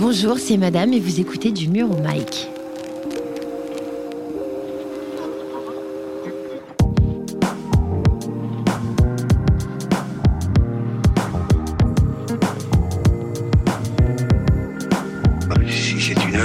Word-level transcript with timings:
Bonjour, 0.00 0.38
c'est 0.38 0.56
Madame 0.56 0.94
et 0.94 0.98
vous 0.98 1.20
écoutez 1.20 1.52
du 1.52 1.68
mur 1.68 1.90
au 1.90 1.96
mic. 1.96 2.48
Bah, 15.46 15.56
si 15.68 16.00
c'est 16.00 16.14
une 16.14 16.40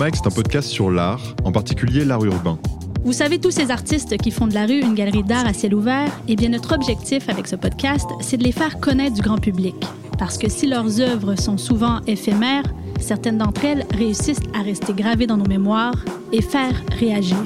Max, 0.00 0.20
c'est 0.22 0.28
un 0.28 0.34
podcast 0.34 0.70
sur 0.70 0.90
l'art, 0.90 1.20
en 1.44 1.52
particulier 1.52 2.06
l'art 2.06 2.24
urbain. 2.24 2.58
Vous 3.04 3.12
savez, 3.12 3.38
tous 3.38 3.50
ces 3.50 3.70
artistes 3.70 4.16
qui 4.16 4.30
font 4.30 4.46
de 4.46 4.54
la 4.54 4.64
rue 4.64 4.80
une 4.80 4.94
galerie 4.94 5.22
d'art 5.22 5.44
à 5.44 5.52
ciel 5.52 5.74
ouvert, 5.74 6.10
eh 6.26 6.36
bien, 6.36 6.48
notre 6.48 6.74
objectif 6.74 7.28
avec 7.28 7.46
ce 7.46 7.54
podcast, 7.54 8.08
c'est 8.22 8.38
de 8.38 8.42
les 8.42 8.52
faire 8.52 8.80
connaître 8.80 9.16
du 9.16 9.20
grand 9.20 9.36
public. 9.36 9.74
Parce 10.18 10.38
que 10.38 10.48
si 10.48 10.66
leurs 10.66 11.02
œuvres 11.02 11.34
sont 11.34 11.58
souvent 11.58 12.00
éphémères, 12.06 12.64
certaines 12.98 13.36
d'entre 13.36 13.62
elles 13.66 13.84
réussissent 13.92 14.40
à 14.58 14.62
rester 14.62 14.94
gravées 14.94 15.26
dans 15.26 15.36
nos 15.36 15.44
mémoires 15.44 16.02
et 16.32 16.40
faire 16.40 16.82
réagir. 16.98 17.36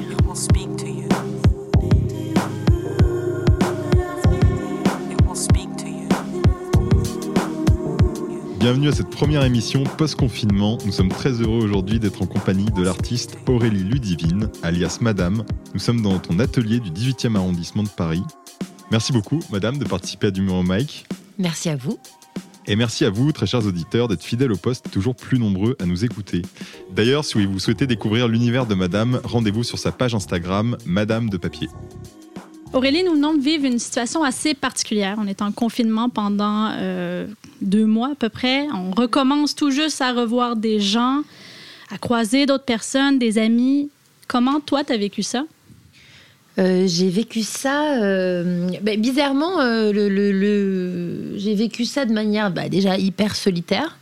Bienvenue 8.64 8.88
à 8.88 8.92
cette 8.92 9.10
première 9.10 9.44
émission 9.44 9.84
post-confinement. 9.84 10.78
Nous 10.86 10.92
sommes 10.92 11.10
très 11.10 11.32
heureux 11.32 11.62
aujourd'hui 11.62 11.98
d'être 11.98 12.22
en 12.22 12.26
compagnie 12.26 12.64
de 12.64 12.82
l'artiste 12.82 13.36
Aurélie 13.46 13.84
Ludivine, 13.84 14.48
alias 14.62 15.00
Madame. 15.02 15.44
Nous 15.74 15.80
sommes 15.80 16.00
dans 16.00 16.18
ton 16.18 16.38
atelier 16.38 16.80
du 16.80 16.90
18e 16.90 17.36
arrondissement 17.36 17.82
de 17.82 17.90
Paris. 17.90 18.22
Merci 18.90 19.12
beaucoup, 19.12 19.40
Madame, 19.52 19.76
de 19.76 19.84
participer 19.84 20.28
à 20.28 20.30
Du 20.30 20.40
Mur 20.40 20.54
au 20.54 20.62
Mic. 20.62 21.04
Merci 21.36 21.68
à 21.68 21.76
vous. 21.76 21.98
Et 22.66 22.74
merci 22.74 23.04
à 23.04 23.10
vous, 23.10 23.32
très 23.32 23.44
chers 23.44 23.66
auditeurs, 23.66 24.08
d'être 24.08 24.24
fidèles 24.24 24.52
au 24.52 24.56
poste, 24.56 24.90
toujours 24.90 25.14
plus 25.14 25.38
nombreux 25.38 25.76
à 25.78 25.84
nous 25.84 26.06
écouter. 26.06 26.40
D'ailleurs, 26.90 27.26
si 27.26 27.44
vous 27.44 27.58
souhaitez 27.58 27.86
découvrir 27.86 28.28
l'univers 28.28 28.64
de 28.64 28.74
Madame, 28.74 29.20
rendez-vous 29.24 29.62
sur 29.62 29.78
sa 29.78 29.92
page 29.92 30.14
Instagram, 30.14 30.78
Madame 30.86 31.28
de 31.28 31.36
Papier. 31.36 31.68
Aurélie, 32.74 33.04
nous 33.04 33.14
de 33.36 33.40
vivre 33.40 33.66
une 33.66 33.78
situation 33.78 34.24
assez 34.24 34.52
particulière. 34.52 35.16
On 35.20 35.28
est 35.28 35.42
en 35.42 35.52
confinement 35.52 36.08
pendant 36.08 36.72
euh, 36.72 37.24
deux 37.60 37.86
mois 37.86 38.10
à 38.12 38.14
peu 38.16 38.28
près. 38.28 38.66
On 38.74 38.90
recommence 38.90 39.54
tout 39.54 39.70
juste 39.70 40.00
à 40.00 40.12
revoir 40.12 40.56
des 40.56 40.80
gens, 40.80 41.22
à 41.92 41.98
croiser 41.98 42.46
d'autres 42.46 42.64
personnes, 42.64 43.20
des 43.20 43.38
amis. 43.38 43.90
Comment 44.26 44.58
toi, 44.58 44.82
tu 44.82 44.92
as 44.92 44.96
vécu 44.96 45.22
ça? 45.22 45.44
Euh, 46.58 46.88
j'ai 46.88 47.10
vécu 47.10 47.42
ça 47.42 48.02
euh, 48.02 48.68
bah, 48.82 48.96
bizarrement. 48.96 49.60
j'ai 49.92 51.54
vécu 51.54 51.84
ça 51.84 52.04
de 52.04 52.12
manière 52.12 52.50
bah, 52.50 52.68
déjà 52.68 52.98
hyper 52.98 53.36
solitaire. 53.36 53.96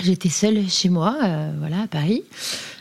J'étais 0.00 0.28
seule 0.28 0.68
chez 0.68 0.88
moi, 0.88 1.16
euh, 1.24 1.50
voilà, 1.58 1.82
à 1.82 1.86
Paris. 1.86 2.22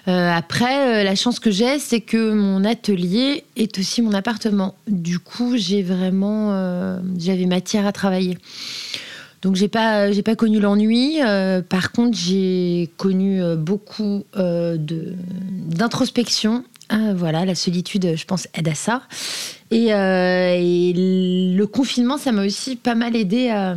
Euh, 0.07 0.31
après, 0.31 1.01
euh, 1.01 1.03
la 1.03 1.15
chance 1.15 1.39
que 1.39 1.51
j'ai, 1.51 1.79
c'est 1.79 2.01
que 2.01 2.31
mon 2.31 2.63
atelier 2.63 3.43
est 3.55 3.77
aussi 3.79 4.01
mon 4.01 4.13
appartement. 4.13 4.75
Du 4.87 5.19
coup, 5.19 5.57
j'ai 5.57 5.83
vraiment, 5.83 6.99
j'avais 7.17 7.45
matière 7.45 7.85
à 7.85 7.91
travailler. 7.91 8.37
Donc, 9.41 9.55
j'ai 9.55 9.67
pas, 9.67 10.11
j'ai 10.11 10.23
pas 10.23 10.35
connu 10.35 10.59
l'ennui. 10.59 11.19
Par 11.69 11.91
contre, 11.91 12.17
j'ai 12.17 12.89
connu 12.97 13.41
beaucoup 13.57 14.23
de 14.35 15.13
d'introspection. 15.67 16.63
Voilà, 17.15 17.45
la 17.45 17.55
solitude, 17.55 18.15
je 18.15 18.25
pense, 18.25 18.47
aide 18.53 18.69
à 18.69 18.75
ça. 18.75 19.01
Et 19.71 19.89
le 20.95 21.65
confinement, 21.65 22.17
ça 22.17 22.31
m'a 22.31 22.45
aussi 22.45 22.75
pas 22.75 22.95
mal 22.95 23.15
aidé 23.15 23.49
à, 23.49 23.75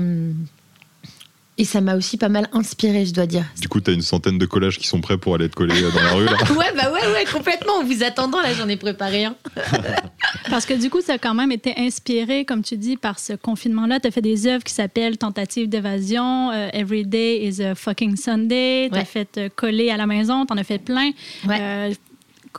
et 1.59 1.65
ça 1.65 1.81
m'a 1.83 1.95
aussi 1.97 2.17
pas 2.17 2.29
mal 2.31 2.49
inspiré, 2.53 3.05
je 3.05 3.13
dois 3.13 3.27
dire. 3.27 3.45
Du 3.61 3.69
coup, 3.69 3.81
tu 3.81 3.91
as 3.91 3.95
une 3.95 4.01
centaine 4.03 4.39
de 4.39 4.47
collages 4.47 4.79
qui 4.79 4.87
sont 4.87 5.01
prêts 5.01 5.19
pour 5.19 5.35
aller 5.35 5.45
être 5.45 5.55
collés 5.55 5.83
euh, 5.83 5.91
dans 5.91 6.03
la 6.03 6.13
rue. 6.13 6.25
Là. 6.25 6.33
Ouais, 6.57 6.73
bah 6.75 6.91
ouais, 6.93 7.13
ouais, 7.13 7.25
complètement. 7.31 7.75
En 7.81 7.85
vous 7.85 8.03
attendant, 8.03 8.41
là, 8.41 8.55
j'en 8.55 8.69
ai 8.69 8.77
préparé 8.77 9.25
un. 9.27 9.37
Parce 10.51 10.65
que 10.67 10.75
du 10.75 10.89
coup, 10.91 11.01
ça 11.01 11.15
a 11.15 11.19
quand 11.19 11.35
même 11.35 11.53
été 11.53 11.75
inspiré, 11.77 12.45
comme 12.45 12.63
tu 12.63 12.77
dis, 12.77 12.97
par 12.97 13.19
ce 13.19 13.35
confinement-là. 13.35 14.01
Tu 14.01 14.09
as 14.09 14.11
fait 14.11 14.23
des 14.23 14.47
œuvres 14.47 14.65
qui 14.65 14.73
s'appellent 14.75 15.19
Tentative 15.19 15.69
d'évasion, 15.69 16.51
euh, 16.51 16.69
Every 16.73 17.05
Day 17.05 17.45
is 17.47 17.63
a 17.63 17.75
fucking 17.75 18.17
Sunday. 18.17 18.89
Tu 18.91 18.97
as 18.97 19.01
Ouais. 19.01 19.05
fait 19.05 19.39
euh, 19.39 19.49
coller 19.55 19.91
à 19.91 19.97
la 19.97 20.07
maison, 20.07 20.47
tu 20.47 20.53
en 20.53 20.57
as 20.57 20.65
fait 20.65 20.79
plein. 20.79 21.11
Ouais. 21.47 21.59
Euh, 21.61 21.93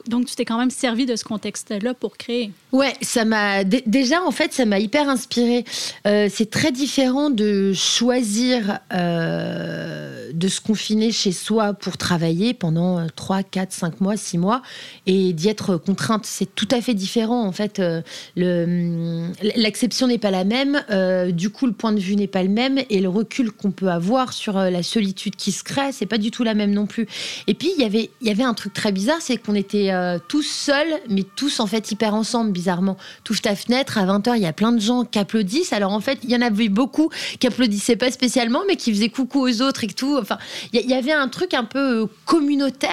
donc, 0.07 0.25
tu 0.25 0.35
t'es 0.35 0.46
quand 0.46 0.57
même 0.57 0.72
servi 0.72 1.06
de 1.06 1.16
ce 1.16 1.24
contexte-là 1.24 1.94
pour 1.94 2.18
créer. 2.18 2.52
Ouais, 2.72 2.94
ça 3.02 3.25
m'a 3.25 3.63
dé- 3.66 3.84
déjà 3.85 4.22
en 4.24 4.31
fait 4.31 4.53
ça 4.53 4.66
m'a 4.66 4.79
hyper 4.79 5.09
inspiré. 5.09 5.66
Euh, 6.07 6.29
c'est 6.31 6.50
très 6.50 6.72
différent 6.72 7.29
de 7.29 7.74
choisir 7.74 8.80
euh, 8.94 10.31
de 10.34 10.47
se 10.47 10.62
confiner 10.62 11.12
chez 11.12 11.31
soi 11.34 11.74
pour 11.74 11.97
travailler 11.97 12.53
pendant 12.53 13.06
3, 13.16 13.44
4, 13.44 13.72
5 13.74 14.00
mois, 14.01 14.16
6 14.18 14.38
mois 14.38 14.62
et 15.06 15.34
d'y 15.34 15.50
être 15.50 15.75
contrainte. 15.78 16.25
C'est 16.25 16.56
tout 16.56 16.68
à 16.72 16.81
fait 16.81 16.94
différent 16.94 17.44
en 17.46 17.51
fait. 17.51 17.80
Euh, 17.80 18.01
le- 18.38 19.28
L'acception 19.56 20.07
n'est 20.07 20.18
pas 20.18 20.31
la 20.31 20.44
même, 20.46 20.84
euh, 20.90 21.31
du 21.31 21.50
coup 21.50 21.66
le 21.66 21.74
point 21.74 21.91
de 21.91 22.00
vue 22.00 22.16
n'est 22.16 22.28
pas 22.28 22.44
le 22.44 22.50
même 22.50 22.80
et 22.90 23.00
le 23.01 23.09
recul 23.09 23.51
qu'on 23.51 23.72
peut 23.72 23.90
avoir 23.90 24.34
sur 24.34 24.57
euh, 24.57 24.69
la 24.69 24.84
solitude 24.84 25.35
qui 25.35 25.51
se 25.51 25.63
crée, 25.63 25.91
c'est 25.91 26.06
pas 26.06 26.18
du 26.18 26.31
tout 26.31 26.44
la 26.44 26.53
même 26.53 26.72
non 26.72 26.85
plus. 26.85 27.07
Et 27.47 27.53
puis 27.53 27.69
il 27.78 27.81
y 27.81 27.85
avait 27.85 28.09
il 28.22 28.28
y 28.28 28.31
avait 28.31 28.44
un 28.44 28.53
truc 28.53 28.74
très 28.74 28.91
bizarre, 28.91 29.18
c'est 29.19 29.38
qu'on 29.38 29.56
était 29.56 29.81
euh, 29.90 30.19
tous 30.28 30.44
seuls, 30.44 31.00
mais 31.09 31.24
tous 31.24 31.59
en 31.59 31.68
fait 31.68 31.92
hyper 31.92 32.14
ensemble, 32.14 32.52
bizarrement. 32.52 32.97
Touche 33.24 33.42
ta 33.42 33.56
fenêtre, 33.56 33.97
à 33.97 34.06
20h, 34.06 34.34
il 34.36 34.42
y 34.42 34.46
a 34.46 34.53
plein 34.53 34.72
de 34.72 34.80
gens 34.80 35.06
qui 35.06 35.19
applaudissent. 35.19 35.74
Alors 35.74 35.94
en 35.94 36.02
fait, 36.02 36.19
il 36.24 36.30
y 36.30 36.36
en 36.36 36.42
avait 36.42 36.69
beaucoup 36.69 37.09
qui 37.40 37.47
applaudissaient 37.47 37.96
pas 37.96 38.12
spécialement, 38.12 38.62
mais 38.68 38.75
qui 38.75 38.94
faisaient 38.94 39.09
coucou 39.09 39.47
aux 39.47 39.62
autres 39.62 39.84
et 39.84 39.88
tout. 39.88 40.18
Enfin, 40.19 40.38
il 40.74 40.81
y, 40.81 40.94
avait 40.94 41.14
un 41.14 41.28
truc 41.28 41.53
un 41.53 41.64
peu 41.64 42.02
euh, 42.02 42.06
communautaire. 42.25 42.90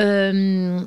euh, 0.00 0.78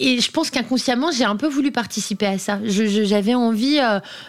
et 0.00 0.20
je 0.20 0.30
pense 0.30 0.50
qu'inconsciemment, 0.50 1.10
j'ai 1.10 1.24
un 1.24 1.34
peu 1.34 1.48
voulu 1.48 1.72
participer 1.72 2.26
à 2.26 2.38
ça. 2.38 2.60
J'avais 2.62 3.34
envie, 3.34 3.80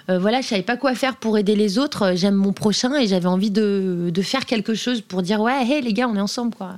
voilà, 0.08 0.42
je 0.42 0.48
savais 0.48 0.64
pas 0.64 0.78
quoi 0.78 0.96
faire 0.96 1.18
pour 1.18 1.38
aider 1.38 1.56
les 1.56 1.78
autres. 1.78 2.14
J'aime 2.16 2.34
mon 2.34 2.54
prochain 2.54 2.96
et 2.96 3.06
j'avais 3.06 3.28
envie 3.28 3.52
de, 3.52 4.12
faire 4.24 4.48
quelque 4.48 4.74
chose 4.74 5.02
pour 5.02 5.22
dire 5.22 5.42
ouais, 5.42 5.64
hey 5.64 5.84
les 5.84 5.94
gars, 5.94 6.08
on 6.08 6.16
est 6.16 6.22
ensemble 6.22 6.56
quoi. 6.56 6.78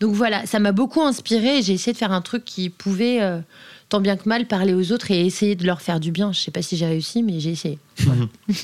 Donc 0.00 0.14
voilà, 0.14 0.46
ça 0.46 0.58
m'a 0.58 0.72
beaucoup 0.72 1.02
inspiré. 1.02 1.62
J'ai 1.62 1.74
essayé 1.74 1.92
de 1.92 1.98
faire 1.98 2.12
un 2.12 2.20
truc 2.20 2.44
qui 2.44 2.70
pouvait 2.70 3.20
euh, 3.20 3.40
tant 3.88 4.00
bien 4.00 4.16
que 4.16 4.28
mal 4.28 4.46
parler 4.46 4.74
aux 4.74 4.92
autres 4.92 5.10
et 5.10 5.24
essayer 5.24 5.54
de 5.56 5.64
leur 5.66 5.80
faire 5.80 5.98
du 6.00 6.10
bien. 6.12 6.32
Je 6.32 6.40
sais 6.40 6.50
pas 6.50 6.60
si 6.62 6.76
j'ai 6.76 6.86
réussi, 6.86 7.22
mais 7.22 7.40
j'ai 7.40 7.50
essayé. 7.50 7.78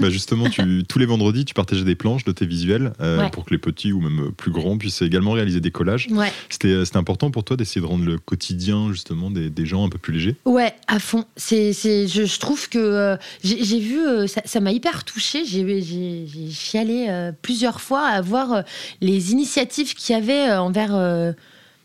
Bah 0.00 0.08
justement, 0.10 0.48
tu, 0.48 0.84
tous 0.88 0.98
les 0.98 1.06
vendredis, 1.06 1.44
tu 1.44 1.54
partageais 1.54 1.84
des 1.84 1.94
planches 1.94 2.24
de 2.24 2.32
tes 2.32 2.46
visuels 2.46 2.92
euh, 3.00 3.20
Ouais. 3.22 3.30
pour 3.30 3.44
que 3.44 3.50
les 3.50 3.58
petits 3.58 3.92
ou 3.92 4.00
même 4.00 4.32
plus 4.32 4.50
grands 4.50 4.76
puissent 4.78 5.02
également 5.02 5.32
réaliser 5.32 5.60
des 5.60 5.70
collages. 5.70 6.08
Ouais. 6.10 6.32
C'était 6.48 6.84
c'était 6.84 6.96
important 6.98 7.30
pour 7.30 7.44
toi 7.44 7.56
d'essayer 7.56 7.80
de 7.80 7.86
rendre 7.86 8.04
le 8.04 8.18
quotidien 8.18 8.90
justement 8.92 9.30
des, 9.30 9.50
des 9.50 9.66
gens 9.66 9.84
un 9.84 9.88
peu 9.88 9.98
plus 9.98 10.12
léger. 10.14 10.36
Ouais, 10.44 10.72
à 10.88 10.98
fond. 10.98 11.24
C'est, 11.36 11.72
c'est, 11.72 12.06
je, 12.08 12.24
je 12.24 12.38
trouve 12.38 12.68
que 12.68 12.78
euh, 12.78 13.16
j'ai, 13.42 13.62
j'ai 13.64 13.78
vu, 13.80 14.00
euh, 14.06 14.26
ça, 14.26 14.40
ça 14.44 14.60
m'a 14.60 14.72
hyper 14.72 15.04
touchée. 15.04 15.44
J'ai, 15.44 15.80
j'ai, 15.82 16.26
j'ai 16.26 16.50
chialé 16.50 17.06
euh, 17.08 17.32
plusieurs 17.42 17.80
fois 17.80 18.06
à 18.06 18.20
voir 18.20 18.52
euh, 18.52 18.62
les 19.00 19.32
initiatives 19.32 19.94
qu'il 19.94 20.14
y 20.14 20.18
avait 20.18 20.50
euh, 20.50 20.60
envers 20.60 20.94
euh, 20.94 21.32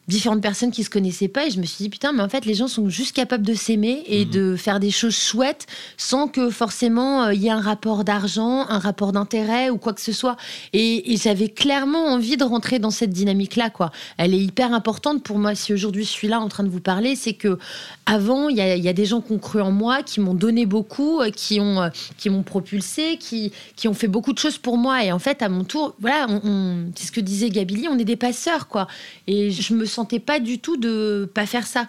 différentes 0.10 0.42
personnes 0.42 0.72
qui 0.72 0.84
se 0.84 0.90
connaissaient 0.90 1.28
pas. 1.30 1.46
Et 1.48 1.52
je 1.52 1.60
me 1.60 1.66
suis 1.66 1.84
dit, 1.84 1.90
putain, 1.90 2.12
mais 2.12 2.22
en 2.24 2.28
fait, 2.30 2.46
les 2.46 2.54
gens 2.56 2.68
sont 2.68 2.90
juste 2.90 3.16
capables 3.16 3.46
de 3.46 3.54
s'aimer 3.54 4.04
et 4.08 4.26
Mhm. 4.26 4.32
de 4.32 4.56
faire 4.58 4.80
des 4.82 4.92
choses 4.92 5.16
chouettes 5.16 5.66
sans 5.98 6.28
que 6.28 6.50
forcément 6.50 7.24
euh, 7.24 7.34
il 7.34 7.42
y 7.42 7.48
ait 7.48 7.52
un 7.52 7.62
rapport 7.62 8.04
d'argent, 8.04 8.66
un 8.68 8.80
rapport 8.80 9.12
d'intérêt 9.12 9.70
ou 9.70 9.78
quoi 9.78 9.94
que 9.94 10.02
ce 10.02 10.12
soit. 10.12 10.36
Et, 10.74 11.14
et 11.14 11.18
j'avais 11.18 11.48
clairement 11.50 12.08
envie 12.08 12.36
de 12.38 12.44
rentrer 12.44 12.80
dans 12.80 12.90
cette 12.92 13.12
dynamique-là, 13.12 13.70
quoi. 13.70 13.92
Elle 14.18 14.34
est 14.34 14.40
hyper 14.40 14.74
importante 14.74 15.24
pour 15.24 15.38
moi. 15.38 15.56
Si 15.56 15.74
aujourd'hui 15.74 16.04
je 16.04 16.10
suis 16.10 16.28
là 16.28 16.40
en 16.40 16.50
train 16.50 16.64
de 16.64 16.70
vous 16.70 16.82
parler, 16.82 17.16
c'est 17.16 17.34
que 17.34 17.58
avant, 18.06 18.50
il 18.50 18.58
y, 18.58 18.62
a- 18.62 18.76
y 18.76 18.88
a 18.90 18.94
des 18.94 19.06
gens 19.06 19.22
qui 19.22 19.32
ont 19.34 19.38
cru 19.38 19.62
en 19.62 19.72
moi, 19.72 20.02
qui 20.04 20.20
m'ont 20.20 20.34
donné 20.34 20.66
beaucoup, 20.66 21.22
euh, 21.22 21.30
qui 21.32 21.60
ont, 21.60 21.82
euh, 21.82 21.90
qui 22.18 22.30
m'ont 22.30 22.44
propulsé, 22.44 23.18
qui, 23.20 23.52
qui 23.76 23.88
ont 23.88 23.94
fait 23.94 24.08
beaucoup 24.08 24.34
de 24.34 24.40
choses 24.40 24.58
pour 24.58 24.78
moi. 24.78 25.04
Et 25.04 25.12
en 25.12 25.20
fait, 25.20 25.42
à 25.42 25.50
mon 25.50 25.64
tour, 25.64 25.96
voilà, 26.00 26.26
on, 26.30 26.42
on- 26.44 26.92
c'est 26.96 27.08
ce 27.08 27.12
que 27.12 27.22
disait 27.22 27.50
Gabili, 27.50 27.88
on 27.88 27.98
est 28.00 28.06
des 28.06 28.16
passeurs, 28.16 28.68
quoi. 28.68 28.88
Et 29.28 29.52
je 29.52 29.74
me 29.74 29.86
sentais 30.00 30.20
pas 30.20 30.40
du 30.40 30.60
tout 30.60 30.78
de 30.78 31.30
pas 31.34 31.46
faire 31.46 31.68
ça. 31.68 31.88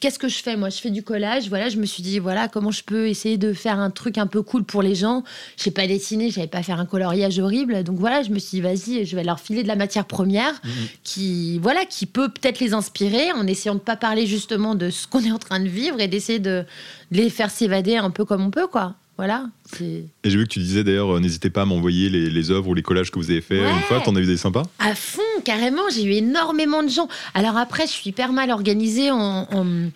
Qu'est-ce 0.00 0.18
que 0.18 0.26
je 0.28 0.38
fais 0.38 0.56
Moi, 0.56 0.68
je 0.68 0.78
fais 0.78 0.90
du 0.90 1.04
collage. 1.04 1.48
Voilà, 1.48 1.68
je 1.68 1.76
me 1.76 1.86
suis 1.86 2.02
dit, 2.02 2.18
voilà, 2.18 2.48
comment 2.48 2.72
je 2.72 2.82
peux 2.82 3.06
essayer 3.06 3.38
de 3.38 3.52
faire 3.52 3.78
un 3.78 3.90
truc 3.90 4.18
un 4.18 4.26
peu 4.26 4.42
cool 4.42 4.64
pour 4.64 4.82
les 4.82 4.96
gens. 4.96 5.22
Je 5.56 5.62
sais 5.62 5.70
pas 5.70 5.86
dessiner, 5.86 6.30
j'avais 6.32 6.48
pas 6.48 6.64
faire 6.64 6.80
un 6.80 6.86
coloriage 6.86 7.38
horrible. 7.38 7.84
Donc 7.84 7.96
voilà, 7.98 8.24
je 8.24 8.30
me 8.30 8.40
suis 8.40 8.56
dit, 8.56 8.60
vas-y, 8.60 9.04
je 9.06 9.14
vais 9.14 9.22
leur 9.22 9.38
filer 9.38 9.62
de 9.62 9.68
la 9.68 9.76
matière 9.76 10.04
première 10.04 10.60
qui, 11.04 11.60
voilà, 11.60 11.84
qui 11.84 12.06
peut 12.06 12.28
peut-être 12.28 12.58
les 12.58 12.74
inspirer 12.74 13.30
en 13.30 13.46
essayant 13.46 13.76
de 13.76 13.80
pas 13.80 13.94
parler 13.96 14.26
justement 14.26 14.74
de 14.74 14.90
ce 14.90 15.06
qu'on 15.06 15.22
est 15.22 15.30
en 15.30 15.38
train 15.38 15.60
de 15.60 15.68
vivre 15.68 16.00
et 16.00 16.08
d'essayer 16.08 16.40
de, 16.40 16.64
les 17.12 17.30
faire 17.30 17.50
s'évader 17.52 17.96
un 17.96 18.10
peu 18.10 18.24
comme 18.24 18.44
on 18.44 18.50
peut, 18.50 18.66
quoi. 18.66 18.96
Voilà. 19.18 19.46
Et 19.80 20.04
j'ai 20.24 20.36
vu 20.36 20.44
que 20.46 20.52
tu 20.52 20.58
disais 20.58 20.84
d'ailleurs, 20.84 21.14
euh, 21.16 21.20
n'hésitez 21.20 21.48
pas 21.48 21.62
à 21.62 21.64
m'envoyer 21.64 22.10
les, 22.10 22.28
les 22.28 22.50
œuvres 22.50 22.68
ou 22.68 22.74
les 22.74 22.82
collages 22.82 23.10
que 23.10 23.18
vous 23.18 23.30
avez 23.30 23.40
fait 23.40 23.60
Ouais. 23.60 23.70
une 23.70 23.80
fois. 23.82 24.00
T'en 24.00 24.14
as 24.14 24.20
eu 24.20 24.26
des 24.26 24.36
sympas? 24.36 24.64
À 24.78 24.94
fond, 24.94 25.22
carrément, 25.46 25.88
j'ai 25.94 26.02
eu 26.04 26.12
énormément 26.12 26.82
de 26.82 26.88
gens. 26.88 27.08
Alors 27.34 27.56
après, 27.56 27.86
je 27.86 27.92
suis 27.92 28.10
hyper 28.10 28.32
mal 28.32 28.50
organisée 28.50 29.10
en. 29.12 29.46
en- 29.50 29.90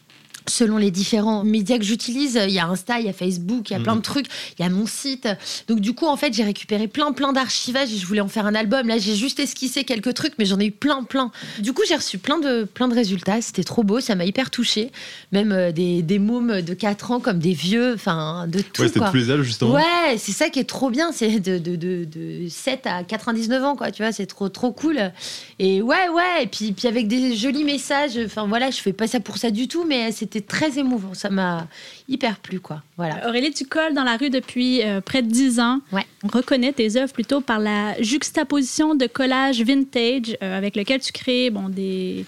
Selon 0.50 0.76
les 0.76 0.90
différents 0.90 1.44
médias 1.44 1.78
que 1.78 1.84
j'utilise, 1.84 2.38
il 2.46 2.52
y 2.52 2.58
a 2.58 2.66
Insta, 2.66 3.00
il 3.00 3.06
y 3.06 3.08
a 3.08 3.12
Facebook, 3.12 3.70
il 3.70 3.74
y 3.74 3.76
a 3.76 3.80
plein 3.80 3.96
de 3.96 4.00
trucs, 4.00 4.26
il 4.58 4.62
y 4.62 4.66
a 4.66 4.68
mon 4.68 4.86
site. 4.86 5.28
Donc 5.68 5.80
du 5.80 5.94
coup, 5.94 6.06
en 6.06 6.16
fait, 6.16 6.34
j'ai 6.34 6.44
récupéré 6.44 6.88
plein, 6.88 7.12
plein 7.12 7.32
d'archivages 7.32 7.92
et 7.92 7.96
je 7.96 8.06
voulais 8.06 8.20
en 8.20 8.28
faire 8.28 8.46
un 8.46 8.54
album. 8.54 8.88
Là, 8.88 8.98
j'ai 8.98 9.14
juste 9.14 9.40
esquissé 9.40 9.84
quelques 9.84 10.14
trucs, 10.14 10.34
mais 10.38 10.44
j'en 10.44 10.58
ai 10.58 10.66
eu 10.66 10.70
plein, 10.72 11.04
plein. 11.04 11.30
Du 11.60 11.72
coup, 11.72 11.82
j'ai 11.88 11.94
reçu 11.96 12.18
plein 12.18 12.38
de, 12.38 12.64
plein 12.64 12.88
de 12.88 12.94
résultats. 12.94 13.40
C'était 13.40 13.64
trop 13.64 13.82
beau, 13.82 14.00
ça 14.00 14.14
m'a 14.14 14.24
hyper 14.24 14.50
touchée. 14.50 14.90
Même 15.32 15.52
euh, 15.52 15.72
des, 15.72 16.02
des 16.02 16.18
mômes 16.18 16.62
de 16.62 16.74
4 16.74 17.10
ans 17.12 17.20
comme 17.20 17.38
des 17.38 17.52
vieux, 17.52 17.94
enfin, 17.94 18.46
de 18.48 18.60
tout. 18.60 18.82
Ouais, 18.82 18.88
c'était 18.88 19.00
tous 19.10 19.16
les 19.16 19.30
âges, 19.30 19.42
justement. 19.42 19.74
Ouais, 19.74 20.16
c'est 20.18 20.32
ça 20.32 20.50
qui 20.50 20.58
est 20.58 20.64
trop 20.64 20.90
bien, 20.90 21.12
c'est 21.12 21.40
de, 21.40 21.58
de, 21.58 21.76
de, 21.76 22.04
de 22.04 22.48
7 22.48 22.86
à 22.86 23.04
99 23.04 23.64
ans, 23.64 23.76
quoi, 23.76 23.90
tu 23.90 24.02
vois, 24.02 24.12
c'est 24.12 24.26
trop, 24.26 24.48
trop 24.48 24.72
cool. 24.72 25.12
Et 25.58 25.82
ouais, 25.82 26.08
ouais, 26.08 26.42
et 26.42 26.46
puis, 26.46 26.72
puis 26.72 26.88
avec 26.88 27.08
des 27.08 27.36
jolis 27.36 27.64
messages, 27.64 28.18
enfin 28.24 28.46
voilà, 28.46 28.70
je 28.70 28.80
fais 28.80 28.92
pas 28.92 29.06
ça 29.06 29.20
pour 29.20 29.38
ça 29.38 29.50
du 29.50 29.68
tout, 29.68 29.84
mais 29.84 30.12
c'était 30.12 30.39
très 30.46 30.78
émouvant, 30.78 31.14
ça 31.14 31.30
m'a 31.30 31.66
hyper 32.08 32.38
plu, 32.38 32.60
quoi, 32.60 32.82
voilà. 32.96 33.28
Aurélie, 33.28 33.52
tu 33.52 33.64
colles 33.64 33.94
dans 33.94 34.04
la 34.04 34.16
rue 34.16 34.30
depuis 34.30 34.82
euh, 34.82 35.00
près 35.00 35.22
de 35.22 35.28
10 35.30 35.60
ans. 35.60 35.80
Ouais. 35.92 36.04
On 36.22 36.28
reconnaît 36.28 36.72
tes 36.72 36.96
œuvres 36.96 37.12
plutôt 37.12 37.40
par 37.40 37.58
la 37.58 38.00
juxtaposition 38.02 38.94
de 38.94 39.06
collages 39.06 39.62
vintage 39.62 40.36
euh, 40.42 40.56
avec 40.58 40.76
lequel 40.76 41.00
tu 41.00 41.12
crées 41.12 41.50
bon, 41.50 41.68
des 41.68 42.24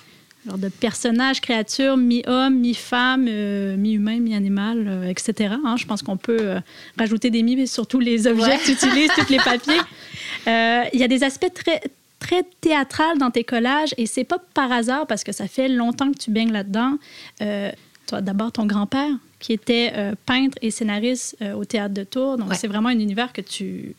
genre 0.47 0.59
de 0.59 0.69
personnages, 0.69 1.41
créatures, 1.41 1.97
mi-homme, 1.97 2.59
mi-femme, 2.59 3.27
euh, 3.29 3.77
mi-humain, 3.77 4.19
mi-animal, 4.19 4.87
euh, 4.89 5.09
etc. 5.09 5.55
hein. 5.65 5.77
Je 5.79 5.87
pense 5.87 6.03
qu'on 6.03 6.17
peut 6.17 6.37
euh, 6.41 6.61
rajouter 6.99 7.31
des 7.31 7.45
mi, 7.45 7.55
mais 7.55 7.67
surtout 7.67 8.01
les 8.01 8.27
objets 8.27 8.43
Ouais. 8.51 8.59
que 8.59 8.65
tu 8.65 8.73
utilises, 8.73 9.11
tous 9.17 9.31
les 9.31 9.37
papiers. 9.45 9.81
Il 10.93 10.99
y 11.01 11.05
a 11.05 11.09
des 11.09 11.23
aspects 11.23 11.53
très 11.55 11.81
très 12.19 12.43
théâtral 12.61 13.19
dans 13.19 13.33
tes 13.33 13.43
collages 13.43 13.95
et 13.99 14.07
c'est 14.07 14.23
pas 14.23 14.39
par 14.55 14.71
hasard 14.71 15.09
parce 15.09 15.25
que 15.25 15.33
ça 15.33 15.49
fait 15.49 15.69
longtemps 15.69 16.11
que 16.13 16.19
tu 16.19 16.31
baignes 16.31 16.53
là-dedans. 16.53 16.99
Toi, 18.07 18.21
d'abord 18.21 18.53
ton 18.53 18.67
grand-père 18.67 19.11
qui 19.39 19.53
était 19.53 19.93
euh, 19.95 20.15
peintre 20.27 20.57
et 20.63 20.71
scénariste 20.71 21.37
euh, 21.43 21.55
au 21.55 21.65
théâtre 21.65 21.95
de 21.95 22.05
Tours, 22.05 22.37
donc 22.39 22.51
Ouais. 22.51 22.55
c'est 22.57 22.69
vraiment 22.69 22.89
un 22.91 22.99
univers 22.99 23.33
que 23.33 23.41
tu 23.41 23.95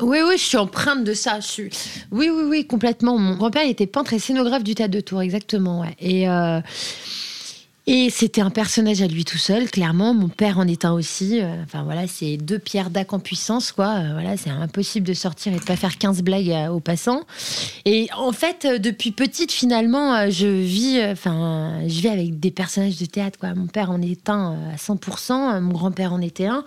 Oui, 0.00 0.18
oui, 0.26 0.34
je 0.36 0.42
suis 0.42 0.56
empreinte 0.56 1.04
de 1.04 1.14
ça. 1.14 1.40
Je 1.40 1.46
suis... 1.46 1.70
Oui, 2.10 2.28
oui, 2.30 2.42
oui, 2.48 2.66
complètement. 2.66 3.18
Mon 3.18 3.36
grand-père 3.36 3.68
était 3.68 3.86
peintre 3.86 4.12
et 4.14 4.18
scénographe 4.18 4.64
du 4.64 4.74
théâtre 4.74 4.92
de 4.94 5.00
Tours, 5.00 5.20
exactement. 5.22 5.80
Ouais. 5.82 5.94
Et, 6.00 6.28
euh, 6.28 6.60
et 7.86 8.10
c'était 8.10 8.40
un 8.40 8.50
personnage 8.50 9.02
à 9.02 9.06
lui 9.06 9.24
tout 9.24 9.38
seul, 9.38 9.70
clairement. 9.70 10.14
Mon 10.14 10.28
père 10.28 10.58
en 10.58 10.68
est 10.68 10.84
un 10.84 10.92
aussi. 10.92 11.40
Euh, 11.40 11.62
Enfin 11.64 11.82
voilà, 11.82 12.06
c'est 12.06 12.36
deux 12.36 12.58
pierres 12.58 12.90
d'ac 12.90 13.12
en 13.12 13.18
puissance, 13.18 13.72
quoi. 13.72 13.88
Euh, 13.98 14.10
Voilà, 14.12 14.36
c'est 14.36 14.50
impossible 14.50 15.06
de 15.06 15.14
sortir 15.14 15.52
et 15.52 15.58
de 15.58 15.64
pas 15.64 15.76
faire 15.76 15.98
15 15.98 16.22
blagues 16.22 16.50
euh, 16.50 16.68
aux 16.68 16.80
passants. 16.80 17.22
Et 17.84 18.08
en 18.16 18.32
fait, 18.32 18.66
depuis 18.80 19.12
petite, 19.12 19.50
finalement, 19.52 20.30
je 20.30 20.46
vis, 20.46 21.00
enfin, 21.10 21.80
je 21.82 22.00
vis 22.00 22.08
avec 22.08 22.38
des 22.38 22.50
personnages 22.50 22.96
de 22.98 23.06
théâtre, 23.06 23.38
quoi. 23.38 23.54
Mon 23.54 23.66
père 23.66 23.90
en 23.90 24.00
est 24.02 24.28
un 24.28 24.56
à 24.72 24.76
100%, 24.76 25.32
euh, 25.56 25.60
mon 25.60 25.72
grand-père 25.72 26.12
en 26.12 26.20
était 26.20 26.46
un. 26.46 26.64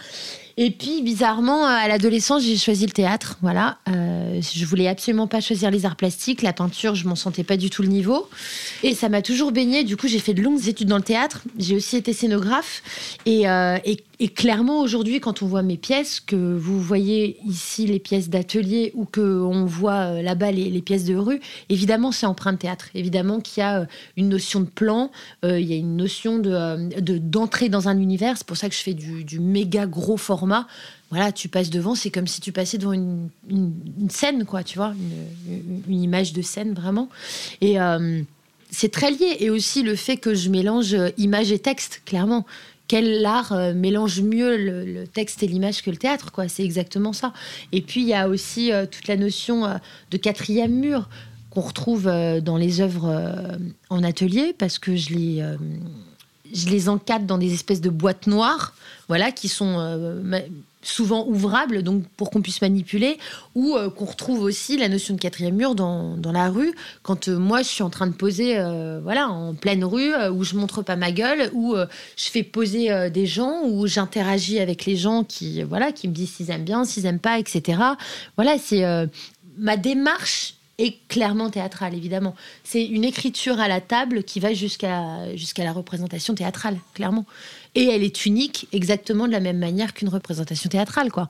Et 0.55 0.69
puis, 0.69 1.01
bizarrement, 1.01 1.65
à 1.65 1.87
l'adolescence, 1.87 2.43
j'ai 2.43 2.57
choisi 2.57 2.85
le 2.85 2.91
théâtre. 2.91 3.37
Voilà. 3.41 3.77
Euh, 3.89 4.39
je 4.41 4.65
voulais 4.65 4.87
absolument 4.87 5.25
pas 5.25 5.41
choisir 5.41 5.71
les 5.71 5.85
arts 5.85 5.95
plastiques. 5.95 6.43
La 6.43 6.53
peinture, 6.53 6.93
je 6.93 7.07
m'en 7.07 7.15
sentais 7.15 7.43
pas 7.43 7.57
du 7.57 7.71
tout 7.71 7.81
le 7.81 7.87
niveau. 7.87 8.29
Et 8.83 8.93
ça 8.93 9.09
m'a 9.09 9.23
toujours 9.23 9.51
baigné. 9.51 9.83
Du 9.83 9.97
coup, 9.97 10.07
j'ai 10.07 10.19
fait 10.19 10.35
de 10.35 10.41
longues 10.43 10.67
études 10.67 10.87
dans 10.89 10.97
le 10.97 11.03
théâtre. 11.03 11.41
J'ai 11.57 11.75
aussi 11.75 11.97
été 11.97 12.13
scénographe. 12.13 12.83
Et, 13.25 13.49
euh, 13.49 13.77
et- 13.83 14.03
et 14.23 14.29
clairement, 14.29 14.79
aujourd'hui, 14.79 15.19
quand 15.19 15.41
on 15.41 15.47
voit 15.47 15.63
mes 15.63 15.75
pièces, 15.75 16.21
que 16.21 16.37
vous 16.37 16.79
voyez 16.79 17.35
ici 17.45 17.85
les 17.85 17.99
pièces 17.99 18.29
d'atelier 18.29 18.93
ou 18.95 19.03
que 19.03 19.19
on 19.19 19.65
voit 19.65 20.13
euh, 20.13 20.21
là-bas 20.21 20.53
les, 20.53 20.81
pièces 20.81 21.03
de 21.03 21.13
rue, 21.13 21.41
évidemment, 21.67 22.13
c'est 22.13 22.25
empreinte 22.25 22.59
théâtre. 22.59 22.87
Évidemment 22.95 23.41
qu'il 23.41 23.59
y 23.59 23.65
a 23.65 23.81
euh, 23.81 23.85
une 24.15 24.29
notion 24.29 24.61
de 24.61 24.67
plan, 24.67 25.11
euh, 25.43 25.59
il 25.59 25.67
y 25.67 25.73
a 25.73 25.75
une 25.75 25.97
notion 25.97 26.39
de, 26.39 27.01
de- 27.01 27.17
d'entrer 27.17 27.67
dans 27.67 27.89
un 27.89 27.99
univers. 27.99 28.37
C'est 28.37 28.47
pour 28.47 28.55
ça 28.55 28.69
que 28.69 28.75
je 28.75 28.79
fais 28.79 28.93
du, 28.93 29.41
méga 29.41 29.87
gros 29.87 30.15
format. 30.15 30.69
Voilà, 31.09 31.33
tu 31.33 31.49
passes 31.49 31.69
devant, 31.69 31.93
c'est 31.93 32.09
comme 32.09 32.27
si 32.27 32.39
tu 32.39 32.53
passais 32.53 32.77
devant 32.77 32.93
une, 32.93 33.27
scène, 34.07 34.45
quoi, 34.45 34.63
tu 34.63 34.77
vois, 34.77 34.93
une, 35.89 36.01
image 36.01 36.31
de 36.31 36.41
scène, 36.41 36.73
vraiment. 36.73 37.09
Et 37.59 37.75
c'est 38.71 38.89
très 38.89 39.11
lié. 39.11 39.35
Et 39.41 39.49
aussi 39.49 39.83
le 39.83 39.95
fait 39.97 40.15
que 40.15 40.33
je 40.33 40.49
mélange 40.49 40.95
image 41.17 41.51
et 41.51 41.59
texte, 41.59 42.01
clairement. 42.05 42.45
Quel 42.87 43.25
art 43.25 43.53
euh, 43.53 43.73
mélange 43.73 44.21
mieux 44.21 44.57
le, 44.57 45.07
texte 45.07 45.41
et 45.43 45.47
l'image 45.47 45.81
que 45.81 45.89
le 45.89 45.97
théâtre, 45.97 46.31
quoi. 46.31 46.47
C'est 46.47 46.63
exactement 46.63 47.13
ça. 47.13 47.33
Et 47.71 47.81
puis, 47.81 48.01
il 48.01 48.07
y 48.07 48.13
a 48.13 48.27
aussi 48.27 48.71
euh, 48.71 48.85
toute 48.85 49.07
la 49.07 49.15
notion 49.15 49.65
euh, 49.65 49.75
de 50.11 50.17
quatrième 50.17 50.73
mur 50.73 51.09
qu'on 51.49 51.61
retrouve 51.61 52.05
dans 52.05 52.57
les 52.57 52.81
œuvres 52.81 53.37
en 53.91 54.03
atelier, 54.03 54.55
parce 54.57 54.79
que 54.79 54.95
je 54.95 55.13
les, 55.13 55.45
je 56.51 56.67
les 56.67 56.89
encadre 56.89 57.25
dans 57.27 57.37
des 57.37 57.53
espèces 57.53 57.79
de 57.79 57.91
boîtes 57.91 58.25
noires, 58.25 58.73
voilà, 59.07 59.31
qui 59.31 59.49
sont 59.49 59.77
souvent 60.83 61.25
ouvrables, 61.27 61.81
donc 61.81 62.03
pour 62.17 62.29
qu'on 62.29 62.41
puisse 62.41 62.61
manipuler, 62.61 63.17
ou 63.55 63.75
euh, 63.75 63.89
qu'on 63.89 64.05
retrouve 64.05 64.41
aussi 64.41 64.77
la 64.77 64.89
notion 64.89 65.15
de 65.15 65.19
quatrième 65.19 65.55
mur 65.55 65.75
dans, 65.75 66.17
dans 66.17 66.31
la 66.31 66.49
rue, 66.49 66.73
quand 67.01 67.27
euh, 67.27 67.37
moi 67.37 67.61
je 67.61 67.67
suis 67.67 67.83
en 67.83 67.89
train 67.89 68.07
de 68.07 68.13
poser, 68.13 68.57
euh, 68.57 68.99
voilà, 69.01 69.29
en 69.29 69.53
pleine 69.53 69.83
rue, 69.83 70.13
où 70.31 70.43
je 70.43 70.55
montre 70.55 70.81
pas 70.81 70.95
ma 70.95 71.11
gueule, 71.11 71.49
où 71.53 71.75
je 71.75 72.29
fais 72.29 72.43
poser 72.43 73.09
des 73.09 73.25
gens, 73.25 73.63
où 73.63 73.87
j'interagis 73.87 74.59
avec 74.59 74.85
les 74.85 74.95
gens 74.95 75.23
qui, 75.23 75.63
voilà, 75.63 75.91
qui 75.91 76.07
me 76.07 76.13
disent 76.13 76.31
s'ils 76.31 76.51
aiment 76.51 76.63
bien, 76.63 76.85
s'ils 76.85 77.05
aiment 77.05 77.19
pas, 77.19 77.39
etc. 77.39 77.79
Voilà, 78.35 78.57
c'est 78.57 78.83
ma 79.57 79.77
démarche 79.77 80.55
clairement 80.91 81.49
théâtrale, 81.49 81.93
évidemment. 81.93 82.35
C'est 82.63 82.85
une 82.85 83.03
écriture 83.03 83.59
à 83.59 83.67
la 83.67 83.81
table 83.81 84.23
qui 84.23 84.39
va 84.39 84.53
jusqu'à 84.53 85.35
jusqu'à 85.35 85.63
la 85.63 85.71
représentation 85.71 86.35
théâtrale, 86.35 86.77
clairement. 86.93 87.25
Et 87.75 87.85
elle 87.85 88.03
est 88.03 88.25
unique, 88.25 88.67
exactement 88.71 89.25
de 89.27 89.31
la 89.31 89.39
même 89.39 89.57
manière 89.57 89.93
qu'une 89.93 90.09
représentation 90.09 90.69
théâtrale, 90.69 91.11
quoi. 91.11 91.27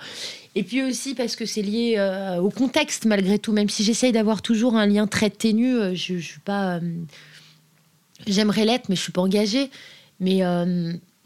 Et 0.55 0.63
puis 0.63 0.83
aussi 0.83 1.15
parce 1.15 1.35
que 1.35 1.45
c'est 1.45 1.61
lié 1.61 1.95
euh, 1.97 2.37
au 2.41 2.49
contexte, 2.49 3.05
malgré 3.05 3.39
tout. 3.39 3.53
Même 3.53 3.69
si 3.69 3.83
j'essaye 3.83 4.11
d'avoir 4.11 4.41
toujours 4.41 4.75
un 4.75 4.85
lien 4.85 5.07
très 5.07 5.29
ténu, 5.29 5.75
euh, 5.75 5.95
je, 5.95 6.17
suis 6.17 6.39
pas. 6.39 6.75
euh, 6.75 6.79
J'aimerais 8.27 8.65
l'être, 8.65 8.89
mais 8.89 8.95
je 8.95 9.01
suis 9.01 9.11
pas 9.11 9.21
engagée. 9.21 9.69
Mais 10.19 10.41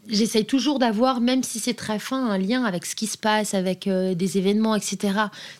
j'essaye 0.08 0.44
toujours 0.44 0.78
d'avoir, 0.78 1.20
même 1.20 1.42
si 1.42 1.58
c'est 1.60 1.74
très 1.74 1.98
fin, 1.98 2.26
un 2.30 2.38
lien 2.38 2.64
avec 2.64 2.86
ce 2.86 2.94
qui 2.96 3.06
se 3.06 3.18
passe, 3.18 3.54
avec 3.54 3.86
euh, 3.86 4.14
des 4.14 4.38
événements, 4.38 4.74
etc. 4.74 4.98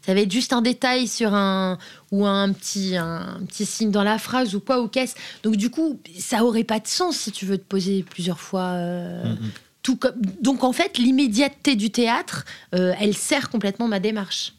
Ça 0.05 0.15
va 0.15 0.21
être 0.21 0.33
juste 0.33 0.53
un 0.53 0.63
détail 0.63 1.07
sur 1.09 1.35
un 1.35 1.79
ou 2.11 2.27
un 2.27 2.53
petit 2.53 2.97
un, 2.97 3.41
petit 3.47 3.67
signe 3.67 3.91
dans 3.91 4.03
la 4.05 4.19
phrase 4.19 4.55
ou 4.55 4.61
quoi 4.61 4.81
ou 4.81 4.89
qu'est-ce. 4.89 5.15
Donc 5.43 5.57
du 5.57 5.71
coup, 5.71 6.01
ça 6.19 6.45
aurait 6.45 6.65
pas 6.65 6.81
de 6.81 6.87
sens 6.89 7.17
si 7.17 7.33
tu 7.33 7.45
veux 7.47 7.59
te 7.59 7.65
poser 7.65 8.03
plusieurs 8.03 8.41
fois. 8.41 8.73
euh, 8.75 9.35
tout 9.83 9.97
comme... 9.97 10.17
Donc 10.43 10.65
en 10.65 10.73
fait, 10.73 10.99
l'immédiateté 10.99 11.77
du 11.77 11.91
théâtre, 11.91 12.45
euh, 12.75 12.93
elle 13.01 13.15
sert 13.15 13.49
complètement 13.51 13.89
ma 13.89 14.01
démarche. 14.01 14.53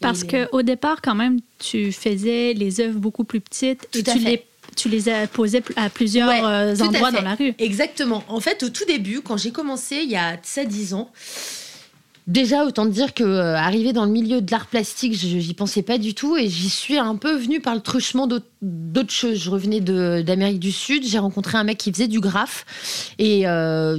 Parce 0.00 0.22
Et- 0.22 0.26
que 0.28 0.48
au 0.52 0.62
départ, 0.62 1.02
quand 1.02 1.16
même, 1.16 1.40
tu 1.58 1.90
faisais 1.90 2.52
les 2.54 2.80
œuvres 2.80 3.00
beaucoup 3.00 3.24
plus 3.24 3.40
petites 3.40 3.88
Tout 3.90 4.02
tu 4.02 4.10
fait. 4.12 4.18
les, 4.18 4.44
tu 4.78 4.88
les 4.88 5.08
as 5.08 5.26
posées 5.26 5.62
à 5.76 5.90
plusieurs 5.90 6.28
Ouais, 6.28 6.40
euh, 6.42 6.74
à 6.76 6.82
endroits 6.86 7.10
dans 7.10 7.22
la 7.22 7.34
rue. 7.34 7.54
Exactement. 7.58 8.22
En 8.28 8.40
fait, 8.40 8.62
au 8.62 8.68
tout 8.70 8.84
début, 8.86 9.20
quand 9.20 9.36
j'ai 9.36 9.50
commencé, 9.50 9.96
il 10.04 10.10
y 10.10 10.16
a 10.16 10.32
de 10.36 10.40
ça 10.44 10.64
10 10.64 10.94
ans, 10.94 11.10
déjà, 12.26 12.64
autant 12.64 12.84
te 12.84 12.90
dire 12.90 13.14
que 13.14 13.24
euh, 13.24 13.56
arriver 13.56 13.92
dans 13.92 14.04
le 14.04 14.10
milieu 14.10 14.40
de 14.40 14.50
l'art 14.50 14.66
plastique, 14.66 15.14
je 15.14 15.38
j'y 15.38 15.54
pensais 15.54 15.82
pas 15.82 15.98
du 15.98 16.14
tout 16.14 16.36
et 16.36 16.48
j'y 16.48 16.68
suis 16.68 16.98
un 16.98 17.16
peu 17.16 17.34
venue 17.36 17.60
par 17.60 17.74
le 17.74 17.80
truchement 17.80 18.26
d'autres- 18.26 18.44
choses. 19.10 19.38
Je 19.38 19.50
revenais 19.50 19.80
de- 19.80 20.22
d'Amérique 20.26 20.58
du 20.58 20.72
Sud, 20.72 21.04
j'ai 21.06 21.18
rencontré 21.18 21.56
un 21.56 21.64
mec 21.64 21.78
qui 21.78 21.90
faisait 21.92 22.08
du 22.08 22.20
graphe 22.20 22.66
et 23.18 23.46
euh, 23.48 23.98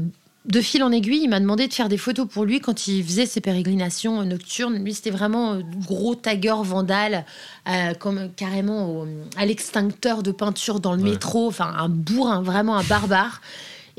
de 0.52 0.62
fil 0.62 0.82
en 0.84 0.92
aiguille, 0.92 1.22
il 1.24 1.30
m'a 1.30 1.40
demandé 1.40 1.68
de 1.68 1.74
faire 1.74 1.90
des 1.90 1.98
photos 1.98 2.28
pour 2.28 2.44
lui 2.44 2.60
quand 2.60 2.88
il 2.88 3.04
faisait 3.04 3.26
ses 3.28 3.40
pérégrinations 3.42 4.24
nocturnes. 4.24 4.84
Lui, 4.84 4.94
c'était 4.94 5.12
vraiment 5.12 5.54
euh, 5.54 5.62
gros 5.86 6.16
tagueur 6.16 6.64
vandale, 6.64 7.26
euh, 7.68 7.94
comme 7.94 8.32
carrément 8.36 8.90
au- 9.02 9.08
à 9.38 9.46
l'extincteur 9.46 10.24
de 10.24 10.32
peinture 10.32 10.80
dans 10.80 10.94
le 10.94 11.04
Ouais. 11.04 11.12
métro, 11.12 11.48
enfin 11.48 11.74
un 11.78 11.88
bourrin, 11.90 12.42
vraiment 12.42 12.76
un 12.78 12.84
barbare. 12.84 13.42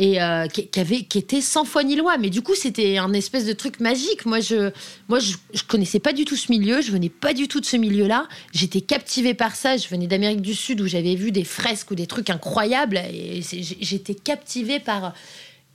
Et 0.03 0.23
euh, 0.23 0.47
qui, 0.47 0.67
qui 0.67 0.81
avait, 0.81 1.03
qui 1.03 1.19
était 1.19 1.43
sans 1.43 1.67
foi 1.67 1.85
ni 1.85 1.95
loi. 1.95 2.17
Mais 2.17 2.31
du 2.31 2.41
coup, 2.41 2.55
c'était 2.55 2.97
un 2.97 3.13
espèce 3.13 3.45
de 3.45 3.53
truc 3.53 3.81
magique. 3.81 4.25
Moi, 4.25 4.41
je, 4.41 4.71
moi, 5.11 5.19
je, 5.19 5.35
je 5.53 5.63
connaissais 5.63 5.99
pas 5.99 6.15
du 6.15 6.25
tout 6.25 6.37
ce 6.37 6.51
milieu. 6.51 6.81
Je 6.81 6.91
venais 6.91 7.11
pas 7.11 7.35
du 7.35 7.49
tout 7.49 7.61
de 7.61 7.67
ce 7.67 7.77
milieu-là. 7.77 8.27
J'étais 8.55 8.81
captivée 8.81 9.35
par 9.35 9.55
ça. 9.55 9.77
Je 9.77 9.87
venais 9.89 10.07
d'Amérique 10.07 10.41
du 10.41 10.55
Sud 10.55 10.81
où 10.81 10.87
j'avais 10.87 11.17
vu 11.17 11.33
des 11.33 11.45
fresques 11.45 11.91
ou 11.91 11.95
des 11.95 12.07
trucs 12.07 12.31
incroyables. 12.31 12.97
Et 13.13 13.43
j'étais 13.43 14.15
captivée 14.15 14.81
par 14.81 15.13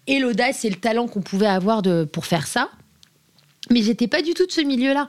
et 0.07 0.19
l'audace 0.19 0.65
et 0.65 0.69
le 0.69 0.75
talent 0.75 1.07
qu'on 1.07 1.21
pouvait 1.21 1.47
avoir 1.47 1.81
de, 1.81 2.03
pour 2.03 2.25
faire 2.25 2.47
ça. 2.47 2.69
Mais 3.71 3.81
j'étais 3.81 4.07
pas 4.07 4.21
du 4.21 4.33
tout 4.33 4.45
de 4.45 4.51
ce 4.51 4.61
milieu-là. 4.61 5.07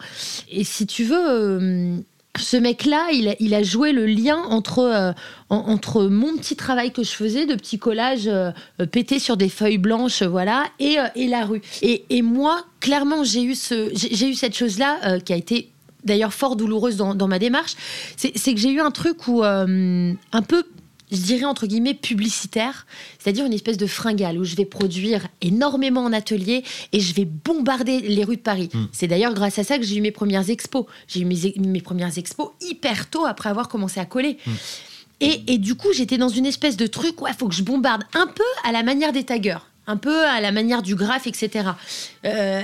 Et 0.50 0.64
si 0.64 0.86
tu 0.86 1.04
veux, 1.04 1.30
euh, 1.30 1.96
ce 2.38 2.56
mec-là, 2.56 3.08
il 3.12 3.54
a, 3.54 3.62
joué 3.62 3.92
le 3.92 4.06
lien 4.06 4.38
entre, 4.38 4.78
euh, 4.80 5.12
en- 5.50 5.56
entre 5.68 6.04
mon 6.04 6.36
petit 6.36 6.56
travail 6.56 6.92
que 6.92 7.02
je 7.02 7.10
faisais, 7.10 7.46
de 7.46 7.54
petits 7.54 7.78
collages 7.78 8.28
euh, 8.28 8.52
pétés 8.90 9.18
sur 9.18 9.36
des 9.36 9.48
feuilles 9.48 9.78
blanches, 9.78 10.22
voilà, 10.22 10.64
et, 10.78 10.98
euh, 10.98 11.04
et 11.14 11.26
la 11.26 11.44
rue. 11.44 11.60
Et, 11.82 12.22
moi, 12.22 12.64
clairement, 12.80 13.24
j'ai 13.24 13.42
eu, 13.42 13.54
ce, 13.54 13.90
j'ai 13.94 14.28
eu 14.28 14.34
cette 14.34 14.56
chose-là 14.56 15.20
qui 15.20 15.32
a 15.32 15.36
été 15.36 15.70
d'ailleurs 16.04 16.32
fort 16.32 16.56
douloureuse 16.56 16.96
dans, 16.96 17.14
dans 17.14 17.28
ma 17.28 17.38
démarche, 17.38 17.74
c'est 18.16 18.32
que 18.32 18.60
j'ai 18.60 18.70
eu 18.70 18.80
un 18.80 18.90
truc 18.90 19.26
où 19.28 19.42
un 19.42 20.42
peu 20.46 20.64
je 21.10 21.18
dirais 21.18 21.44
entre 21.44 21.66
guillemets 21.66 21.94
publicitaire, 21.94 22.86
c'est-à-dire 23.18 23.44
une 23.44 23.52
espèce 23.52 23.76
de 23.76 23.86
fringale 23.86 24.38
où 24.38 24.44
je 24.44 24.56
vais 24.56 24.64
produire 24.64 25.28
énormément 25.40 26.02
en 26.02 26.12
atelier 26.12 26.64
et 26.92 27.00
je 27.00 27.14
vais 27.14 27.24
bombarder 27.24 28.00
les 28.00 28.24
rues 28.24 28.36
de 28.36 28.42
Paris. 28.42 28.70
Mm. 28.72 28.84
C'est 28.92 29.06
d'ailleurs 29.06 29.34
grâce 29.34 29.58
à 29.58 29.64
ça 29.64 29.78
que 29.78 29.84
j'ai 29.84 29.96
eu 29.96 30.00
mes 30.00 30.10
premières 30.10 30.50
expos. 30.50 30.86
J'ai 31.08 31.20
eu 31.20 31.24
mes, 31.24 31.54
mes 31.58 31.80
premières 31.80 32.16
expos 32.18 32.50
hyper 32.60 33.08
tôt 33.08 33.24
après 33.24 33.48
avoir 33.48 33.68
commencé 33.68 34.00
à 34.00 34.04
coller. 34.04 34.38
Mm. 34.46 34.52
Et, 35.20 35.54
et 35.54 35.58
du 35.58 35.74
coup, 35.74 35.92
j'étais 35.92 36.18
dans 36.18 36.28
une 36.28 36.46
espèce 36.46 36.76
de 36.76 36.86
truc, 36.86 37.22
ouais, 37.22 37.30
faut 37.38 37.48
que 37.48 37.54
je 37.54 37.62
bombarde 37.62 38.02
un 38.12 38.26
peu 38.26 38.44
à 38.64 38.72
la 38.72 38.82
manière 38.82 39.12
des 39.12 39.24
taggers, 39.24 39.66
un 39.86 39.96
peu 39.96 40.26
à 40.26 40.40
la 40.40 40.52
manière 40.52 40.82
du 40.82 40.94
graphe, 40.94 41.26
etc. 41.26 41.70
Euh, 42.24 42.60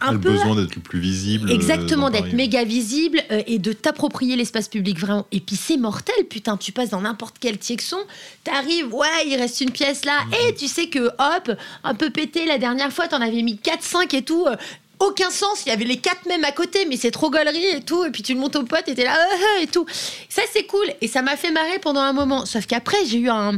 un 0.00 0.12
le 0.12 0.20
peu 0.20 0.32
besoin 0.32 0.54
d'être 0.56 0.74
le 0.76 0.80
plus 0.82 1.00
visible. 1.00 1.50
euh, 1.50 1.54
Exactement, 1.54 2.10
d'être 2.10 2.32
méga 2.32 2.64
visible 2.64 3.22
euh, 3.30 3.42
et 3.46 3.58
de 3.58 3.72
t'approprier 3.72 4.36
l'espace 4.36 4.68
public 4.68 4.98
vraiment. 4.98 5.26
Et 5.32 5.40
puis 5.40 5.56
c'est 5.56 5.76
mortel, 5.76 6.24
putain, 6.28 6.56
tu 6.56 6.72
passes 6.72 6.90
dans 6.90 7.00
n'importe 7.02 7.36
quel 7.40 7.58
tiexon, 7.58 7.98
t'arrives, 8.44 8.92
ouais, 8.94 9.06
il 9.26 9.36
reste 9.36 9.60
une 9.60 9.70
pièce 9.70 10.04
là, 10.04 10.18
et 10.48 10.54
tu 10.54 10.68
sais 10.68 10.88
que 10.88 11.06
hop, 11.18 11.52
un 11.84 11.94
peu 11.94 12.10
pété 12.10 12.46
la 12.46 12.58
dernière 12.58 12.92
fois, 12.92 13.08
t'en 13.08 13.20
avais 13.20 13.42
mis 13.42 13.56
4-5 13.56 14.14
et 14.16 14.22
tout. 14.22 14.46
euh, 14.46 14.56
aucun 15.02 15.30
sens, 15.30 15.62
il 15.64 15.70
y 15.70 15.72
avait 15.72 15.86
les 15.86 15.96
quatre 15.96 16.26
mêmes 16.26 16.44
à 16.44 16.52
côté, 16.52 16.84
mais 16.86 16.98
c'est 16.98 17.10
trop 17.10 17.30
gaulerie 17.30 17.64
et 17.74 17.80
tout. 17.82 18.04
Et 18.04 18.10
puis 18.10 18.22
tu 18.22 18.34
le 18.34 18.38
montes 18.40 18.54
au 18.56 18.64
pote 18.64 18.86
et 18.86 18.94
t'es 18.94 19.04
là, 19.04 19.16
et 19.62 19.66
tout. 19.66 19.86
Ça, 20.28 20.42
c'est 20.52 20.64
cool. 20.64 20.84
Et 21.00 21.08
ça 21.08 21.22
m'a 21.22 21.36
fait 21.38 21.50
marrer 21.50 21.78
pendant 21.78 22.00
un 22.02 22.12
moment. 22.12 22.44
Sauf 22.44 22.66
qu'après, 22.66 22.98
j'ai 23.06 23.16
eu 23.16 23.30
un. 23.30 23.52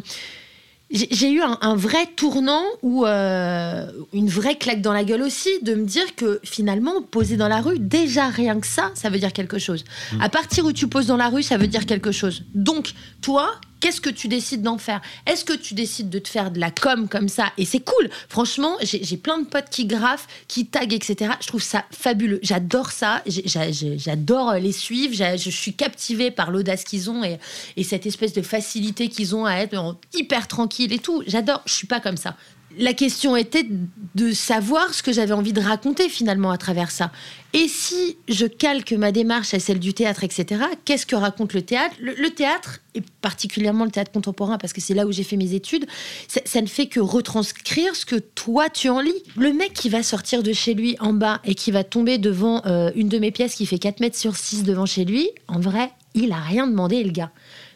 J'ai 0.92 1.30
eu 1.30 1.40
un, 1.40 1.56
un 1.62 1.74
vrai 1.74 2.06
tournant 2.16 2.62
ou 2.82 3.06
euh, 3.06 3.86
une 4.12 4.28
vraie 4.28 4.56
claque 4.56 4.82
dans 4.82 4.92
la 4.92 5.04
gueule 5.04 5.22
aussi 5.22 5.48
de 5.62 5.74
me 5.74 5.86
dire 5.86 6.14
que 6.16 6.38
finalement 6.44 7.00
poser 7.00 7.38
dans 7.38 7.48
la 7.48 7.62
rue 7.62 7.78
déjà 7.78 8.28
rien 8.28 8.60
que 8.60 8.66
ça 8.66 8.90
ça 8.94 9.08
veut 9.08 9.18
dire 9.18 9.32
quelque 9.32 9.58
chose. 9.58 9.84
À 10.20 10.28
partir 10.28 10.66
où 10.66 10.72
tu 10.72 10.88
poses 10.88 11.06
dans 11.06 11.16
la 11.16 11.28
rue 11.28 11.42
ça 11.42 11.56
veut 11.56 11.66
dire 11.66 11.86
quelque 11.86 12.12
chose. 12.12 12.44
Donc 12.54 12.92
toi 13.22 13.52
qu'est-ce 13.82 14.00
que 14.00 14.08
tu 14.08 14.28
décides 14.28 14.62
d'en 14.62 14.78
faire? 14.78 15.02
Est-ce 15.26 15.44
que 15.44 15.52
tu 15.52 15.74
décides 15.74 16.08
de 16.08 16.18
te 16.18 16.28
faire 16.28 16.50
de 16.50 16.58
la 16.60 16.70
com 16.70 17.08
comme 17.08 17.28
ça? 17.28 17.52
Et 17.58 17.66
c'est 17.66 17.80
cool. 17.80 18.08
Franchement 18.30 18.76
j'ai 18.80 19.16
plein 19.18 19.38
de 19.38 19.44
potes 19.44 19.68
qui 19.70 19.84
graffent, 19.84 20.26
qui 20.48 20.64
taguent 20.66 20.94
etc. 20.94 21.32
Je 21.42 21.48
trouve 21.48 21.62
ça 21.62 21.84
fabuleux. 21.90 22.40
J'adore 22.42 22.92
ça. 22.92 23.22
J'adore 23.26 24.54
les 24.54 24.72
suivre. 24.72 25.14
Je 25.36 25.50
suis 25.50 25.74
captivée 25.74 26.30
par 26.30 26.50
l'audace 26.50 26.84
qu'ils 26.84 27.10
ont 27.10 27.24
et, 27.24 27.38
et 27.76 27.84
cette 27.84 28.06
espèce 28.06 28.32
de 28.32 28.42
facilité 28.42 29.08
qu'ils 29.08 29.34
ont 29.34 29.44
à 29.44 29.56
être 29.56 29.76
en- 29.76 29.96
hyper 30.14 30.48
tranquille 30.48 30.92
et 30.92 30.98
tout. 30.98 31.22
J'adore. 31.26 31.62
Je 31.66 31.72
suis 31.74 31.86
pas 31.88 32.00
comme 32.00 32.16
ça. 32.16 32.36
La 32.78 32.94
question 32.94 33.36
était 33.36 33.66
de 34.14 34.32
savoir 34.32 34.94
ce 34.94 35.02
que 35.02 35.12
j'avais 35.12 35.32
envie 35.32 35.52
de 35.52 35.60
raconter 35.60 36.08
finalement 36.08 36.50
à 36.50 36.58
travers 36.58 36.90
ça. 36.90 37.10
Et 37.52 37.68
si 37.68 38.16
je 38.28 38.46
calque 38.46 38.92
ma 38.92 39.12
démarche 39.12 39.52
à 39.52 39.60
celle 39.60 39.78
du 39.78 39.92
théâtre, 39.92 40.24
etc., 40.24 40.64
qu'est-ce 40.84 41.04
que 41.04 41.16
raconte 41.16 41.52
le 41.52 41.62
théâtre? 41.62 41.94
Le, 42.00 42.30
théâtre, 42.30 42.80
et 42.94 43.02
particulièrement 43.20 43.84
le 43.84 43.90
théâtre 43.90 44.10
contemporain, 44.10 44.56
parce 44.58 44.72
que 44.72 44.80
c'est 44.80 44.94
là 44.94 45.06
où 45.06 45.12
j'ai 45.12 45.22
fait 45.22 45.36
mes 45.36 45.54
études, 45.54 45.86
ça, 46.28 46.40
ça 46.44 46.62
ne 46.62 46.66
fait 46.66 46.86
que 46.86 47.00
retranscrire 47.00 47.94
ce 47.94 48.06
que 48.06 48.16
toi 48.16 48.70
tu 48.70 48.88
en 48.88 49.00
lis. 49.00 49.22
Le 49.36 49.52
mec 49.52 49.74
qui 49.74 49.90
va 49.90 50.02
sortir 50.02 50.42
de 50.42 50.52
chez 50.52 50.74
lui 50.74 50.96
en 51.00 51.12
bas 51.12 51.40
et 51.44 51.54
qui 51.54 51.70
va 51.70 51.84
tomber 51.84 52.16
devant 52.16 52.62
euh, 52.66 52.90
une 52.94 53.08
de 53.08 53.18
mes 53.18 53.30
pièces 53.30 53.54
qui 53.54 53.66
fait 53.66 53.78
4 53.78 54.00
mètres 54.00 54.18
sur 54.18 54.36
6 54.36 54.64
devant 54.64 54.86
chez 54.86 55.04
lui, 55.04 55.28
en 55.48 55.60
vrai, 55.60 55.90
il 56.14 56.32
a 56.32 56.40
rien 56.40 56.66
demandé, 56.66 57.02
le 57.04 57.10
gars. 57.10 57.30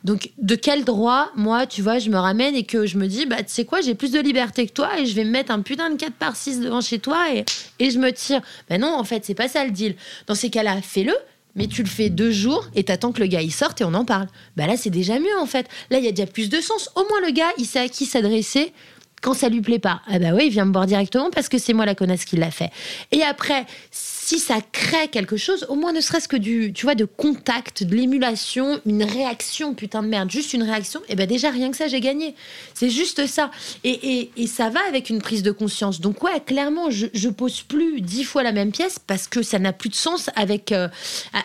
Donc, 0.05 0.31
de 0.39 0.55
quel 0.55 0.85
droit, 0.85 1.31
moi, 1.37 1.67
tu 1.67 1.83
vois, 1.83 1.99
je 1.99 2.11
me 2.11 2.19
ramène 2.19 2.55
et 2.55 2.65
que 2.65 2.87
je 2.87 2.97
me 2.97 3.07
dis, 3.07 3.27
bah, 3.27 3.39
tu 3.39 3.49
sais 3.49 3.65
quoi, 3.65 3.81
j'ai 3.81 3.95
plus 3.95 4.13
de 4.13 4.21
liberté 4.21 4.67
que 4.67 4.73
toi 4.73 4.99
et 4.99 5.07
je 5.07 5.15
vais 5.15 5.25
me 5.25 5.31
mettre 5.31 5.53
un 5.53 5.61
putain 5.63 5.91
de 5.91 5.97
4 5.97 6.13
par 6.15 6.37
6 6.37 6.61
devant 6.61 6.81
chez 6.81 6.99
toi 6.99 7.35
et, 7.35 7.45
et 7.79 7.91
je 7.91 7.99
me 7.99 8.13
tire. 8.13 8.41
Ben 8.69 8.81
non, 8.81 8.95
en 8.95 9.05
fait, 9.05 9.25
c'est 9.25 9.35
pas 9.35 9.49
ça 9.49 9.65
le 9.65 9.71
deal. 9.71 9.97
Dans 10.27 10.35
ces 10.35 10.51
cas-là, 10.51 10.81
fais-le. 10.83 11.15
Mais 11.57 11.69
tu 11.69 11.83
le 11.83 11.89
fais 11.89 12.11
deux 12.11 12.31
jours 12.31 12.69
et 12.75 12.85
t'attends 12.85 13.13
que 13.13 13.21
le 13.21 13.27
gars 13.27 13.41
il 13.41 13.51
sorte 13.51 13.81
et 13.81 13.85
on 13.85 13.95
en 13.95 14.05
parle. 14.05 14.27
Bah 14.59 14.67
là 14.67 14.77
c'est 14.77 14.91
déjà 14.91 15.19
mieux 15.19 15.39
en 15.41 15.47
fait. 15.47 15.67
Là 15.89 15.99
il 15.99 16.05
y 16.05 16.09
a 16.09 16.11
déjà 16.11 16.27
plus 16.27 16.51
de 16.51 16.61
sens. 16.61 16.91
Au 16.95 17.01
moins 17.09 17.27
le 17.27 17.33
gars 17.33 17.49
il 17.57 17.65
sait 17.65 17.79
à 17.79 17.89
qui 17.89 18.05
s'adresser 18.05 18.75
quand 19.23 19.35
ça 19.35 19.49
lui 19.49 19.61
plaît 19.61 19.79
pas. 19.79 20.03
Ah 20.07 20.19
bah 20.19 20.31
oui 20.35 20.45
il 20.47 20.51
vient 20.51 20.65
me 20.65 20.73
voir 20.73 20.87
directement 20.87 21.31
parce 21.31 21.49
que 21.49 21.59
c'est 21.59 21.73
moi 21.73 21.87
la 21.87 21.95
connasse 21.95 22.25
qui 22.25 22.37
l'a 22.37 22.51
fait. 22.51 22.71
Et 23.13 23.23
après 23.23 23.67
si 24.27 24.41
ça 24.41 24.57
crée 24.73 25.07
quelque 25.07 25.37
chose, 25.37 25.65
au 25.69 25.77
moins 25.77 25.93
ne 25.93 26.01
serait-ce 26.01 26.27
que 26.27 26.37
du, 26.37 26.73
tu 26.75 26.85
vois, 26.85 26.97
de 26.97 27.05
contact, 27.05 27.85
de 27.85 27.95
l'émulation, 27.95 28.81
une 28.85 29.05
réaction, 29.05 29.73
putain 29.73 30.03
de 30.03 30.09
merde, 30.09 30.33
juste 30.33 30.53
une 30.53 30.65
réaction, 30.65 31.01
et 31.09 31.15
ben 31.15 31.29
déjà 31.29 31.49
rien 31.49 31.71
que 31.71 31.77
ça, 31.77 31.87
j'ai 31.87 32.01
gagné. 32.01 32.35
C'est 32.75 32.91
juste 32.91 33.29
ça. 33.29 33.53
Et, 33.85 34.31
et, 34.37 34.47
ça 34.49 34.69
va 34.69 34.81
avec 34.89 35.11
une 35.11 35.23
prise 35.23 35.45
de 35.45 35.53
conscience. 35.53 36.01
Donc 36.01 36.25
ouais, 36.25 36.41
clairement, 36.45 36.91
je, 36.91 37.07
je 37.15 37.29
pose 37.29 37.63
plus 37.63 38.01
dix 38.01 38.25
fois 38.25 38.43
la 38.43 38.51
même 38.51 38.73
pièce 38.73 38.99
parce 38.99 39.29
que 39.29 39.43
ça 39.43 39.61
n'a 39.61 39.73
plus 39.73 39.91
de 39.91 39.95
sens 39.95 40.29
avec, 40.35 40.73
euh, 40.73 40.89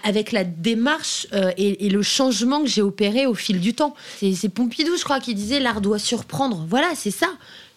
avec 0.04 0.32
la 0.32 0.44
démarche 0.44 1.28
euh, 1.34 1.52
et, 1.58 1.88
le 1.88 2.02
changement 2.02 2.62
que 2.62 2.68
j'ai 2.68 2.82
opéré 2.82 3.28
au 3.28 3.36
fil 3.36 3.60
du 3.60 3.76
temps. 3.76 3.94
C'est 4.20 4.50
Pompidou, 4.50 4.98
je 4.98 5.04
crois, 5.04 5.20
qui 5.20 5.36
disait 5.36 5.60
l'art 5.60 5.82
doit 5.82 6.00
surprendre. 6.00 6.66
Voilà, 6.68 6.88
c'est 6.96 7.12
ça. 7.12 7.28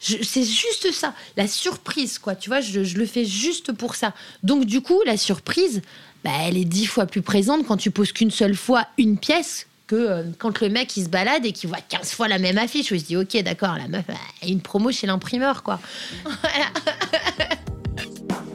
C'est 0.04 0.44
juste 0.44 0.92
ça, 0.92 1.14
la 1.36 1.48
surprise, 1.48 2.18
quoi. 2.18 2.34
Tu 2.34 2.50
vois, 2.50 2.60
je, 2.60 2.84
je 2.84 2.98
le 2.98 3.06
fais 3.06 3.24
juste 3.24 3.72
pour 3.72 3.94
ça. 3.94 4.12
Donc, 4.42 4.66
du 4.66 4.82
coup, 4.82 5.00
la 5.06 5.16
surprise, 5.16 5.80
bah, 6.24 6.30
elle 6.42 6.58
est 6.58 6.64
dix 6.64 6.86
fois 6.86 7.06
plus 7.06 7.22
présente 7.22 7.66
quand 7.66 7.78
tu 7.78 7.90
poses 7.90 8.12
qu'une 8.12 8.30
seule 8.30 8.54
fois 8.54 8.86
une 8.98 9.18
pièce 9.18 9.66
que 9.86 9.94
euh, 9.94 10.22
quand 10.38 10.60
le 10.60 10.70
mec 10.70 10.96
il 10.96 11.04
se 11.04 11.08
balade 11.10 11.44
et 11.44 11.52
qu'il 11.52 11.68
voit 11.68 11.80
15 11.86 12.12
fois 12.12 12.28
la 12.28 12.38
même 12.38 12.56
affiche 12.56 12.90
où 12.90 12.94
il 12.94 13.00
se 13.00 13.06
dit 13.06 13.18
ok 13.18 13.42
d'accord 13.42 13.76
la 13.76 13.88
meuf 13.88 14.06
a 14.08 14.46
une 14.46 14.62
promo 14.62 14.90
chez 14.90 15.06
l'imprimeur 15.06 15.62
quoi 15.62 15.78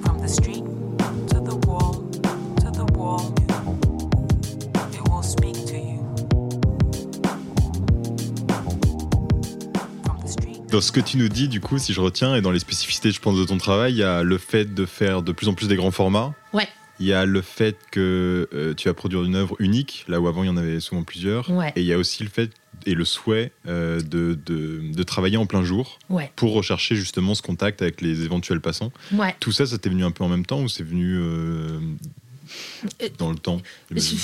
From 0.03 0.68
Dans 10.71 10.81
ce 10.81 10.91
que 10.91 10.99
tu 10.99 11.17
nous 11.17 11.29
dis, 11.29 11.47
du 11.47 11.61
coup, 11.61 11.79
si 11.79 11.93
je 11.93 11.99
retiens, 12.01 12.35
et 12.35 12.41
dans 12.41 12.51
les 12.51 12.59
spécificités, 12.59 13.11
je 13.11 13.19
pense, 13.19 13.37
de 13.37 13.43
ton 13.43 13.57
travail, 13.57 13.93
il 13.93 13.97
y 13.97 14.03
a 14.03 14.21
le 14.21 14.37
fait 14.37 14.71
de 14.73 14.85
faire 14.85 15.23
de 15.23 15.31
plus 15.31 15.47
en 15.47 15.53
plus 15.55 15.67
des 15.67 15.75
grands 15.75 15.89
formats. 15.91 16.35
ouais 16.53 16.67
Il 16.99 17.07
y 17.07 17.13
a 17.13 17.25
le 17.25 17.41
fait 17.41 17.75
que 17.91 18.47
euh, 18.53 18.75
tu 18.75 18.87
vas 18.87 18.93
produire 18.93 19.23
une 19.23 19.35
œuvre 19.35 19.55
unique, 19.59 20.05
là 20.07 20.19
où 20.21 20.27
avant 20.27 20.43
il 20.43 20.47
y 20.47 20.49
en 20.49 20.57
avait 20.57 20.79
souvent 20.79 21.01
plusieurs. 21.03 21.49
Ouais. 21.49 21.73
Et 21.75 21.81
il 21.81 21.87
y 21.87 21.93
a 21.93 21.97
aussi 21.97 22.21
le 22.23 22.29
fait 22.29 22.51
et 22.85 22.93
le 22.93 23.03
souhait 23.03 23.51
euh, 23.67 23.99
de, 23.99 24.37
de, 24.45 24.81
de 24.93 25.03
travailler 25.03 25.35
en 25.35 25.45
plein 25.45 25.63
jour 25.65 25.99
ouais 26.09 26.31
pour 26.37 26.53
rechercher 26.53 26.95
justement 26.95 27.35
ce 27.35 27.41
contact 27.41 27.81
avec 27.81 27.99
les 27.99 28.21
éventuels 28.23 28.61
passants. 28.61 28.93
ouais 29.11 29.35
Tout 29.41 29.51
ça, 29.51 29.65
ça 29.65 29.77
t'est 29.77 29.89
venu 29.89 30.05
un 30.05 30.11
peu 30.11 30.23
en 30.23 30.29
même 30.29 30.45
temps 30.45 30.61
ou 30.61 30.69
c'est 30.69 30.83
venu 30.83 31.17
euh, 31.19 31.77
dans 33.17 33.29
le 33.31 33.37
temps 33.37 33.61
Je, 33.91 34.15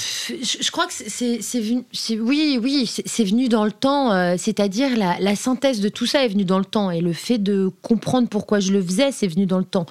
je 0.61 0.71
crois 0.71 0.87
que 0.87 0.93
c'est- 0.93 1.59
venu. 1.59 1.83
Oui, 2.21 2.59
oui, 2.61 2.91
c'est 3.05 3.23
venu 3.23 3.47
dans 3.49 3.65
le 3.65 3.71
temps. 3.71 4.11
euh, 4.13 4.35
C'est-à-dire 4.37 4.95
la, 4.97 5.17
la 5.19 5.35
synthèse 5.35 5.79
de 5.81 5.89
tout 5.89 6.05
ça 6.05 6.23
est 6.25 6.29
venue 6.29 6.45
dans 6.45 6.59
le 6.59 6.65
temps, 6.65 6.91
et 6.91 7.01
le 7.01 7.13
fait 7.13 7.37
de 7.37 7.71
comprendre 7.81 8.27
pourquoi 8.29 8.59
je 8.59 8.71
le 8.71 8.81
faisais, 8.83 9.11
c'est 9.11 9.27
venu 9.27 9.45
dans 9.45 9.59
le 9.59 9.65
temps. 9.65 9.85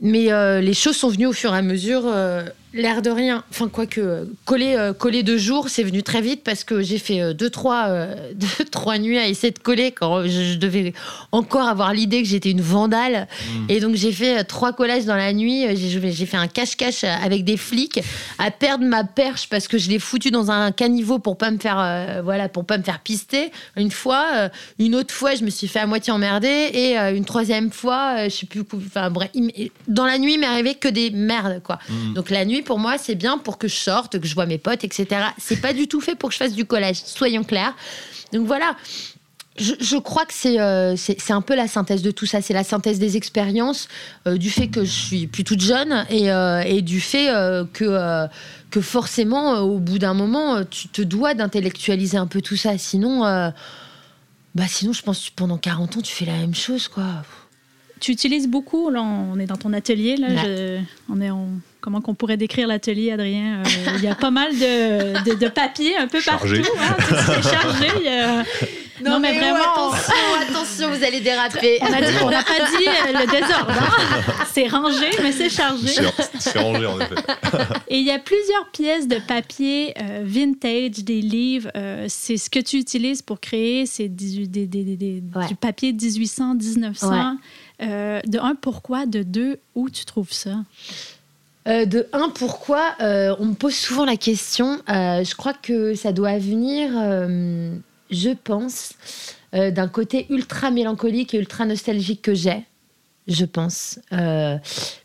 Mais 0.00 0.30
euh, 0.30 0.60
les 0.60 0.74
choses 0.74 0.96
sont 0.96 1.08
venues 1.08 1.26
au 1.26 1.32
fur 1.32 1.54
et 1.54 1.58
à 1.58 1.62
mesure, 1.62 2.02
euh, 2.04 2.44
l'air 2.76 3.02
de 3.02 3.10
rien. 3.10 3.44
Enfin, 3.50 3.68
quoique, 3.68 4.00
euh, 4.00 4.24
coller, 4.44 4.74
euh, 4.76 4.92
coller 4.92 5.22
deux 5.22 5.38
jours, 5.38 5.68
c'est 5.68 5.82
venu 5.82 6.02
très 6.02 6.20
vite 6.20 6.42
parce 6.44 6.64
que 6.64 6.82
j'ai 6.82 6.98
fait 6.98 7.20
euh, 7.20 7.32
deux, 7.32 7.50
trois, 7.50 7.88
euh, 7.88 8.14
deux, 8.34 8.64
trois 8.70 8.98
nuits 8.98 9.18
à 9.18 9.26
essayer 9.26 9.50
de 9.52 9.58
coller 9.58 9.92
quand 9.92 10.22
je, 10.24 10.52
je 10.52 10.54
devais 10.56 10.92
encore 11.32 11.68
avoir 11.68 11.92
l'idée 11.92 12.22
que 12.22 12.28
j'étais 12.28 12.50
une 12.50 12.60
vandale. 12.60 13.28
Et 13.68 13.80
donc, 13.80 13.94
j'ai 13.94 14.12
fait 14.12 14.40
euh, 14.40 14.42
trois 14.44 14.72
collages 14.72 15.04
dans 15.04 15.16
la 15.16 15.32
nuit. 15.32 15.66
Euh, 15.66 15.74
J'ai 15.76 16.26
fait 16.26 16.36
un 16.36 16.48
cache-cache 16.48 17.04
avec 17.04 17.44
des 17.44 17.56
flics 17.56 18.00
à 18.38 18.50
perdre 18.50 18.84
ma 18.84 19.04
perche 19.04 19.48
parce 19.48 19.68
que 19.68 19.78
je 19.78 19.88
l'ai 19.88 19.98
foutu 19.98 20.30
dans 20.30 20.50
un 20.50 20.72
caniveau 20.72 21.18
pour 21.18 21.36
pas 21.36 21.50
me 21.50 21.58
faire, 21.58 21.78
euh, 21.78 22.20
voilà, 22.22 22.48
pour 22.48 22.64
pas 22.64 22.78
me 22.78 22.82
faire 22.82 23.00
pister. 23.00 23.50
Une 23.76 23.90
fois, 23.90 24.26
euh, 24.34 24.48
une 24.78 24.94
autre 24.94 25.12
fois, 25.12 25.34
je 25.34 25.44
me 25.44 25.50
suis 25.50 25.68
fait 25.68 25.80
à 25.80 25.86
moitié 25.86 26.12
emmerder 26.12 26.70
et 26.72 26.98
euh, 26.98 27.14
une 27.14 27.24
troisième 27.24 27.70
fois, 27.70 28.16
euh, 28.18 28.24
je 28.24 28.36
sais 28.36 28.46
plus, 28.46 28.62
enfin 28.74 29.10
bref, 29.10 29.30
dans 29.88 30.04
la 30.04 30.18
nuit, 30.18 30.34
il 30.34 30.40
m'est 30.40 30.46
arrivé 30.46 30.74
que 30.74 30.88
des 30.88 31.10
merdes, 31.10 31.62
quoi. 31.62 31.78
Mhm. 31.88 32.14
Donc 32.14 32.30
la 32.30 32.44
nuit, 32.44 32.62
pour 32.66 32.78
moi, 32.78 32.98
c'est 32.98 33.14
bien 33.14 33.38
pour 33.38 33.56
que 33.56 33.68
je 33.68 33.76
sorte, 33.76 34.18
que 34.20 34.26
je 34.26 34.34
vois 34.34 34.44
mes 34.46 34.58
potes, 34.58 34.84
etc. 34.84 35.06
C'est 35.38 35.60
pas 35.62 35.72
du 35.72 35.88
tout 35.88 36.00
fait 36.02 36.14
pour 36.16 36.28
que 36.28 36.34
je 36.34 36.38
fasse 36.38 36.52
du 36.52 36.66
collège, 36.66 36.96
soyons 37.04 37.44
clairs. 37.44 37.74
Donc 38.32 38.46
voilà. 38.46 38.76
Je, 39.58 39.72
je 39.80 39.96
crois 39.96 40.26
que 40.26 40.34
c'est 40.34 40.60
euh, 40.60 40.96
c'est 40.96 41.32
un 41.32 41.40
peu 41.40 41.54
la 41.56 41.66
synthèse 41.66 42.02
de 42.02 42.10
tout 42.10 42.26
ça. 42.26 42.42
C'est 42.42 42.52
la 42.52 42.62
synthèse 42.64 42.98
des 42.98 43.16
expériences, 43.16 43.88
euh, 44.26 44.36
du 44.36 44.50
fait 44.50 44.68
que 44.68 44.84
je 44.84 44.90
suis 44.90 45.26
plus 45.26 45.44
toute 45.44 45.62
jeune 45.62 46.04
et, 46.10 46.30
euh, 46.30 46.60
et 46.60 46.82
du 46.82 47.00
fait 47.00 47.28
que, 47.72 48.26
que 48.70 48.80
forcément, 48.82 49.60
au 49.60 49.78
bout 49.78 49.98
d'un 49.98 50.12
moment, 50.12 50.62
tu 50.64 50.88
te 50.88 51.00
dois 51.00 51.32
d'intellectualiser 51.32 52.18
un 52.18 52.26
peu 52.26 52.42
tout 52.42 52.56
ça. 52.56 52.76
Sinon, 52.76 53.22
bah 54.54 54.64
sinon, 54.68 54.92
je 54.92 55.02
pense 55.02 55.28
que 55.30 55.34
pendant 55.34 55.56
40 55.58 55.96
ans, 55.96 56.00
tu 56.02 56.12
fais 56.12 56.26
la 56.26 56.32
même 56.36 56.54
chose, 56.54 56.88
quoi. 56.88 57.04
Tu 58.00 58.12
utilises 58.12 58.48
beaucoup, 58.48 58.90
là, 58.90 59.02
on 59.02 59.38
est 59.38 59.46
dans 59.46 59.56
ton 59.56 59.72
atelier, 59.72 60.16
là, 60.18 60.28
Ouais. 60.28 60.36
je- 60.44 61.12
on 61.12 61.20
est 61.22 61.30
en- 61.30 61.48
comment 61.86 62.00
qu'on 62.00 62.16
pourrait 62.16 62.36
décrire 62.36 62.66
l'atelier, 62.66 63.12
Adrien? 63.12 63.62
Euh, 63.64 63.90
Il 63.98 64.02
y 64.02 64.08
a 64.08 64.16
pas 64.16 64.32
mal 64.32 64.50
de, 64.52 65.22
de, 65.30 65.34
de 65.36 65.46
papier 65.48 65.96
un 65.96 66.08
peu 66.08 66.20
Chargé. 66.20 66.60
partout. 66.60 66.76
hein, 66.80 66.96
tout 66.98 67.14
est 67.14 67.42
chargé. 67.42 67.88
Non, 69.04 69.20
mais 69.20 69.38
vraiment, 69.38 69.58
on- 69.76 69.90
attention, 69.92 70.14
attention, 70.50 70.88
vous 70.90 71.04
allez 71.04 71.20
déraper. 71.20 71.78
On 71.82 71.88
n'a 72.30 72.42
pas 72.42 72.58
dit 72.78 72.88
euh, 72.88 73.20
le 73.20 73.30
désordre. 73.30 73.70
hein. 73.70 74.44
C'est 74.52 74.66
rangé, 74.66 75.06
mais 75.22 75.30
c'est 75.30 75.48
chargé. 75.50 75.92
C'est 76.40 76.58
rangé 76.58 76.86
en 76.86 76.98
effet. 76.98 77.14
Et 77.88 77.98
il 77.98 78.04
y 78.04 78.10
a 78.10 78.18
plusieurs 78.18 78.68
pièces 78.72 79.06
de 79.06 79.18
papier 79.20 79.94
euh, 80.02 80.22
vintage, 80.24 81.04
des 81.04 81.20
livres. 81.20 81.70
euh, 81.76 82.06
c'est 82.08 82.36
ce 82.36 82.50
que 82.50 82.58
tu 82.58 82.78
utilises 82.78 83.22
pour 83.22 83.38
créer 83.38 83.86
c'est 83.86 84.08
18 84.08 84.48
des- 84.48 84.66
des- 84.66 84.96
des- 84.96 85.22
Ouais. 85.36 85.46
du 85.46 85.54
papier 85.54 85.92
1800, 85.92 86.54
1900. 86.56 87.36
Euh, 87.82 88.20
de 88.26 88.38
un, 88.40 88.54
pourquoi? 88.56 89.04
De 89.06 89.22
deux, 89.22 89.58
où 89.76 89.88
tu 89.90 90.04
trouves 90.06 90.32
ça? 90.32 90.56
Euh, 91.66 91.84
de 91.84 92.06
un, 92.12 92.28
pourquoi 92.28 92.94
Euh, 93.00 93.34
On 93.38 93.46
me 93.46 93.54
pose 93.54 93.74
souvent 93.74 94.04
la 94.04 94.16
question. 94.16 94.80
Euh, 94.88 95.24
je 95.24 95.34
crois 95.34 95.54
que 95.54 95.94
ça 95.94 96.12
doit 96.12 96.38
venir, 96.38 96.90
je 98.10 98.30
pense, 98.30 98.92
d'un 99.52 99.88
côté 99.88 100.26
ultra 100.30 100.70
mélancolique 100.70 101.34
et 101.34 101.38
ultra 101.38 101.64
nostalgique 101.64 102.22
que 102.22 102.34
j'ai. 102.34 102.64
Je 103.26 103.44
pense. 103.44 103.98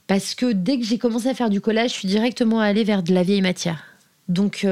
Parce 0.07 0.35
que 0.35 0.51
dès 0.51 0.77
que 0.77 0.85
j'ai 0.85 0.97
commencé 0.97 1.27
à 1.27 1.33
faire 1.33 1.49
du 1.49 1.61
collage, 1.61 1.91
je 1.91 1.95
suis 1.95 2.07
directement 2.07 2.59
allée 2.59 2.83
vers 2.83 3.01
de 3.01 3.13
la 3.13 3.23
vieille 3.23 3.41
matière. 3.41 3.83
Donc, 4.27 4.65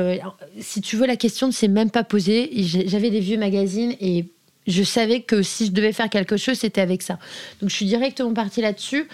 si 0.60 0.82
tu 0.82 0.96
veux, 0.96 1.08
la 1.08 1.16
question 1.16 1.48
ne 1.48 1.52
s'est 1.52 1.68
même 1.68 1.90
pas 1.90 2.04
posée. 2.04 2.52
J'avais 2.86 3.10
des 3.10 3.20
vieux 3.20 3.38
magazines 3.38 3.96
et 4.00 4.26
je 4.68 4.84
savais 4.84 5.22
que 5.22 5.42
si 5.42 5.66
je 5.66 5.72
devais 5.72 5.94
faire 5.94 6.10
quelque 6.10 6.38
chose, 6.38 6.60
c'était 6.60 6.82
avec 6.82 7.02
ça. 7.02 7.18
Donc, 7.62 7.70
je 7.70 7.76
suis 7.76 7.86
directement 7.86 8.34
partie 8.34 8.62
là-dessus. 8.62 9.08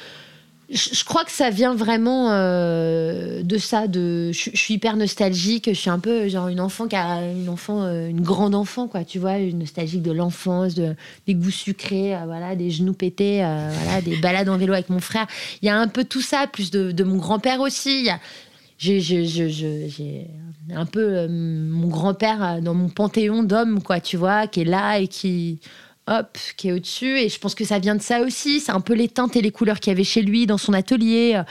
Je, 0.69 1.03
crois 1.03 1.23
que 1.23 1.31
ça 1.31 1.49
vient 1.51 1.75
vraiment 1.75 2.31
euh, 2.31 3.43
de 3.43 3.57
ça. 3.57 3.87
De, 3.87 4.31
je, 4.31 4.49
suis 4.53 4.73
hyper 4.73 4.97
nostalgique. 4.97 5.65
Je 5.67 5.79
suis 5.79 5.89
un 5.89 5.99
peu 5.99 6.27
genre 6.27 6.47
une 6.47 6.59
enfant 6.59 6.87
qui 6.87 6.95
a 6.95 7.21
une 7.31 7.49
enfant, 7.49 7.83
euh, 7.83 8.07
une 8.09 8.21
grande 8.21 8.55
enfant, 8.55 8.87
quoi. 8.87 9.03
Tu 9.03 9.19
vois, 9.19 9.37
une 9.37 9.59
nostalgique 9.59 10.01
de 10.01 10.11
l'enfance, 10.11 10.73
de, 10.73 10.95
des 11.27 11.35
goûts 11.35 11.51
sucrés, 11.51 12.15
euh, 12.15 12.25
voilà, 12.25 12.55
des 12.55 12.71
genoux 12.71 12.93
pétés, 12.93 13.37
voilà, 13.37 14.01
des 14.01 14.17
balades 14.17 14.49
en 14.49 14.57
vélo 14.57 14.73
avec 14.73 14.89
mon 14.89 14.99
frère. 14.99 15.27
Il 15.61 15.65
y 15.65 15.69
a 15.69 15.77
un 15.77 15.87
peu 15.87 16.03
tout 16.03 16.21
ça, 16.21 16.47
plus 16.47 16.71
de, 16.71 16.91
de 16.91 17.03
mon 17.03 17.17
grand-père 17.17 17.59
aussi. 17.61 17.99
Il 17.99 18.05
y 18.05 18.09
a- 18.09 18.19
j'ai, 18.77 20.27
un 20.73 20.85
peu 20.85 21.27
mon 21.27 21.87
grand-père 21.87 22.43
euh, 22.43 22.61
dans 22.61 22.73
mon 22.73 22.89
panthéon 22.89 23.43
d'hommes, 23.43 23.81
quoi, 23.81 23.99
tu 23.99 24.17
vois, 24.17 24.47
qui 24.47 24.61
est 24.61 24.65
là 24.65 24.99
et 24.99 25.07
qui, 25.07 25.59
hop, 26.07 26.37
qui 26.57 26.69
est 26.69 26.71
au-dessus. 26.71 27.19
Et 27.19 27.29
je 27.29 27.39
pense 27.39 27.55
que 27.55 27.65
ça 27.65 27.79
vient 27.79 27.95
de 27.95 28.01
ça 28.01 28.21
aussi. 28.21 28.59
C'est 28.59 28.71
un 28.71 28.79
peu 28.81 28.93
les 28.93 29.07
teintes 29.07 29.35
et 29.35 29.41
les 29.41 29.51
couleurs 29.51 29.79
qu'il 29.79 29.91
y 29.91 29.95
avait 29.95 30.03
chez 30.03 30.21
lui 30.21 30.45
dans 30.45 30.57
son 30.57 30.73
atelier. 30.73 31.41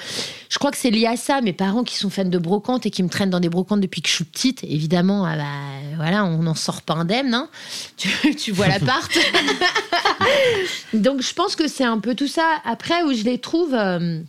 Je 0.49 0.59
crois 0.59 0.71
que 0.71 0.77
c'est 0.77 0.91
lié 0.91 1.07
à 1.07 1.17
ça. 1.17 1.41
Mes 1.41 1.53
parents 1.53 1.83
qui 1.85 1.97
sont 1.97 2.11
fans 2.11 2.25
de 2.25 2.39
brocante 2.39 2.87
et 2.87 2.91
qui 2.91 3.03
me 3.03 3.09
traînent 3.09 3.31
dans 3.31 3.41
des 3.41 3.49
brocantes 3.49 3.81
depuis 3.81 4.01
que 4.03 4.09
je 4.09 4.15
suis 4.15 4.25
petite, 4.25 4.63
évidemment, 4.65 5.25
ah 5.25 5.37
bah, 5.37 5.97
voilà, 5.97 6.25
on 6.25 6.39
n'en 6.43 6.55
sort 6.55 6.83
pas 6.83 6.95
indemne. 6.95 7.35
hein. 7.35 7.49
Tu, 7.97 8.35
tu 8.37 8.53
vois 8.53 8.69
l'appart. 8.69 9.11
Donc 10.93 11.23
je 11.23 11.33
pense 11.35 11.57
que 11.57 11.69
c'est 11.69 11.85
un 11.85 11.99
peu 11.99 12.15
tout 12.15 12.29
ça. 12.29 12.47
Après, 12.65 13.03
où 13.03 13.13
je 13.13 13.25
les 13.25 13.39
trouve. 13.39 13.75
euh, 13.75 14.21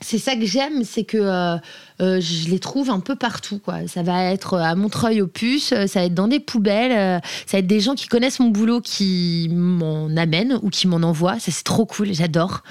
c'est 0.00 0.18
ça 0.18 0.34
que 0.36 0.46
j'aime, 0.46 0.84
c'est 0.84 1.04
que 1.04 1.18
euh, 1.18 1.56
euh, 2.00 2.20
je 2.20 2.48
les 2.48 2.58
trouve 2.58 2.90
un 2.90 3.00
peu 3.00 3.16
partout. 3.16 3.58
Quoi. 3.58 3.86
Ça 3.86 4.02
va 4.02 4.24
être 4.32 4.58
à 4.58 4.74
Montreuil 4.74 5.20
aux 5.20 5.26
puces, 5.26 5.72
euh, 5.72 5.86
ça 5.86 6.00
va 6.00 6.06
être 6.06 6.14
dans 6.14 6.28
des 6.28 6.40
poubelles, 6.40 6.92
euh, 6.92 7.18
ça 7.46 7.56
va 7.56 7.58
être 7.58 7.66
des 7.66 7.80
gens 7.80 7.94
qui 7.94 8.08
connaissent 8.08 8.40
mon 8.40 8.48
boulot 8.48 8.80
qui 8.80 9.48
m'en 9.52 10.08
amènent 10.16 10.58
ou 10.62 10.70
qui 10.70 10.86
m'en 10.86 10.96
envoient. 11.02 11.38
Ça, 11.38 11.50
c'est 11.52 11.64
trop 11.64 11.86
cool, 11.86 12.14
j'adore. 12.14 12.62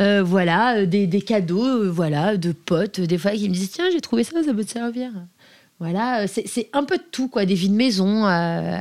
Euh, 0.00 0.22
voilà, 0.22 0.76
euh, 0.78 0.86
des, 0.86 1.06
des 1.06 1.22
cadeaux, 1.22 1.64
euh, 1.66 1.90
voilà, 1.90 2.36
de 2.36 2.52
potes, 2.52 3.00
euh, 3.00 3.06
des 3.06 3.18
fois 3.18 3.32
qui 3.32 3.48
me 3.48 3.54
disent 3.54 3.72
Tiens, 3.72 3.86
j'ai 3.92 4.00
trouvé 4.00 4.24
ça, 4.24 4.42
ça 4.44 4.54
peut 4.54 4.64
te 4.64 4.70
servir. 4.70 5.10
Voilà, 5.80 6.20
euh, 6.22 6.26
c'est 6.32 6.46
c'est 6.46 6.68
un 6.72 6.84
peu 6.84 6.98
de 6.98 7.04
tout, 7.10 7.28
quoi. 7.28 7.44
Des 7.46 7.54
vies 7.54 7.70
de 7.70 7.74
maison. 7.74 8.26
euh, 8.26 8.78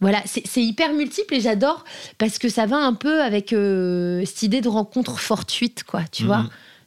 voilà, 0.00 0.20
c'est 0.26 0.42
c'est 0.46 0.62
hyper 0.62 0.92
multiple 0.92 1.32
et 1.34 1.40
j'adore 1.40 1.84
parce 2.18 2.38
que 2.38 2.48
ça 2.48 2.66
va 2.66 2.76
un 2.76 2.92
peu 2.92 3.22
avec 3.22 3.52
euh, 3.52 4.22
cette 4.26 4.42
idée 4.42 4.60
de 4.60 4.68
rencontre 4.68 5.18
fortuite, 5.18 5.84
quoi, 5.84 6.02
tu 6.10 6.24
vois. 6.24 6.44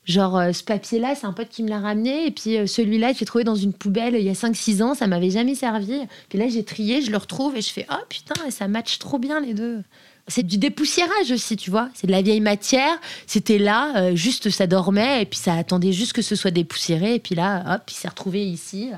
Genre, 0.08 0.38
euh, 0.38 0.54
ce 0.54 0.64
papier-là, 0.64 1.16
c'est 1.16 1.28
un 1.28 1.34
pote 1.34 1.50
qui 1.50 1.64
me 1.64 1.70
l'a 1.70 1.80
ramené. 1.80 2.28
Et 2.28 2.32
puis, 2.32 2.58
euh, 2.58 2.66
celui-là, 2.66 3.12
j'ai 3.12 3.26
trouvé 3.26 3.44
dans 3.44 3.56
une 3.56 3.74
poubelle 3.74 4.16
il 4.16 4.24
y 4.24 4.30
a 4.30 4.34
5-6 4.34 4.82
ans. 4.82 4.94
Ça 4.96 5.06
m'avait 5.06 5.32
jamais 5.32 5.54
servi. 5.54 6.00
Puis 6.30 6.40
là, 6.40 6.48
j'ai 6.48 6.64
trié, 6.64 7.02
je 7.02 7.12
le 7.12 7.18
retrouve 7.18 7.58
et 7.58 7.62
je 7.62 7.70
fais 7.70 7.86
Oh 7.92 8.04
putain, 8.08 8.50
ça 8.50 8.70
match 8.70 9.00
trop 9.00 9.20
bien 9.20 9.42
les 9.42 9.54
deux. 9.54 9.84
C'est 10.30 10.44
du 10.44 10.58
dépoussiérage 10.58 11.32
aussi, 11.32 11.58
tu 11.58 11.72
vois. 11.72 11.90
C'est 11.94 12.08
de 12.08 12.12
la 12.14 12.22
vieille 12.22 12.40
matière. 12.40 12.98
C'était 13.28 13.58
là, 13.58 13.98
euh, 13.98 14.16
juste 14.16 14.50
ça 14.50 14.66
dormait. 14.66 15.24
Et 15.24 15.26
puis, 15.26 15.40
ça 15.40 15.54
attendait 15.56 15.92
juste 15.92 16.14
que 16.14 16.22
ce 16.22 16.38
soit 16.38 16.52
dépoussiéré. 16.52 17.16
Et 17.16 17.20
puis 17.20 17.36
là, 17.36 17.76
hop, 17.76 17.82
il 17.90 17.94
s'est 17.94 18.08
retrouvé 18.08 18.46
ici. 18.46 18.92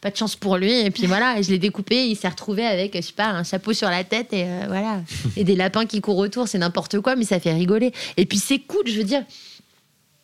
Pas 0.00 0.10
de 0.10 0.16
chance 0.16 0.34
pour 0.34 0.56
lui. 0.56 0.72
Et 0.72 0.90
puis 0.90 1.06
voilà, 1.06 1.38
et 1.38 1.44
je 1.44 1.50
l'ai 1.50 1.58
découpé. 1.58 2.08
Il 2.08 2.16
s'est 2.16 2.28
retrouvé 2.28 2.66
avec, 2.66 2.96
je 2.96 3.00
sais 3.00 3.12
pas, 3.12 3.28
un 3.28 3.44
chapeau 3.44 3.72
sur 3.72 3.90
la 3.90 4.02
tête 4.02 4.32
et 4.32 4.44
euh, 4.44 4.64
voilà. 4.66 5.02
Et 5.36 5.44
des 5.44 5.54
lapins 5.54 5.86
qui 5.86 6.00
courent 6.00 6.18
autour. 6.18 6.48
C'est 6.48 6.58
n'importe 6.58 7.00
quoi, 7.00 7.14
mais 7.14 7.24
ça 7.24 7.38
fait 7.38 7.52
rigoler. 7.52 7.92
Et 8.16 8.26
puis, 8.26 8.38
c'est 8.38 8.58
cool, 8.58 8.82
je 8.86 8.98
veux 8.98 9.04
dire 9.04 9.22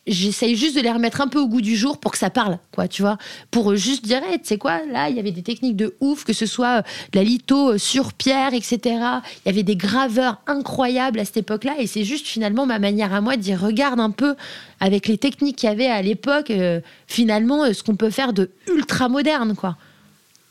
j'essaye 0.07 0.55
juste 0.55 0.75
de 0.75 0.81
les 0.81 0.91
remettre 0.91 1.21
un 1.21 1.27
peu 1.27 1.39
au 1.39 1.47
goût 1.47 1.61
du 1.61 1.75
jour 1.75 1.97
pour 1.99 2.11
que 2.11 2.17
ça 2.17 2.29
parle, 2.29 2.59
quoi, 2.71 2.87
tu 2.87 3.01
vois. 3.01 3.17
Pour 3.51 3.71
euh, 3.71 3.75
juste 3.75 4.05
dire, 4.05 4.21
hey, 4.23 4.37
tu 4.39 4.45
sais 4.45 4.57
quoi, 4.57 4.81
là, 4.91 5.09
il 5.09 5.15
y 5.15 5.19
avait 5.19 5.31
des 5.31 5.41
techniques 5.41 5.75
de 5.75 5.95
ouf, 5.99 6.23
que 6.25 6.33
ce 6.33 6.45
soit 6.45 6.79
euh, 6.79 6.81
de 7.11 7.17
la 7.19 7.23
litho 7.23 7.71
euh, 7.71 7.77
sur 7.77 8.13
pierre, 8.13 8.53
etc. 8.53 8.79
Il 8.85 9.47
y 9.47 9.49
avait 9.49 9.63
des 9.63 9.75
graveurs 9.75 10.39
incroyables 10.47 11.19
à 11.19 11.25
cette 11.25 11.37
époque-là, 11.37 11.73
et 11.79 11.87
c'est 11.87 12.03
juste 12.03 12.27
finalement 12.27 12.65
ma 12.65 12.77
manière 12.79 13.13
à 13.13 13.21
moi 13.21 13.35
de 13.35 13.41
dire, 13.41 13.59
regarde 13.61 13.99
un 13.99 14.11
peu 14.11 14.35
avec 14.79 15.07
les 15.07 15.17
techniques 15.17 15.55
qu'il 15.57 15.69
y 15.69 15.71
avait 15.71 15.87
à 15.87 16.01
l'époque, 16.01 16.51
euh, 16.51 16.81
finalement, 17.07 17.73
ce 17.73 17.81
qu'on 17.81 17.95
peut 17.95 18.09
faire 18.11 18.33
de 18.33 18.51
ultra 18.67 19.09
moderne, 19.09 19.55
quoi. 19.55 19.75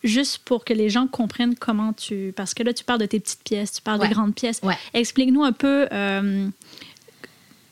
Juste 0.02 0.38
pour 0.44 0.66
que 0.66 0.74
les 0.74 0.90
gens 0.90 1.06
comprennent 1.06 1.54
comment 1.54 1.94
tu... 1.94 2.34
Parce 2.36 2.52
que 2.52 2.62
là, 2.62 2.74
tu 2.74 2.84
parles 2.84 3.00
de 3.00 3.06
tes 3.06 3.20
petites 3.20 3.42
pièces, 3.42 3.72
tu 3.72 3.80
parles 3.80 4.00
Ouais. 4.00 4.08
de 4.08 4.12
grandes 4.12 4.34
pièces. 4.34 4.60
Ouais. 4.62 4.76
Explique-nous 4.92 5.42
un 5.44 5.52
peu, 5.52 5.88
euh, 5.92 6.46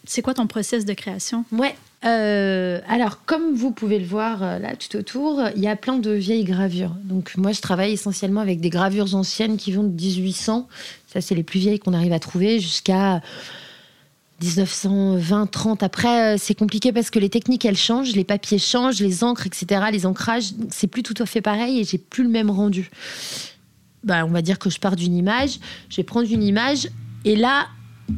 c'est 0.04 0.22
quoi 0.22 0.34
ton 0.34 0.46
process 0.46 0.84
de 0.84 0.92
création? 0.94 1.44
Ouais. 1.52 1.74
Euh, 2.04 2.80
alors, 2.88 3.24
comme 3.24 3.54
vous 3.54 3.70
pouvez 3.70 4.00
le 4.00 4.04
voir 4.04 4.42
euh, 4.42 4.58
là 4.58 4.74
tout 4.74 4.96
autour, 4.96 5.40
il 5.54 5.62
y 5.62 5.68
a 5.68 5.76
plein 5.76 5.98
de 5.98 6.10
vieilles 6.10 6.44
gravures. 6.44 6.96
Donc, 7.04 7.36
moi, 7.36 7.52
je 7.52 7.60
travaille 7.60 7.92
essentiellement 7.92 8.40
avec 8.40 8.60
des 8.60 8.70
gravures 8.70 9.14
anciennes 9.14 9.56
qui 9.56 9.72
vont 9.72 9.84
de 9.84 9.92
1800. 9.92 10.68
Ça, 11.06 11.20
c'est 11.20 11.34
les 11.34 11.44
plus 11.44 11.60
vieilles 11.60 11.78
qu'on 11.78 11.94
arrive 11.94 12.12
à 12.12 12.18
trouver 12.18 12.58
jusqu'à 12.58 13.20
1920, 14.42 15.46
30. 15.46 15.82
Après, 15.82 16.34
euh, 16.34 16.36
c'est 16.38 16.54
compliqué 16.54 16.92
parce 16.92 17.10
que 17.10 17.18
les 17.18 17.30
techniques, 17.30 17.64
elles 17.64 17.76
changent, 17.76 18.14
les 18.14 18.24
papiers 18.24 18.58
changent, 18.58 19.00
les 19.00 19.22
encres, 19.22 19.46
etc., 19.46 19.84
les 19.92 20.04
ancrages, 20.04 20.52
c'est 20.70 20.88
plus 20.88 21.02
tout 21.02 21.14
à 21.22 21.26
fait 21.26 21.40
pareil 21.40 21.80
et 21.80 21.84
j'ai 21.84 21.98
plus 21.98 22.24
le 22.24 22.30
même 22.30 22.50
rendu. 22.50 22.90
Bah, 24.02 24.24
on 24.26 24.30
va 24.30 24.42
dire 24.42 24.58
que 24.58 24.68
je 24.68 24.80
pars 24.80 24.96
d'une 24.96 25.14
image, 25.14 25.60
je 25.88 25.96
vais 25.96 26.02
prendre 26.02 26.30
une 26.30 26.42
image 26.42 26.88
et 27.24 27.36
là, 27.36 27.68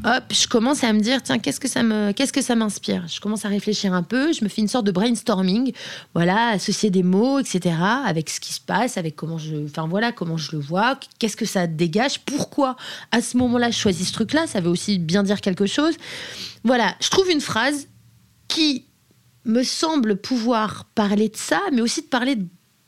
hop, 0.05 0.25
je 0.31 0.47
commence 0.47 0.85
à 0.85 0.93
me 0.93 1.01
dire, 1.01 1.23
tiens, 1.23 1.39
qu'est-ce 1.39 1.61
que 1.61 1.69
ça 1.69 1.83
me, 1.83 2.13
qu'est-ce 2.13 2.33
que 2.33 2.43
ça 2.43 2.55
m'inspire? 2.55 3.07
Je 3.09 3.21
commence 3.21 3.45
à 3.45 3.49
réfléchir 3.49 3.93
un 3.93 4.03
peu, 4.03 4.33
je 4.33 4.45
me 4.45 4.49
fais 4.49 4.61
une 4.61 4.69
sorte 4.69 4.87
de 4.87 4.91
brainstorming, 4.91 5.73
voilà, 6.15 6.49
associer 6.49 6.91
des 6.91 7.03
mots, 7.03 7.39
etc., 7.39 7.77
avec 8.05 8.31
ce 8.31 8.41
qui 8.41 8.53
se 8.53 8.61
passe, 8.61 8.97
avec 8.97 9.17
comment 9.17 9.39
je, 9.39 9.65
enfin 9.65 9.87
voilà, 9.87 10.13
comment 10.13 10.37
je 10.37 10.53
le 10.53 10.59
vois, 10.59 10.99
qu'est-ce 11.19 11.37
que 11.37 11.47
ça 11.47 11.67
dégage, 11.67 12.21
pourquoi 12.21 12.77
à 13.11 13.23
ce 13.23 13.37
moment-là 13.37 13.71
je 13.71 13.79
choisis 13.79 14.09
ce 14.09 14.13
truc-là, 14.13 14.47
ça 14.47 14.61
veut 14.61 14.71
aussi 14.71 14.99
bien 14.99 15.23
dire 15.23 15.41
quelque 15.41 15.67
chose. 15.67 15.95
Voilà, 16.65 16.95
je 17.01 17.09
trouve 17.11 17.31
une 17.31 17.41
phrase 17.41 17.89
qui 18.49 18.85
me 19.45 19.63
semble 19.63 20.17
pouvoir 20.17 20.85
parler 20.95 21.29
de 21.29 21.37
ça, 21.37 21.61
mais 21.73 21.81
aussi 21.81 22.03
de 22.03 22.07
parler 22.07 22.39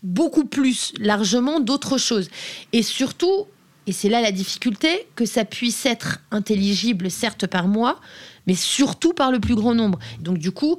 beaucoup 0.02 0.44
plus 0.44 0.92
largement 0.98 1.60
d'autres 1.60 1.98
choses. 1.98 2.28
Et 2.72 2.82
surtout, 2.82 3.46
et 3.86 3.92
c'est 3.92 4.08
là 4.08 4.20
la 4.20 4.32
difficulté, 4.32 5.06
que 5.14 5.24
ça 5.24 5.44
puisse 5.44 5.86
être 5.86 6.20
intelligible, 6.30 7.10
certes 7.10 7.46
par 7.46 7.68
moi, 7.68 8.00
mais 8.46 8.54
surtout 8.54 9.12
par 9.12 9.30
le 9.30 9.40
plus 9.40 9.54
grand 9.54 9.74
nombre. 9.74 9.98
Donc 10.20 10.38
du 10.38 10.50
coup, 10.50 10.76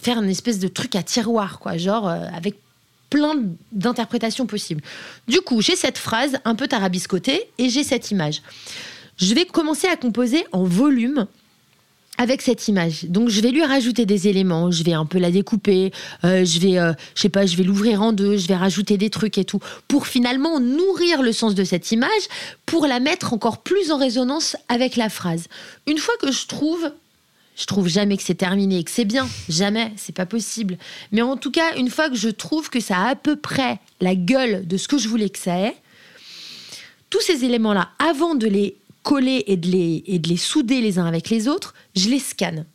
faire 0.00 0.22
une 0.22 0.30
espèce 0.30 0.58
de 0.58 0.68
truc 0.68 0.94
à 0.96 1.02
tiroir, 1.02 1.58
quoi, 1.58 1.76
genre 1.76 2.08
euh, 2.08 2.26
avec 2.34 2.56
plein 3.08 3.34
d'interprétations 3.72 4.46
possibles. 4.46 4.82
Du 5.26 5.40
coup, 5.40 5.60
j'ai 5.60 5.76
cette 5.76 5.98
phrase 5.98 6.38
un 6.44 6.54
peu 6.54 6.68
tarabiscotée 6.68 7.50
et 7.58 7.68
j'ai 7.68 7.82
cette 7.82 8.10
image. 8.10 8.42
Je 9.16 9.34
vais 9.34 9.44
commencer 9.44 9.88
à 9.88 9.96
composer 9.96 10.46
en 10.52 10.64
volume 10.64 11.26
avec 12.20 12.42
cette 12.42 12.68
image. 12.68 13.06
Donc 13.06 13.30
je 13.30 13.40
vais 13.40 13.50
lui 13.50 13.64
rajouter 13.64 14.04
des 14.04 14.28
éléments, 14.28 14.70
je 14.70 14.84
vais 14.84 14.92
un 14.92 15.06
peu 15.06 15.18
la 15.18 15.30
découper, 15.30 15.90
euh, 16.22 16.44
je 16.44 16.60
vais, 16.60 16.78
euh, 16.78 16.92
je 17.14 17.22
sais 17.22 17.30
pas, 17.30 17.46
je 17.46 17.56
vais 17.56 17.62
l'ouvrir 17.62 18.02
en 18.02 18.12
deux, 18.12 18.36
je 18.36 18.46
vais 18.46 18.56
rajouter 18.56 18.98
des 18.98 19.08
trucs 19.08 19.38
et 19.38 19.46
tout, 19.46 19.58
pour 19.88 20.06
finalement 20.06 20.60
nourrir 20.60 21.22
le 21.22 21.32
sens 21.32 21.54
de 21.54 21.64
cette 21.64 21.92
image, 21.92 22.10
pour 22.66 22.86
la 22.86 23.00
mettre 23.00 23.32
encore 23.32 23.62
plus 23.62 23.90
en 23.90 23.96
résonance 23.96 24.54
avec 24.68 24.96
la 24.96 25.08
phrase. 25.08 25.46
Une 25.86 25.96
fois 25.96 26.12
que 26.20 26.30
je 26.30 26.46
trouve, 26.46 26.92
je 27.56 27.64
trouve 27.64 27.88
jamais 27.88 28.18
que 28.18 28.22
c'est 28.22 28.34
terminé 28.34 28.80
et 28.80 28.84
que 28.84 28.90
c'est 28.90 29.06
bien, 29.06 29.26
jamais, 29.48 29.90
c'est 29.96 30.14
pas 30.14 30.26
possible. 30.26 30.76
Mais 31.12 31.22
en 31.22 31.38
tout 31.38 31.50
cas, 31.50 31.74
une 31.78 31.88
fois 31.88 32.10
que 32.10 32.16
je 32.16 32.28
trouve 32.28 32.68
que 32.68 32.80
ça 32.80 32.98
a 32.98 33.08
à 33.12 33.14
peu 33.14 33.36
près 33.36 33.78
la 34.02 34.14
gueule 34.14 34.68
de 34.68 34.76
ce 34.76 34.88
que 34.88 34.98
je 34.98 35.08
voulais 35.08 35.30
que 35.30 35.38
ça 35.38 35.58
ait, 35.58 35.76
tous 37.08 37.22
ces 37.22 37.46
éléments-là, 37.46 37.88
avant 37.98 38.34
de 38.34 38.46
les 38.46 38.76
coller 39.02 39.44
et 39.46 39.56
de 39.56 39.68
les, 39.68 40.02
et 40.06 40.18
de 40.18 40.28
les 40.28 40.36
souder 40.36 40.80
les 40.80 40.98
uns 40.98 41.06
avec 41.06 41.30
les 41.30 41.48
autres, 41.48 41.74
je 41.96 42.08
les 42.08 42.18
scanne. 42.18 42.66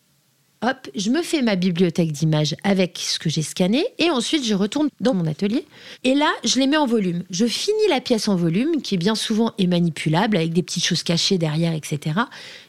hop, 0.62 0.90
je 0.96 1.10
me 1.10 1.22
fais 1.22 1.42
ma 1.42 1.56
bibliothèque 1.56 2.12
d'images 2.12 2.56
avec 2.64 2.98
ce 2.98 3.20
que 3.20 3.30
j'ai 3.30 3.42
scanné 3.42 3.86
et 4.00 4.10
ensuite 4.10 4.44
je 4.44 4.54
retourne 4.54 4.90
dans 5.00 5.14
mon 5.14 5.26
atelier 5.28 5.66
et 6.04 6.16
là, 6.16 6.32
je 6.44 6.60
les 6.60 6.68
mets 6.68 6.78
en 6.78 6.88
volume. 6.88 7.24
Je 7.30 7.46
finis 7.46 7.88
la 7.90 8.02
pièce 8.02 8.28
en 8.28 8.36
volume 8.36 8.82
qui 8.82 8.98
bien 8.98 9.16
souvent 9.16 9.54
est 9.58 9.68
manipulable 9.68 10.38
avec 10.38 10.54
des 10.54 10.64
petites 10.64 10.86
choses 10.86 11.04
cachées 11.04 11.38
derrière, 11.38 11.74
etc. 11.74 12.20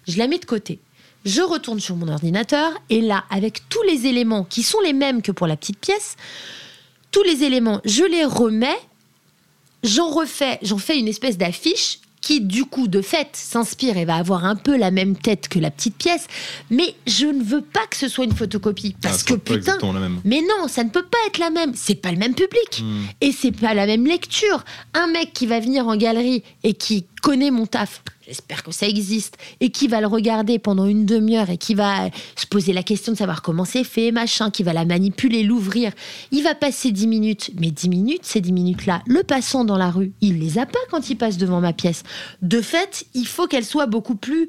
Je 0.06 0.18
la 0.18 0.28
mets 0.28 0.38
de 0.38 0.44
côté. 0.44 0.78
Je 1.24 1.42
retourne 1.42 1.80
sur 1.80 1.96
mon 1.96 2.08
ordinateur 2.08 2.70
et 2.88 3.00
là, 3.00 3.24
avec 3.30 3.68
tous 3.68 3.82
les 3.82 4.06
éléments 4.06 4.44
qui 4.44 4.62
sont 4.62 4.80
les 4.80 4.92
mêmes 4.92 5.22
que 5.22 5.32
pour 5.32 5.46
la 5.46 5.56
petite 5.56 5.78
pièce, 5.78 6.16
tous 7.10 7.22
les 7.24 7.42
éléments, 7.42 7.80
je 7.84 8.04
les 8.04 8.24
remets 8.24 8.78
j'en 9.86 10.10
refais, 10.10 10.58
j'en 10.62 10.78
fais 10.78 10.98
une 10.98 11.08
espèce 11.08 11.38
d'affiche 11.38 12.00
qui, 12.26 12.40
du 12.40 12.64
coup, 12.64 12.88
de 12.88 13.02
fait, 13.02 13.28
s'inspire 13.34 13.96
et 13.96 14.04
va 14.04 14.16
avoir 14.16 14.44
un 14.44 14.56
peu 14.56 14.76
la 14.76 14.90
même 14.90 15.14
tête 15.14 15.46
que 15.46 15.60
la 15.60 15.70
petite 15.70 15.94
pièce, 15.94 16.26
mais 16.70 16.96
je 17.06 17.26
ne 17.26 17.40
veux 17.40 17.60
pas 17.60 17.86
que 17.88 17.96
ce 17.96 18.08
soit 18.08 18.24
une 18.24 18.34
photocopie. 18.34 18.96
Parce 19.00 19.20
Ah, 19.20 19.24
que 19.26 19.34
c'est 19.34 19.38
pas 19.44 19.54
putain, 19.54 19.78
mais 20.24 20.40
non, 20.40 20.66
ça 20.66 20.82
ne 20.82 20.88
peut 20.90 21.04
pas 21.04 21.18
être 21.28 21.38
la 21.38 21.50
même. 21.50 21.70
C'est 21.76 21.94
pas 21.94 22.10
le 22.10 22.16
même 22.18 22.34
public. 22.34 22.82
Hmm. 22.82 23.04
Et 23.20 23.30
c'est 23.30 23.52
pas 23.52 23.74
la 23.74 23.86
même 23.86 24.04
lecture. 24.04 24.64
Un 24.92 25.06
mec 25.06 25.34
qui 25.34 25.46
va 25.46 25.60
venir 25.60 25.86
en 25.86 25.94
galerie 25.96 26.42
et 26.64 26.74
qui 26.74 27.06
connaît 27.22 27.52
mon 27.52 27.66
taf, 27.66 28.02
j'espère 28.26 28.62
que 28.62 28.72
ça 28.72 28.86
existe, 28.88 29.36
et 29.60 29.70
qui 29.70 29.86
va 29.88 30.00
le 30.00 30.06
regarder 30.06 30.58
pendant 30.58 30.86
une 30.86 31.06
demi-heure 31.06 31.50
et 31.50 31.58
qui 31.58 31.74
va 31.74 32.10
se 32.36 32.46
poser 32.46 32.72
la 32.72 32.82
question 32.82 33.12
de 33.12 33.16
savoir 33.16 33.42
comment 33.42 33.64
c'est 33.64 33.84
fait, 33.84 34.10
machin, 34.10 34.50
qui 34.50 34.62
va 34.62 34.72
la 34.72 34.84
manipuler, 34.84 35.42
l'ouvrir, 35.42 35.92
il 36.32 36.42
va 36.42 36.54
passer 36.54 36.90
10 36.90 37.06
minutes. 37.06 37.50
Mais 37.58 37.70
10 37.70 37.88
minutes, 37.88 38.24
ces 38.24 38.40
10 38.40 38.52
minutes-là, 38.52 39.02
le 39.06 39.22
passant 39.22 39.64
dans 39.64 39.78
la 39.78 39.90
rue, 39.90 40.12
il 40.20 40.38
les 40.38 40.58
a 40.58 40.66
pas 40.66 40.78
quand 40.90 41.08
il 41.10 41.16
passe 41.16 41.36
devant 41.36 41.60
ma 41.60 41.72
pièce. 41.72 42.02
De 42.42 42.60
fait, 42.60 43.06
il 43.14 43.26
faut 43.26 43.46
qu'elle 43.46 43.64
soit 43.64 43.86
beaucoup 43.86 44.16
plus 44.16 44.48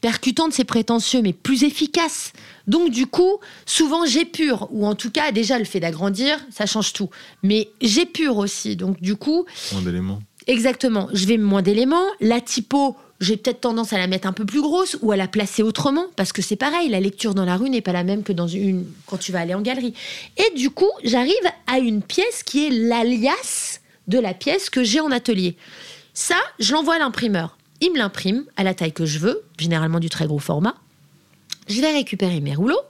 percutante, 0.00 0.52
c'est 0.52 0.64
prétentieux, 0.64 1.22
mais 1.22 1.32
plus 1.32 1.62
efficace. 1.64 2.32
Donc 2.66 2.90
du 2.90 3.06
coup, 3.06 3.38
souvent 3.66 4.04
j'épure, 4.06 4.68
ou 4.70 4.86
en 4.86 4.94
tout 4.94 5.10
cas 5.10 5.30
déjà 5.32 5.58
le 5.58 5.64
fait 5.64 5.80
d'agrandir, 5.80 6.38
ça 6.50 6.66
change 6.66 6.92
tout. 6.92 7.10
Mais 7.42 7.68
j'épure 7.80 8.38
aussi, 8.38 8.76
donc 8.76 9.00
du 9.00 9.16
coup, 9.16 9.44
Moins 9.72 9.82
d'éléments. 9.82 10.20
exactement, 10.46 11.08
je 11.12 11.26
vais 11.26 11.38
moins 11.38 11.62
d'éléments. 11.62 12.04
La 12.20 12.40
typo, 12.40 12.96
j'ai 13.24 13.36
peut-être 13.36 13.60
tendance 13.60 13.92
à 13.92 13.98
la 13.98 14.06
mettre 14.06 14.28
un 14.28 14.32
peu 14.32 14.44
plus 14.44 14.60
grosse 14.60 14.98
ou 15.02 15.10
à 15.10 15.16
la 15.16 15.26
placer 15.26 15.62
autrement, 15.62 16.06
parce 16.14 16.32
que 16.32 16.42
c'est 16.42 16.56
pareil, 16.56 16.88
la 16.90 17.00
lecture 17.00 17.34
dans 17.34 17.44
la 17.44 17.56
rue 17.56 17.70
n'est 17.70 17.80
pas 17.80 17.92
la 17.92 18.04
même 18.04 18.22
que 18.22 18.32
dans 18.32 18.46
une 18.46 18.86
quand 19.06 19.16
tu 19.16 19.32
vas 19.32 19.40
aller 19.40 19.54
en 19.54 19.62
galerie. 19.62 19.94
Et 20.36 20.56
du 20.56 20.70
coup, 20.70 20.90
j'arrive 21.02 21.34
à 21.66 21.78
une 21.78 22.02
pièce 22.02 22.42
qui 22.44 22.66
est 22.66 22.70
l'alias 22.70 23.80
de 24.08 24.18
la 24.18 24.34
pièce 24.34 24.68
que 24.68 24.84
j'ai 24.84 25.00
en 25.00 25.10
atelier. 25.10 25.56
Ça, 26.12 26.36
je 26.58 26.72
l'envoie 26.74 26.96
à 26.96 26.98
l'imprimeur. 26.98 27.56
Il 27.80 27.92
me 27.92 27.98
l'imprime 27.98 28.44
à 28.56 28.62
la 28.62 28.74
taille 28.74 28.92
que 28.92 29.06
je 29.06 29.18
veux, 29.18 29.42
généralement 29.58 30.00
du 30.00 30.10
très 30.10 30.26
gros 30.26 30.38
format. 30.38 30.74
Je 31.68 31.80
vais 31.80 31.92
récupérer 31.92 32.40
mes 32.40 32.54
rouleaux, 32.54 32.80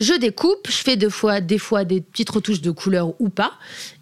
je 0.00 0.12
découpe, 0.12 0.68
je 0.68 0.76
fais 0.76 0.96
deux 0.96 1.08
fois, 1.08 1.40
des 1.40 1.58
fois 1.58 1.84
des 1.84 2.00
petites 2.00 2.28
retouches 2.28 2.60
de 2.60 2.70
couleur 2.70 3.14
ou 3.18 3.28
pas, 3.28 3.52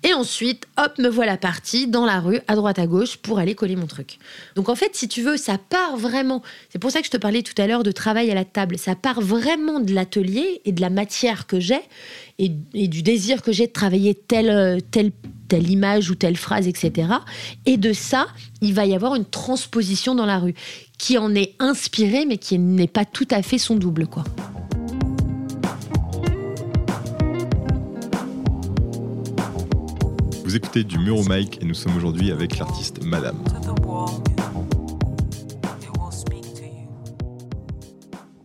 et 0.02 0.12
ensuite, 0.12 0.66
hop, 0.76 0.98
me 0.98 1.08
voilà 1.08 1.36
partie 1.36 1.86
dans 1.86 2.04
la 2.04 2.20
rue, 2.20 2.40
à 2.48 2.56
droite 2.56 2.78
à 2.78 2.86
gauche, 2.86 3.16
pour 3.18 3.38
aller 3.38 3.54
coller 3.54 3.76
mon 3.76 3.86
truc. 3.86 4.18
Donc 4.56 4.68
en 4.68 4.74
fait, 4.74 4.90
si 4.94 5.06
tu 5.08 5.22
veux, 5.22 5.36
ça 5.36 5.56
part 5.58 5.96
vraiment. 5.96 6.42
C'est 6.70 6.78
pour 6.78 6.90
ça 6.90 7.00
que 7.00 7.06
je 7.06 7.10
te 7.10 7.16
parlais 7.16 7.42
tout 7.42 7.60
à 7.60 7.66
l'heure 7.66 7.84
de 7.84 7.92
travail 7.92 8.30
à 8.30 8.34
la 8.34 8.44
table. 8.44 8.76
Ça 8.78 8.96
part 8.96 9.20
vraiment 9.20 9.78
de 9.78 9.94
l'atelier 9.94 10.62
et 10.64 10.72
de 10.72 10.80
la 10.80 10.90
matière 10.90 11.46
que 11.46 11.60
j'ai 11.60 11.80
et, 12.38 12.50
et 12.72 12.88
du 12.88 13.02
désir 13.02 13.42
que 13.42 13.52
j'ai 13.52 13.68
de 13.68 13.72
travailler 13.72 14.14
telle, 14.14 14.82
telle, 14.90 15.12
telle 15.48 15.70
image 15.70 16.10
ou 16.10 16.16
telle 16.16 16.36
phrase, 16.36 16.66
etc. 16.66 17.08
Et 17.66 17.76
de 17.76 17.92
ça, 17.92 18.26
il 18.60 18.74
va 18.74 18.86
y 18.86 18.94
avoir 18.94 19.14
une 19.14 19.26
transposition 19.26 20.14
dans 20.14 20.26
la 20.26 20.38
rue 20.38 20.54
qui 20.98 21.18
en 21.18 21.34
est 21.34 21.54
inspirée, 21.58 22.24
mais 22.26 22.38
qui 22.38 22.58
n'est 22.58 22.86
pas 22.86 23.04
tout 23.04 23.28
à 23.30 23.42
fait 23.42 23.58
son 23.58 23.76
double, 23.76 24.06
quoi. 24.06 24.24
Vous 30.44 30.56
écoutez 30.56 30.84
du 30.84 30.98
mur 30.98 31.18
au 31.18 31.24
mic 31.24 31.58
et 31.60 31.64
nous 31.64 31.74
sommes 31.74 31.96
aujourd'hui 31.96 32.30
avec 32.30 32.58
l'artiste 32.58 33.02
Madame. 33.02 33.42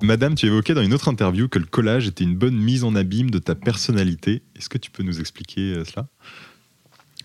Madame, 0.01 0.33
tu 0.33 0.45
évoquais 0.47 0.73
dans 0.73 0.81
une 0.81 0.93
autre 0.93 1.09
interview 1.09 1.49
que 1.49 1.59
le 1.59 1.65
collage 1.65 2.07
était 2.07 2.23
une 2.23 2.35
bonne 2.35 2.55
mise 2.55 2.83
en 2.83 2.95
abîme 2.95 3.29
de 3.29 3.37
ta 3.37 3.53
personnalité. 3.53 4.43
Est-ce 4.55 4.69
que 4.69 4.77
tu 4.77 4.89
peux 4.91 5.03
nous 5.03 5.19
expliquer 5.19 5.73
euh, 5.73 5.83
cela? 5.83 6.07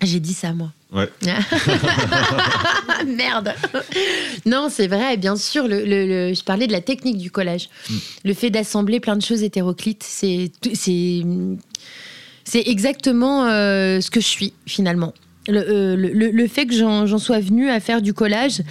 J'ai 0.02 0.20
dit 0.20 0.34
ça, 0.34 0.52
moi. 0.52 0.72
Ouais. 0.92 1.08
Merde. 3.06 3.52
Non, 4.46 4.68
c'est 4.70 4.86
vrai, 4.86 5.16
bien 5.16 5.36
sûr. 5.36 5.66
Le, 5.66 5.84
le- 5.84 6.06
le- 6.06 6.34
je 6.34 6.42
parlais 6.44 6.66
de 6.66 6.72
la 6.72 6.80
technique 6.80 7.16
du 7.18 7.30
collage. 7.30 7.68
Le 8.24 8.34
fait 8.34 8.50
d'assembler 8.50 9.00
plein 9.00 9.16
de 9.16 9.22
choses 9.22 9.42
hétéroclites, 9.42 10.04
c'est 10.04 10.50
exactement 12.54 13.46
euh, 13.46 14.00
ce 14.00 14.10
que 14.10 14.20
je 14.20 14.26
suis 14.26 14.52
finalement. 14.66 15.14
Le, 15.46 15.58
euh, 15.60 15.96
le- 15.96 16.46
fait 16.48 16.64
que 16.66 16.74
j'en 16.74 17.06
j'en 17.06 17.18
sois 17.18 17.38
venue 17.40 17.68
à 17.70 17.78
faire 17.80 18.00
du 18.00 18.14
collage, 18.14 18.62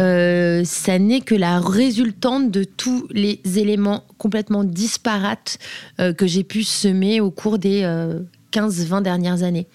euh, 0.00 0.62
ça 0.64 0.98
n'est 0.98 1.20
que 1.20 1.34
la 1.34 1.60
résultante 1.60 2.50
de 2.50 2.64
tous 2.64 3.06
les 3.10 3.40
éléments 3.56 4.04
complètement 4.16 4.64
disparates 4.64 5.58
euh, 6.00 6.12
que 6.14 6.26
j'ai 6.26 6.42
pu 6.44 6.62
semer 6.64 7.20
au 7.20 7.30
cours 7.30 7.58
des 7.58 7.82
15-20 8.52 9.02
dernières 9.02 9.42
années. 9.42 9.66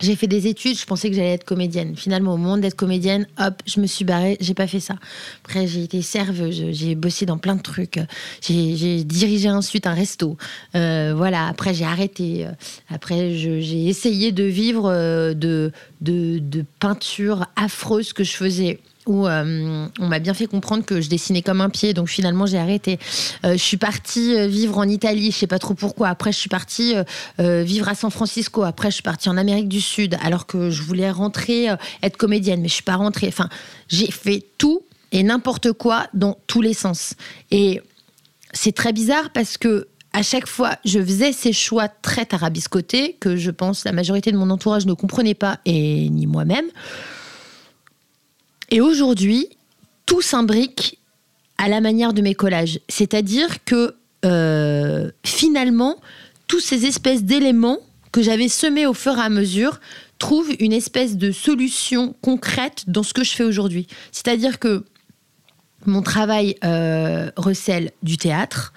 J'ai 0.00 0.16
fait 0.16 0.26
des 0.26 0.46
études, 0.46 0.78
je 0.78 0.86
pensais 0.86 1.10
que 1.10 1.16
j'allais 1.16 1.34
être 1.34 1.44
comédienne. 1.44 1.94
Finalement, 1.94 2.34
au 2.34 2.36
moment 2.38 2.56
d'être 2.56 2.74
comédienne, 2.74 3.26
hop, 3.38 3.62
je 3.66 3.80
me 3.80 3.86
suis 3.86 4.04
barrée, 4.04 4.38
j'ai 4.40 4.54
pas 4.54 4.66
fait 4.66 4.80
ça. 4.80 4.94
Après, 5.44 5.66
j'ai 5.66 5.82
été 5.82 6.00
serveuse, 6.00 6.70
j'ai 6.70 6.94
bossé 6.94 7.26
dans 7.26 7.38
plein 7.38 7.54
de 7.54 7.62
trucs. 7.62 8.00
J'ai 8.40 9.04
dirigé 9.04 9.50
ensuite 9.50 9.86
un 9.86 9.94
resto. 9.94 10.38
Euh, 10.74 11.12
voilà, 11.14 11.46
après, 11.46 11.74
j'ai 11.74 11.84
arrêté. 11.84 12.46
Après, 12.88 13.34
j'ai 13.34 13.86
essayé 13.86 14.32
de 14.32 14.44
vivre 14.44 14.90
euh, 14.90 15.34
de, 15.34 15.70
de, 16.00 16.38
de 16.38 16.64
peinture 16.78 17.46
affreuse 17.56 18.12
que 18.12 18.24
je 18.24 18.32
faisais. 18.32 18.80
Où 19.06 19.26
euh, 19.26 19.86
on 19.98 20.08
m'a 20.08 20.18
bien 20.18 20.34
fait 20.34 20.46
comprendre 20.46 20.84
que 20.84 21.00
je 21.00 21.08
dessinais 21.08 21.40
comme 21.40 21.60
un 21.60 21.70
pied, 21.70 21.94
donc 21.94 22.08
finalement 22.08 22.44
j'ai 22.46 22.58
arrêté. 22.58 22.98
Euh, 23.44 23.52
je 23.52 23.62
suis 23.62 23.78
partie 23.78 24.36
euh, 24.36 24.46
vivre 24.46 24.76
en 24.78 24.86
Italie, 24.88 25.30
je 25.30 25.38
sais 25.38 25.46
pas 25.46 25.58
trop 25.58 25.74
pourquoi. 25.74 26.08
Après, 26.08 26.32
je 26.32 26.38
suis 26.38 26.50
partie 26.50 26.94
vivre 27.38 27.88
à 27.88 27.94
San 27.94 28.10
Francisco. 28.10 28.62
Après, 28.62 28.90
je 28.90 28.94
suis 28.94 29.02
partie 29.02 29.28
en 29.28 29.36
Amérique 29.36 29.68
du 29.68 29.80
Sud, 29.80 30.16
alors 30.22 30.46
que 30.46 30.70
je 30.70 30.82
voulais 30.82 31.10
rentrer, 31.10 31.68
être 32.02 32.16
comédienne, 32.16 32.60
mais 32.60 32.68
je 32.68 32.74
suis 32.74 32.82
pas 32.82 32.96
rentrée. 32.96 33.28
Enfin, 33.28 33.48
j'ai 33.88 34.10
fait 34.10 34.44
tout 34.58 34.82
et 35.12 35.22
n'importe 35.22 35.72
quoi 35.72 36.06
dans 36.14 36.38
tous 36.46 36.60
les 36.60 36.74
sens. 36.74 37.14
Et 37.50 37.80
c'est 38.52 38.74
très 38.74 38.92
bizarre 38.92 39.30
parce 39.32 39.56
que 39.56 39.88
à 40.12 40.22
chaque 40.22 40.46
fois, 40.46 40.76
je 40.84 40.98
faisais 41.00 41.32
ces 41.32 41.52
choix 41.52 41.88
très 41.88 42.26
tarabiscotés 42.26 43.16
que 43.20 43.36
je 43.36 43.50
pense 43.50 43.84
la 43.84 43.92
majorité 43.92 44.32
de 44.32 44.36
mon 44.36 44.50
entourage 44.50 44.86
ne 44.86 44.92
comprenait 44.92 45.34
pas 45.34 45.58
et 45.64 46.08
ni 46.08 46.26
moi-même. 46.26 46.66
Et 48.70 48.80
aujourd'hui, 48.80 49.48
tout 50.06 50.22
s'imbrique 50.22 50.98
à 51.58 51.68
la 51.68 51.80
manière 51.80 52.12
de 52.12 52.22
mes 52.22 52.34
collages. 52.34 52.80
C'est-à-dire 52.88 53.64
que 53.64 53.94
euh, 54.24 55.10
finalement, 55.24 56.00
tous 56.46 56.60
ces 56.60 56.86
espèces 56.86 57.22
d'éléments 57.22 57.78
que 58.12 58.22
j'avais 58.22 58.48
semés 58.48 58.86
au 58.86 58.94
fur 58.94 59.16
et 59.18 59.20
à 59.20 59.28
mesure 59.28 59.80
trouvent 60.18 60.52
une 60.58 60.72
espèce 60.72 61.16
de 61.16 61.32
solution 61.32 62.14
concrète 62.22 62.84
dans 62.86 63.02
ce 63.02 63.14
que 63.14 63.24
je 63.24 63.30
fais 63.30 63.44
aujourd'hui. 63.44 63.86
C'est-à-dire 64.12 64.58
que 64.58 64.84
mon 65.86 66.02
travail 66.02 66.56
euh, 66.64 67.30
recèle 67.36 67.92
du 68.02 68.18
théâtre, 68.18 68.72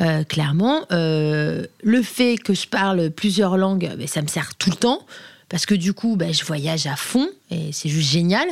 euh, 0.00 0.24
clairement. 0.24 0.86
Le 0.90 2.02
fait 2.02 2.36
que 2.36 2.54
je 2.54 2.66
parle 2.66 3.10
plusieurs 3.10 3.56
langues, 3.56 3.92
ben, 3.96 4.06
ça 4.06 4.22
me 4.22 4.28
sert 4.28 4.54
tout 4.54 4.70
le 4.70 4.76
temps. 4.76 5.06
Parce 5.48 5.64
que 5.64 5.74
du 5.76 5.92
coup, 5.92 6.16
ben, 6.16 6.34
je 6.34 6.44
voyage 6.44 6.86
à 6.86 6.96
fond 6.96 7.28
et 7.52 7.70
c'est 7.72 7.88
juste 7.88 8.10
génial. 8.10 8.48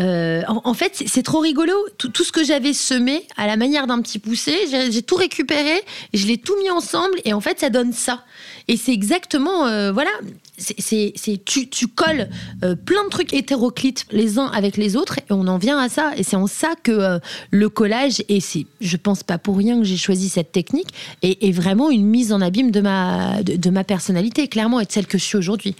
Euh, 0.00 0.42
en, 0.48 0.74
fait, 0.74 1.02
c'est- 1.06 1.22
trop 1.22 1.38
rigolo. 1.38 1.72
Tout, 1.96 2.10
ce 2.24 2.32
que 2.32 2.42
j'avais 2.42 2.72
semé 2.72 3.26
à 3.36 3.46
la 3.46 3.56
manière 3.56 3.86
d'un 3.86 4.02
petit 4.02 4.18
poussé, 4.18 4.66
j'ai 4.68 4.90
j'ai 4.90 5.02
tout 5.02 5.14
récupéré, 5.14 5.80
je 6.12 6.26
l'ai 6.26 6.36
tout 6.38 6.56
mis 6.58 6.70
ensemble 6.70 7.20
et 7.24 7.32
en 7.32 7.40
fait, 7.40 7.60
ça 7.60 7.70
donne 7.70 7.92
ça. 7.92 8.24
Et 8.66 8.76
c'est 8.76 8.92
exactement, 8.92 9.66
euh, 9.66 9.92
voilà, 9.92 10.10
c'est- 10.56 11.44
tu, 11.44 11.68
tu 11.68 11.88
colles 11.88 12.28
euh, 12.62 12.74
plein 12.76 13.04
de 13.04 13.08
trucs 13.10 13.32
hétéroclites 13.32 14.06
les 14.12 14.38
uns 14.38 14.46
avec 14.46 14.76
les 14.76 14.96
autres 14.96 15.18
et 15.18 15.24
on 15.30 15.46
en 15.46 15.58
vient 15.58 15.78
à 15.78 15.88
ça. 15.88 16.12
Et 16.16 16.22
c'est 16.22 16.36
en 16.36 16.46
ça 16.46 16.74
que 16.82 16.92
euh, 16.92 17.18
le 17.50 17.68
collage, 17.68 18.22
et 18.28 18.40
c'est, 18.40 18.66
je 18.80 18.96
pense 18.96 19.22
pas 19.22 19.38
pour 19.38 19.56
rien 19.56 19.78
que 19.78 19.84
j'ai 19.84 19.96
choisi 19.96 20.28
cette 20.28 20.52
technique, 20.52 20.88
est, 21.22 21.42
est 21.44 21.52
vraiment 21.52 21.90
une 21.90 22.06
mise 22.06 22.32
en 22.32 22.40
abîme 22.40 22.70
de 22.70 22.80
ma, 22.80 23.42
de, 23.42 23.56
de 23.56 23.70
ma 23.70 23.84
personnalité, 23.84 24.48
clairement, 24.48 24.80
et 24.80 24.84
de 24.84 24.92
celle 24.92 25.06
que 25.06 25.18
je 25.18 25.24
suis 25.24 25.36
aujourd'hui. 25.38 25.74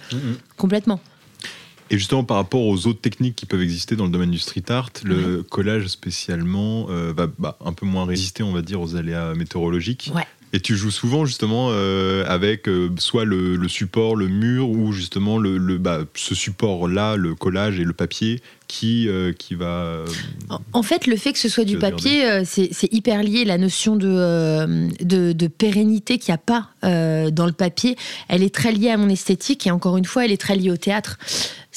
Complètement. 0.57 0.99
Et 1.91 1.99
justement, 1.99 2.23
par 2.23 2.37
rapport 2.37 2.65
aux 2.65 2.87
autres 2.87 2.99
techniques 2.99 3.35
qui 3.35 3.45
peuvent 3.45 3.61
exister 3.61 3.95
dans 3.95 4.05
le 4.05 4.09
domaine 4.09 4.31
du 4.31 4.39
street 4.39 4.63
art, 4.69 4.89
le 5.03 5.43
collage 5.43 5.85
spécialement 5.87 6.87
euh, 6.89 7.13
va 7.15 7.27
bah, 7.37 7.59
un 7.63 7.73
peu 7.73 7.85
moins 7.85 8.05
résister, 8.05 8.41
on 8.41 8.51
va 8.51 8.63
dire, 8.63 8.81
aux 8.81 8.95
aléas 8.95 9.35
météorologiques. 9.35 10.11
Ouais. 10.15 10.25
Et 10.55 10.61
tu 10.61 10.77
joues 10.77 10.89
souvent 10.89 11.25
justement 11.25 11.67
euh, 11.71 12.23
avec 12.27 12.69
euh, 12.69 12.89
soit 12.97 13.25
le, 13.25 13.57
le 13.57 13.67
support, 13.67 14.15
le 14.15 14.29
mur, 14.29 14.69
ou 14.69 14.93
justement 14.93 15.37
le, 15.37 15.57
le- 15.57 15.77
bah, 15.77 16.05
ce 16.15 16.33
support-là, 16.33 17.17
le 17.17 17.35
collage 17.35 17.77
et 17.77 17.83
le 17.83 17.91
papier, 17.91 18.39
qui, 18.69 19.09
euh, 19.09 19.33
qui 19.33 19.53
va. 19.53 20.05
En- 20.71 20.81
fait, 20.81 21.07
le 21.07 21.17
fait 21.17 21.33
que 21.33 21.39
ce 21.39 21.49
soit 21.49 21.65
du 21.65 21.77
papier, 21.77 22.43
c'est 22.45 22.93
hyper 22.93 23.21
lié. 23.21 23.43
La 23.43 23.57
notion 23.57 23.97
de, 23.97 24.87
de, 25.03 25.33
de 25.33 25.47
pérennité 25.47 26.19
qu'il 26.19 26.31
n'y 26.31 26.35
a 26.35 26.37
pas 26.37 26.69
dans 27.31 27.45
le 27.47 27.51
papier, 27.51 27.97
elle 28.29 28.41
est 28.41 28.53
très 28.55 28.71
liée 28.71 28.91
à 28.91 28.97
mon 28.97 29.09
esthétique 29.09 29.67
et 29.67 29.71
encore 29.71 29.97
une 29.97 30.05
fois, 30.05 30.23
elle 30.23 30.31
est 30.31 30.41
très 30.41 30.55
liée 30.55 30.71
au 30.71 30.77
théâtre. 30.77 31.17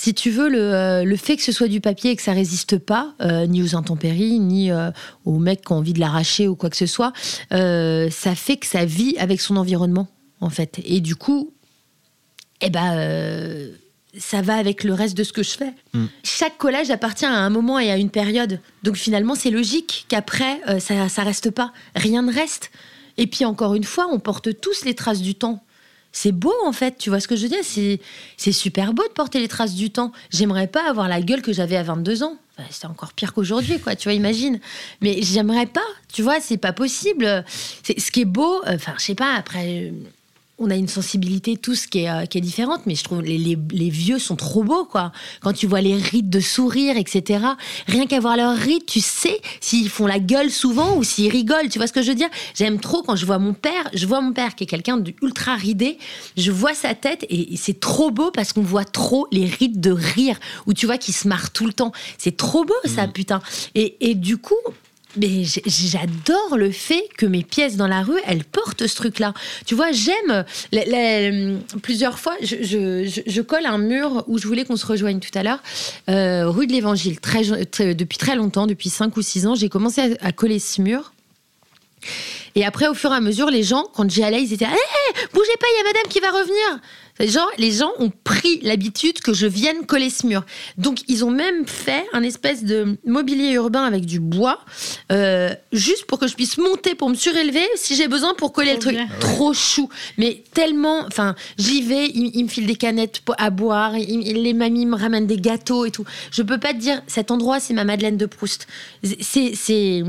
Si 0.00 0.14
tu 0.14 0.30
veux, 0.30 0.48
le, 0.48 0.60
euh, 0.60 1.02
le 1.02 1.16
fait 1.16 1.34
que 1.34 1.42
ce 1.42 1.50
soit 1.50 1.66
du 1.66 1.80
papier 1.80 2.12
et 2.12 2.16
que 2.16 2.22
ça 2.22 2.32
résiste 2.32 2.78
pas, 2.78 3.14
euh, 3.20 3.48
ni 3.48 3.64
aux 3.64 3.74
intempéries, 3.74 4.38
ni 4.38 4.70
euh, 4.70 4.92
aux 5.24 5.40
mecs 5.40 5.64
qui 5.64 5.72
ont 5.72 5.78
envie 5.78 5.92
de 5.92 5.98
l'arracher 5.98 6.46
ou 6.46 6.54
quoi 6.54 6.70
que 6.70 6.76
ce 6.76 6.86
soit, 6.86 7.12
euh, 7.52 8.08
ça 8.08 8.36
fait 8.36 8.58
que 8.58 8.66
ça 8.66 8.84
vit 8.84 9.16
avec 9.18 9.40
son 9.40 9.56
environnement, 9.56 10.06
en 10.40 10.50
fait. 10.50 10.80
Et 10.84 11.00
du 11.00 11.16
coup, 11.16 11.52
eh 12.60 12.70
ben, 12.70 13.72
ça 14.16 14.40
va 14.40 14.54
avec 14.54 14.84
le 14.84 14.94
reste 14.94 15.16
de 15.16 15.24
ce 15.24 15.32
que 15.32 15.42
je 15.42 15.50
fais. 15.50 15.72
Mm. 15.92 16.04
Chaque 16.22 16.58
collage 16.58 16.92
appartient 16.92 17.26
à 17.26 17.34
un 17.34 17.50
moment 17.50 17.80
et 17.80 17.90
à 17.90 17.96
une 17.96 18.10
période. 18.10 18.60
Donc 18.84 18.94
finalement, 18.94 19.34
c'est 19.34 19.50
logique 19.50 20.06
qu'après, 20.08 20.60
ça, 20.78 21.08
ça 21.08 21.24
reste 21.24 21.50
pas. 21.50 21.72
Rien 21.96 22.22
ne 22.22 22.32
reste. 22.32 22.70
Et 23.16 23.26
puis 23.26 23.44
encore 23.44 23.74
une 23.74 23.82
fois, 23.82 24.06
on 24.12 24.20
porte 24.20 24.60
tous 24.60 24.84
les 24.84 24.94
traces 24.94 25.22
du 25.22 25.34
temps. 25.34 25.64
C'est 26.20 26.32
beau 26.32 26.52
en 26.66 26.72
fait, 26.72 26.98
tu 26.98 27.10
vois 27.10 27.20
ce 27.20 27.28
que 27.28 27.36
je 27.36 27.42
veux 27.42 27.48
dire? 27.48 27.62
C'est 28.36 28.50
super 28.52 28.92
beau 28.92 29.04
de 29.06 29.12
porter 29.12 29.38
les 29.38 29.46
traces 29.46 29.74
du 29.76 29.90
temps. 29.90 30.10
J'aimerais 30.30 30.66
pas 30.66 30.88
avoir 30.90 31.06
la 31.06 31.20
gueule 31.20 31.42
que 31.42 31.52
j'avais 31.52 31.76
à 31.76 31.84
22 31.84 32.24
ans. 32.24 32.36
Enfin, 32.58 32.68
c'est 32.72 32.86
encore 32.88 33.12
pire 33.12 33.32
qu'aujourd'hui, 33.32 33.78
quoi. 33.78 33.94
Tu 33.94 34.08
vois, 34.08 34.14
imagine. 34.14 34.58
Mais 35.00 35.22
j'aimerais 35.22 35.66
pas. 35.66 35.86
Tu 36.12 36.22
vois, 36.22 36.40
c'est 36.40 36.56
pas 36.56 36.72
possible. 36.72 37.44
C'est 37.84 38.00
ce 38.00 38.10
qui 38.10 38.22
est 38.22 38.24
beau. 38.24 38.64
euh, 38.66 38.74
Enfin, 38.74 38.94
je 38.98 39.04
sais 39.04 39.14
pas. 39.14 39.32
Après, 39.34 39.84
euh, 39.84 39.90
on 40.58 40.70
a 40.70 40.74
une 40.74 40.88
sensibilité 40.88 41.56
tous 41.56 41.86
qui 41.86 42.00
est, 42.00 42.10
euh, 42.10 42.26
qui 42.26 42.38
est 42.38 42.40
différente, 42.40 42.82
mais 42.86 42.94
je 42.94 43.04
trouve 43.04 43.22
les, 43.22 43.38
les, 43.38 43.56
les 43.70 43.90
vieux 43.90 44.18
sont 44.18 44.36
trop 44.36 44.64
beaux, 44.64 44.84
quoi. 44.84 45.12
Quand 45.40 45.52
tu 45.52 45.66
vois 45.66 45.80
les 45.80 45.94
rides 45.94 46.30
de 46.30 46.40
sourire, 46.40 46.96
etc. 46.96 47.44
Rien 47.86 48.06
qu'à 48.06 48.20
voir 48.20 48.36
leurs 48.36 48.56
rides, 48.56 48.84
tu 48.86 49.00
sais 49.00 49.40
s'ils 49.60 49.88
font 49.88 50.06
la 50.06 50.18
gueule 50.18 50.50
souvent 50.50 50.96
ou 50.96 51.04
s'ils 51.04 51.30
rigolent. 51.30 51.68
Tu 51.70 51.78
vois 51.78 51.86
ce 51.86 51.92
que 51.92 52.02
je 52.02 52.08
veux 52.08 52.16
dire? 52.16 52.28
J'aime 52.54 52.80
trop 52.80 53.02
quand 53.02 53.16
je 53.16 53.24
vois 53.24 53.38
mon 53.38 53.54
père. 53.54 53.88
Je 53.94 54.06
vois 54.06 54.20
mon 54.20 54.32
père 54.32 54.54
qui 54.54 54.64
est 54.64 54.66
quelqu'un 54.66 54.96
d'ultra 54.96 55.54
ridé. 55.54 55.98
Je 56.36 56.50
vois 56.50 56.74
sa 56.74 56.94
tête 56.94 57.24
et 57.30 57.56
c'est 57.56 57.78
trop 57.78 58.10
beau 58.10 58.30
parce 58.30 58.52
qu'on 58.52 58.62
voit 58.62 58.84
trop 58.84 59.26
les 59.30 59.46
rides 59.46 59.80
de 59.80 59.90
rire 59.90 60.38
où 60.66 60.72
tu 60.72 60.86
vois 60.86 60.98
qu'il 60.98 61.14
se 61.14 61.28
marre 61.28 61.50
tout 61.50 61.66
le 61.66 61.72
temps. 61.72 61.92
C'est 62.18 62.36
trop 62.36 62.64
beau, 62.64 62.74
ça, 62.84 63.06
putain. 63.06 63.40
Et, 63.74 63.96
et 64.00 64.14
du 64.14 64.38
coup, 64.38 64.54
mais 65.16 65.44
j'adore 65.66 66.56
le 66.56 66.70
fait 66.70 67.02
que 67.16 67.26
mes 67.26 67.42
pièces 67.42 67.76
dans 67.76 67.86
la 67.86 68.02
rue, 68.02 68.18
elles 68.26 68.44
portent 68.44 68.86
ce 68.86 68.94
truc-là. 68.94 69.32
Tu 69.66 69.74
vois, 69.74 69.90
j'aime 69.92 70.44
les- 70.72 71.56
plusieurs 71.82 72.18
fois. 72.18 72.34
Je, 72.42 73.40
colle 73.40 73.66
un 73.66 73.78
mur 73.78 74.24
où 74.26 74.38
je 74.38 74.46
voulais 74.46 74.64
qu'on 74.64 74.76
se 74.76 74.86
rejoigne 74.86 75.20
tout 75.20 75.36
à 75.36 75.42
l'heure, 75.42 75.62
euh, 76.10 76.48
rue 76.48 76.66
de 76.66 76.72
l'Évangile. 76.72 77.16
Depuis 77.20 78.18
très 78.18 78.36
longtemps, 78.36 78.66
depuis 78.66 78.90
5 78.90 79.16
ou 79.16 79.22
6 79.22 79.46
ans, 79.46 79.54
j'ai 79.54 79.68
commencé 79.68 80.16
à 80.20 80.32
coller 80.32 80.58
ce 80.58 80.82
mur. 80.82 81.12
Et 82.54 82.64
après, 82.64 82.88
au 82.88 82.94
fur 82.94 83.12
et 83.12 83.16
à 83.16 83.20
mesure, 83.20 83.50
les 83.50 83.62
gens, 83.62 83.84
quand 83.94 84.10
j'y 84.10 84.22
allais, 84.22 84.42
ils 84.42 84.52
étaient 84.52 84.64
Hé, 84.64 85.26
bougez 85.32 85.56
pas, 85.60 85.66
il 85.74 85.78
y 85.78 85.80
a 85.80 85.84
madame 85.92 86.10
qui 86.10 86.20
va 86.20 86.30
revenir. 86.30 86.80
Genre, 87.20 87.50
les 87.58 87.72
gens 87.72 87.90
ont 87.98 88.12
pris 88.22 88.60
l'habitude 88.62 89.18
que 89.20 89.32
je 89.32 89.48
vienne 89.48 89.86
coller 89.86 90.08
ce 90.08 90.24
mur. 90.24 90.44
Donc, 90.76 91.00
ils 91.08 91.24
ont 91.24 91.32
même 91.32 91.66
fait 91.66 92.04
un 92.12 92.22
espèce 92.22 92.62
de 92.62 92.96
mobilier 93.04 93.50
urbain 93.54 93.82
avec 93.82 94.06
du 94.06 94.20
bois, 94.20 94.60
euh, 95.10 95.52
juste 95.72 96.04
pour 96.04 96.20
que 96.20 96.28
je 96.28 96.36
puisse 96.36 96.58
monter 96.58 96.94
pour 96.94 97.10
me 97.10 97.16
surélever 97.16 97.66
si 97.74 97.96
j'ai 97.96 98.06
besoin 98.06 98.34
pour 98.34 98.52
coller 98.52 98.74
le 98.74 98.78
truc. 98.78 98.94
bien. 98.94 99.08
Trop 99.18 99.52
chou. 99.52 99.88
Mais 100.16 100.44
tellement. 100.54 101.00
Enfin, 101.08 101.34
j'y 101.58 101.82
vais, 101.82 102.06
ils, 102.06 102.30
ils 102.34 102.44
me 102.44 102.48
filent 102.48 102.66
des 102.66 102.76
canettes 102.76 103.20
à 103.36 103.50
boire, 103.50 103.96
ils- 103.96 104.40
les 104.40 104.52
mamies 104.54 104.86
me 104.86 104.94
ramènent 104.96 105.26
des 105.26 105.38
gâteaux 105.38 105.86
et 105.86 105.90
tout. 105.90 106.04
Je 106.30 106.42
peux 106.42 106.58
pas 106.58 106.72
te 106.72 106.78
dire, 106.78 107.02
cet 107.08 107.32
endroit, 107.32 107.58
c'est 107.58 107.74
ma 107.74 107.82
Madeleine 107.82 108.16
de 108.16 108.26
Proust. 108.26 108.68
C'est. 109.20 110.04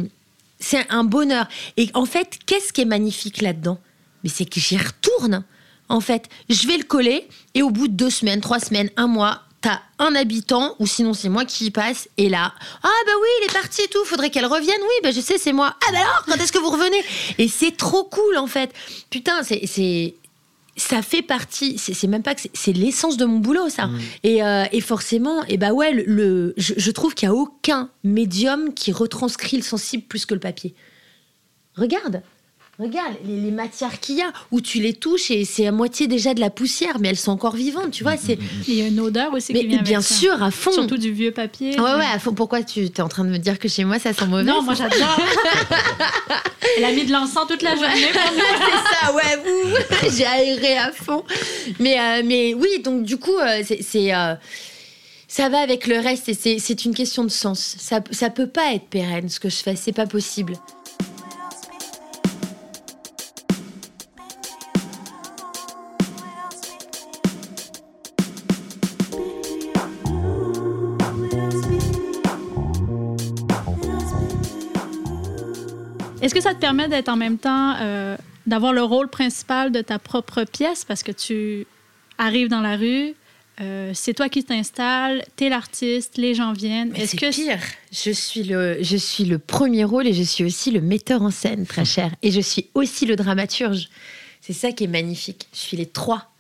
C'est 0.60 0.86
un 0.90 1.04
bonheur. 1.04 1.48
Et 1.78 1.90
en 1.94 2.06
fait, 2.06 2.38
qu'est-ce 2.46 2.74
qui 2.74 2.82
est 2.82 2.86
magnifique 2.86 3.42
là-dedans? 3.42 3.80
Mais 4.24 4.30
c'est 4.30 4.46
que 4.46 4.60
j'y 4.60 4.78
retourne. 4.78 5.44
En 5.88 6.02
fait, 6.02 6.30
je 6.50 6.68
vais 6.68 6.78
le 6.78 6.84
coller 6.84 7.28
et 7.56 7.64
au 7.64 7.72
bout 7.72 7.88
de 7.88 7.94
deux 7.94 8.10
semaines, 8.10 8.42
trois 8.42 8.60
semaines, 8.60 8.92
un 8.96 9.08
mois, 9.08 9.44
t'as 9.62 9.80
un 9.98 10.16
habitant 10.16 10.76
ou 10.80 10.86
sinon 10.86 11.14
c'est 11.14 11.30
moi 11.30 11.46
qui 11.46 11.66
y 11.66 11.72
passe 11.72 12.08
et 12.18 12.30
là, 12.30 12.54
ah 12.84 13.02
bah 13.06 13.12
oui, 13.22 13.28
il 13.42 13.46
est 13.50 13.54
parti 13.54 13.82
et 13.82 13.88
tout, 13.88 14.06
faudrait 14.06 14.30
qu'elle 14.30 14.46
revienne. 14.46 14.80
Oui, 14.82 14.94
bah 15.04 15.12
je 15.12 15.20
sais, 15.20 15.38
c'est 15.38 15.52
moi. 15.52 15.76
Ah 15.88 15.92
bah 15.92 15.98
alors, 16.00 16.24
quand 16.26 16.36
est-ce 16.36 16.52
que 16.52 16.60
vous 16.60 16.70
revenez? 16.70 17.04
Et 17.38 17.48
c'est 17.48 17.76
trop 17.76 18.04
cool 18.04 18.38
en 18.38 18.48
fait. 18.48 18.72
Putain, 19.10 19.42
c'est 19.44 20.16
ça 20.80 21.02
fait 21.02 21.22
partie, 21.22 21.78
c'est 21.78 22.08
même 22.08 22.24
pas 22.24 22.34
que 22.36 22.42
c'est- 22.54 22.74
l'essence 22.74 23.18
de 23.18 23.26
mon 23.26 23.38
boulot, 23.40 23.70
ça. 23.70 23.90
Et, 24.24 24.44
euh, 24.44 24.66
et 24.72 24.82
forcément, 24.82 25.44
et 25.46 25.58
bah 25.58 25.74
ouais, 25.74 25.92
le, 25.94 26.04
le- 26.06 26.54
je, 26.58 26.74
je 26.78 26.92
trouve 26.92 27.14
qu'il 27.14 27.30
n'y 27.30 27.36
a 27.36 27.38
aucun 27.38 27.90
médium 28.04 28.74
qui 28.74 28.92
retranscrit 28.92 29.58
le 29.58 29.64
sensible 29.64 30.04
plus 30.04 30.26
que 30.26 30.34
le 30.34 30.40
papier. 30.40 30.74
Regarde, 31.76 32.22
regarde 32.80 33.14
les, 33.26 33.38
les 33.38 33.52
matières 33.52 34.00
qu'il 34.00 34.16
y 34.18 34.22
a, 34.22 34.32
où 34.52 34.62
tu 34.62 34.80
les 34.80 34.94
touches 34.94 35.32
et 35.32 35.46
c'est 35.46 35.68
à 35.68 35.72
moitié 35.72 36.08
déjà 36.08 36.34
de 36.34 36.40
la 36.40 36.50
poussière, 36.50 36.98
mais 37.00 37.10
elles 37.10 37.18
sont 37.18 37.32
encore 37.32 37.56
vivantes, 37.56 37.92
tu 37.92 38.04
vois. 38.04 38.18
C'est, 38.18 38.40
Il 38.68 38.74
y 38.76 38.82
a 38.82 38.88
une 38.88 39.00
odeur 39.00 39.34
aussi 39.34 39.54
mais 39.54 39.62
qui 39.62 39.68
vient 39.68 39.82
bien 39.82 39.98
avec 40.00 40.08
ça. 40.08 40.16
sûr, 40.16 40.42
à 40.44 40.52
fond. 40.52 40.72
Surtout 40.72 40.98
du 40.98 41.12
vieux 41.12 41.32
papier. 41.32 41.80
Ouais, 41.80 41.94
ouais, 41.96 42.06
à 42.14 42.20
fond. 42.20 42.34
Pourquoi 42.34 42.64
tu 42.64 42.86
es 42.86 43.02
en 43.02 43.10
train 43.10 43.24
de 43.26 43.30
me 43.30 43.38
dire 43.38 43.60
que 43.60 43.68
chez 43.68 43.84
moi 43.84 44.00
ça 44.00 44.14
sent 44.14 44.26
mauvais 44.28 44.44
Non, 44.44 44.62
moi 44.62 44.74
j'adore. 44.74 44.98
Elle 46.78 46.86
a 46.86 46.92
mis 46.92 47.06
de 47.06 47.12
l'encens 47.12 47.48
toute 47.48 47.62
la 47.62 47.76
journée 47.76 48.08
pour 48.14 48.32
nous. 48.34 48.42
c'est 48.60 48.96
ça, 49.06 49.14
ouais, 49.14 50.10
j'ai 50.18 50.26
aéré 50.26 50.78
à 50.78 50.92
fond. 50.92 51.24
Mais, 51.80 52.00
euh, 52.00 52.22
mais 52.26 52.54
oui, 52.54 52.80
donc 52.84 53.04
du 53.04 53.18
coup, 53.18 53.38
euh, 53.38 53.62
c'est, 53.64 54.14
euh, 54.14 54.36
ça 55.28 55.50
va 55.50 55.60
avec 55.60 55.88
le 55.88 56.00
reste 56.00 56.30
et 56.30 56.34
c'est, 56.34 56.60
c'est 56.60 56.86
une 56.86 56.94
question 56.94 57.24
de 57.24 57.30
sens. 57.30 57.76
Ça, 57.80 58.02
ça 58.12 58.30
peut 58.30 58.48
pas 58.48 58.74
être 58.74 58.86
pérenne 58.88 59.30
ce 59.30 59.40
que 59.40 59.50
je 59.50 59.58
fais, 59.58 59.76
c'est 59.76 59.92
pas 59.94 60.06
possible. 60.08 60.54
Est-ce 76.22 76.34
que 76.34 76.42
ça 76.42 76.54
te 76.54 76.60
permet 76.60 76.88
d'être 76.88 77.10
en 77.10 77.16
même 77.16 77.38
temps, 77.38 77.76
euh, 77.80 78.18
d'avoir 78.46 78.74
le 78.74 78.84
rôle 78.84 79.08
principal 79.08 79.72
de 79.72 79.82
ta 79.82 80.00
propre 80.00 80.44
pièce? 80.44 80.84
Parce 80.86 81.02
que 81.04 81.12
tu 81.12 81.66
arrives 82.18 82.50
dans 82.50 82.60
la 82.60 82.76
rue, 82.76 83.14
euh, 83.62 83.92
c'est 83.94 84.14
toi 84.14 84.28
qui 84.30 84.44
t'installes, 84.44 85.24
t'es 85.36 85.50
l'artiste, 85.50 86.18
les 86.18 86.36
gens 86.36 86.52
viennent. 86.54 86.92
Mais 86.92 87.02
Est-ce 87.04 87.12
c'est 87.12 87.18
que 87.18 87.32
pire. 87.32 87.60
Je 87.92 88.12
suis, 88.12 88.44
le, 88.44 88.78
je 88.82 88.98
suis 88.98 89.26
le 89.26 89.40
premier 89.40 89.84
rôle 89.86 90.08
et 90.08 90.14
je 90.14 90.24
suis 90.24 90.44
aussi 90.44 90.72
le 90.72 90.82
metteur 90.82 91.22
en 91.22 91.32
scène, 91.32 91.66
très 91.66 91.86
cher. 91.86 92.12
Et 92.22 92.32
je 92.32 92.42
suis 92.42 92.68
aussi 92.74 93.06
le 93.06 93.16
dramaturge. 93.16 93.90
C'est 94.42 94.54
ça 94.54 94.72
qui 94.72 94.86
est 94.86 94.88
magnifique. 94.88 95.48
Je 95.54 95.60
suis 95.60 95.78
les 95.78 95.86
trois. 95.86 96.32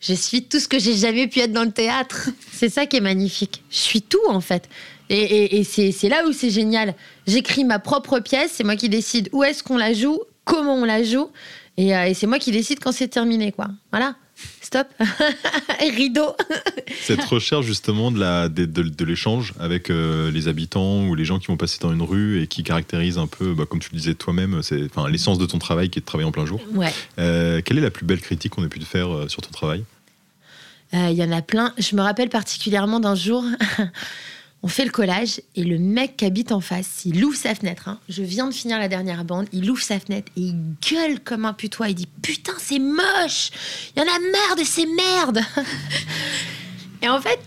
Je 0.00 0.14
suis 0.14 0.44
tout 0.44 0.58
ce 0.58 0.66
que 0.66 0.78
j'ai 0.78 0.94
jamais 0.94 1.26
pu 1.28 1.40
être 1.40 1.52
dans 1.52 1.64
le 1.64 1.72
théâtre. 1.72 2.30
C'est 2.52 2.68
ça 2.68 2.86
qui 2.86 2.96
est 2.96 3.00
magnifique. 3.02 3.62
Je 3.70 3.78
suis 3.78 4.02
tout, 4.02 4.26
en 4.28 4.40
fait. 4.40 4.68
Et, 5.10 5.56
et- 5.56 5.60
et 5.60 5.92
c'est 5.92 6.08
là 6.08 6.22
où 6.26 6.32
c'est 6.32 6.50
génial. 6.50 6.94
J'écris 7.26 7.64
ma 7.64 7.78
propre 7.78 8.20
pièce, 8.20 8.52
c'est 8.54 8.64
moi 8.64 8.76
qui 8.76 8.88
décide 8.88 9.28
où 9.32 9.42
est-ce 9.44 9.62
qu'on 9.62 9.76
la 9.76 9.92
joue, 9.92 10.20
comment 10.44 10.74
on 10.76 10.84
la 10.84 11.02
joue. 11.02 11.28
Et, 11.76 11.94
euh, 11.96 12.04
et 12.06 12.14
c'est 12.14 12.26
moi 12.26 12.38
qui 12.38 12.52
décide 12.52 12.78
quand 12.80 12.92
c'est 12.92 13.08
terminé, 13.08 13.52
quoi. 13.52 13.68
Voilà. 13.90 14.14
Stop. 14.62 14.86
Rideau. 15.80 16.34
Cette 17.02 17.24
recherche 17.24 17.66
justement 17.66 18.10
de 18.10 18.18
la- 18.20 18.48
de, 18.48 18.64
de- 18.64 18.82
de 18.88 19.04
l'échange 19.04 19.52
avec 19.58 19.90
euh, 19.90 20.30
les 20.30 20.46
habitants 20.48 21.04
ou 21.08 21.14
les 21.14 21.24
gens 21.24 21.38
qui 21.38 21.48
vont 21.48 21.56
passer 21.56 21.78
dans 21.80 21.92
une 21.92 22.02
rue 22.02 22.40
et 22.42 22.46
qui 22.46 22.62
caractérise 22.62 23.18
un 23.18 23.26
peu, 23.26 23.52
bah, 23.52 23.64
comme 23.68 23.80
tu 23.80 23.90
le 23.92 23.98
disais 23.98 24.14
toi-même, 24.14 24.62
c'est 24.62 24.84
enfin, 24.84 25.08
l'essence 25.10 25.38
de 25.38 25.46
ton 25.46 25.58
travail 25.58 25.90
qui 25.90 25.98
est 25.98 26.02
de 26.02 26.06
travailler 26.06 26.28
en 26.28 26.32
plein 26.32 26.46
jour. 26.46 26.60
Ouais. 26.74 26.92
Euh, 27.18 27.60
quelle 27.64 27.78
est 27.78 27.82
la 27.82 27.90
plus 27.90 28.06
belle 28.06 28.20
critique 28.20 28.52
qu'on 28.52 28.64
ait 28.64 28.68
pu 28.68 28.78
te 28.78 28.84
faire 28.84 29.08
sur 29.28 29.42
ton 29.42 29.50
travail? 29.50 29.84
Il 30.92 31.12
y 31.12 31.22
en 31.22 31.30
a 31.32 31.40
plein. 31.42 31.72
Je 31.78 31.94
me 31.94 32.00
rappelle 32.02 32.30
particulièrement 32.30 32.98
d'un 32.98 33.14
jour, 33.14 33.44
on 34.62 34.68
fait 34.68 34.84
le 34.84 34.90
collage 34.90 35.40
et 35.56 35.64
le 35.64 35.78
mec 35.78 36.18
qui 36.18 36.24
habite 36.26 36.52
en 36.52 36.60
face, 36.60 37.02
il 37.06 37.24
ouvre 37.24 37.36
sa 37.36 37.54
fenêtre. 37.54 37.88
hein. 37.88 37.98
Je 38.10 38.22
viens 38.22 38.46
de 38.46 38.52
finir 38.54 38.78
la 38.78 38.88
dernière 38.88 39.24
bande, 39.24 39.46
il 39.52 39.70
ouvre 39.70 39.82
sa 39.82 39.98
fenêtre 39.98 40.30
et 40.36 40.40
il 40.42 40.54
gueule 40.90 41.20
comme 41.20 41.44
un 41.46 41.54
putois. 41.54 41.88
Il 41.88 41.94
dit 41.94 42.08
Putain, 42.22 42.52
c'est 42.58 42.78
moche 42.78 43.50
Il 43.96 44.00
y 44.00 44.02
en 44.02 44.06
a 44.06 44.18
marre 44.32 44.56
de 44.56 44.64
ces 44.64 44.84
merdes 44.86 45.40
Et 47.02 47.08
en 47.08 47.20
fait, 47.20 47.40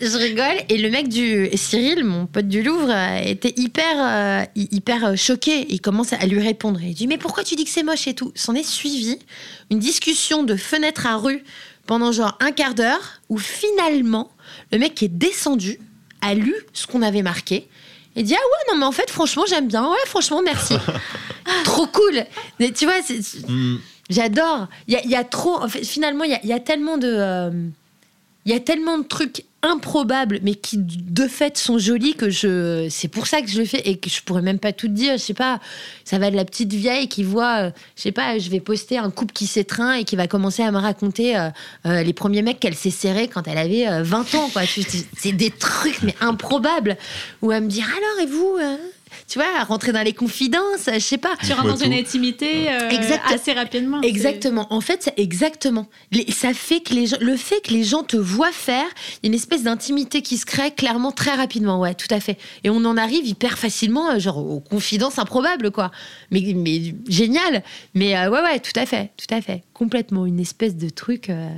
je 0.00 0.16
rigole 0.16 0.56
et 0.68 0.76
le 0.76 0.90
mec 0.90 1.08
du 1.08 1.48
Cyril, 1.54 2.04
mon 2.04 2.26
pote 2.26 2.46
du 2.46 2.62
Louvre, 2.62 2.90
euh, 2.90 3.18
était 3.24 3.54
hyper, 3.56 3.84
euh, 3.98 4.44
hy- 4.54 4.68
hyper 4.70 5.04
euh, 5.06 5.16
choqué. 5.16 5.66
Il 5.70 5.80
commence 5.80 6.12
à 6.12 6.26
lui 6.26 6.40
répondre. 6.40 6.80
Il 6.82 6.92
dit 6.94 7.06
Mais 7.06 7.16
pourquoi 7.18 7.42
tu 7.44 7.56
dis 7.56 7.64
que 7.64 7.70
c'est 7.70 7.82
moche 7.82 8.06
et 8.06 8.14
tout? 8.14 8.30
S'en 8.34 8.54
est 8.54 8.62
suivi 8.68 9.18
une 9.70 9.78
discussion 9.78 10.42
de 10.42 10.56
fenêtre 10.56 11.06
à 11.06 11.16
rue 11.16 11.42
pendant 11.86 12.12
genre 12.12 12.36
un 12.40 12.52
quart 12.52 12.74
d'heure 12.74 13.22
où 13.30 13.38
finalement, 13.38 14.30
le 14.70 14.78
mec 14.78 15.02
est 15.02 15.08
descendu 15.08 15.80
a 16.22 16.34
lu 16.34 16.54
ce 16.72 16.86
qu'on 16.86 17.02
avait 17.02 17.22
marqué 17.22 17.68
et 18.16 18.22
dit 18.22 18.34
Ah 18.34 18.38
ouais, 18.38 18.72
non, 18.72 18.78
mais 18.80 18.86
en 18.86 18.92
fait, 18.92 19.10
franchement, 19.10 19.44
j'aime 19.48 19.68
bien. 19.68 19.88
Ouais, 19.88 19.96
franchement, 20.06 20.42
merci. 20.42 20.74
trop 21.64 21.86
cool. 21.86 22.24
Mais 22.58 22.72
tu 22.72 22.84
vois, 22.84 22.94
Hmm, 23.48 23.76
J'adore. 24.10 24.66
Il 24.88 24.94
y 24.94 24.96
a, 24.96 25.04
il 25.04 25.10
y 25.10 25.14
a 25.16 25.22
trop. 25.24 25.56
en 25.62 25.68
fait, 25.68 25.84
finalement, 25.84 26.24
il 26.24 26.30
y 26.30 26.34
a, 26.34 26.40
il 26.42 26.48
y 26.48 26.52
a 26.52 26.60
tellement 26.60 26.96
de. 26.98 27.08
euh, 27.10 27.50
il 28.48 28.52
y 28.52 28.56
a 28.56 28.60
tellement 28.60 28.96
de 28.96 29.04
trucs 29.04 29.44
improbables, 29.60 30.38
mais 30.42 30.54
qui 30.54 30.78
de 30.78 31.28
fait 31.28 31.58
sont 31.58 31.76
jolis 31.76 32.14
que 32.14 32.30
je. 32.30 32.86
C'est 32.88 33.08
pour 33.08 33.26
ça 33.26 33.42
que 33.42 33.48
je 33.48 33.58
le 33.58 33.66
fais 33.66 33.82
et 33.86 33.98
que 33.98 34.08
je 34.08 34.22
pourrais 34.22 34.40
même 34.40 34.58
pas 34.58 34.72
tout 34.72 34.88
dire. 34.88 35.18
Je 35.18 35.22
sais 35.22 35.34
pas, 35.34 35.60
ça 36.06 36.18
va 36.18 36.30
de 36.30 36.36
la 36.36 36.46
petite 36.46 36.72
vieille 36.72 37.08
qui 37.08 37.24
voit, 37.24 37.64
euh, 37.64 37.70
je 37.94 38.00
sais 38.00 38.12
pas, 38.12 38.38
je 38.38 38.48
vais 38.48 38.60
poster 38.60 38.96
un 38.96 39.10
couple 39.10 39.34
qui 39.34 39.46
s'étreint 39.46 39.92
et 39.92 40.04
qui 40.04 40.16
va 40.16 40.28
commencer 40.28 40.62
à 40.62 40.70
me 40.70 40.78
raconter 40.78 41.36
euh, 41.36 41.50
euh, 41.84 42.02
les 42.02 42.14
premiers 42.14 42.40
mecs 42.40 42.58
qu'elle 42.58 42.74
s'est 42.74 42.88
serré 42.88 43.28
quand 43.28 43.46
elle 43.48 43.58
avait 43.58 43.86
euh, 43.86 44.02
20 44.02 44.34
ans, 44.36 44.48
quoi. 44.50 44.62
C'est 44.64 45.32
des 45.32 45.50
trucs, 45.50 46.00
mais 46.02 46.14
improbables. 46.22 46.96
Ou 47.42 47.50
à 47.50 47.60
me 47.60 47.68
dire, 47.68 47.84
alors, 47.84 48.26
et 48.26 48.30
vous 48.32 48.56
hein? 48.58 48.78
Tu 49.28 49.38
vois, 49.38 49.46
à 49.60 49.64
rentrer 49.64 49.92
dans 49.92 50.02
les 50.02 50.14
confidences, 50.14 50.88
je 50.90 50.98
sais 51.00 51.18
pas. 51.18 51.34
Tu 51.44 51.52
rentres 51.52 51.68
dans 51.68 51.76
une 51.84 51.92
intimité 51.92 52.70
euh, 52.70 52.88
Exact. 52.88 53.20
assez 53.30 53.52
rapidement. 53.52 54.00
Exactement. 54.00 54.66
En 54.72 54.80
fait, 54.80 55.02
c'est 55.02 55.18
exactement. 55.18 55.86
Les- 56.12 56.30
ça 56.32 56.54
fait 56.54 56.80
que 56.80 56.94
les 56.94 57.06
gens, 57.06 57.18
le 57.20 57.36
fait 57.36 57.60
que 57.60 57.72
les 57.74 57.84
gens 57.84 58.02
te 58.02 58.16
voient 58.16 58.52
faire, 58.52 58.86
il 59.22 59.26
y 59.26 59.26
a 59.26 59.28
une 59.28 59.34
espèce 59.34 59.64
d'intimité 59.64 60.22
qui 60.22 60.38
se 60.38 60.46
crée 60.46 60.70
clairement 60.70 61.12
très 61.12 61.32
rapidement. 61.34 61.78
Ouais, 61.78 61.94
tout 61.94 62.06
à 62.10 62.20
fait. 62.20 62.38
Et 62.64 62.70
on 62.70 62.82
en 62.86 62.96
arrive 62.96 63.26
hyper 63.26 63.58
facilement, 63.58 64.12
euh, 64.12 64.18
genre 64.18 64.38
aux 64.38 64.60
confidences 64.60 65.18
improbables, 65.18 65.70
quoi. 65.72 65.90
Mais, 66.30 66.40
mais 66.56 66.94
génial. 67.06 67.62
Mais 67.94 68.16
euh, 68.16 68.30
ouais, 68.30 68.40
ouais, 68.40 68.60
tout 68.60 68.72
à 68.80 68.86
fait, 68.86 69.10
tout 69.18 69.34
à 69.34 69.42
fait. 69.42 69.62
Complètement 69.74 70.24
une 70.24 70.40
espèce 70.40 70.74
de 70.74 70.88
truc. 70.88 71.28
euh, 71.28 71.48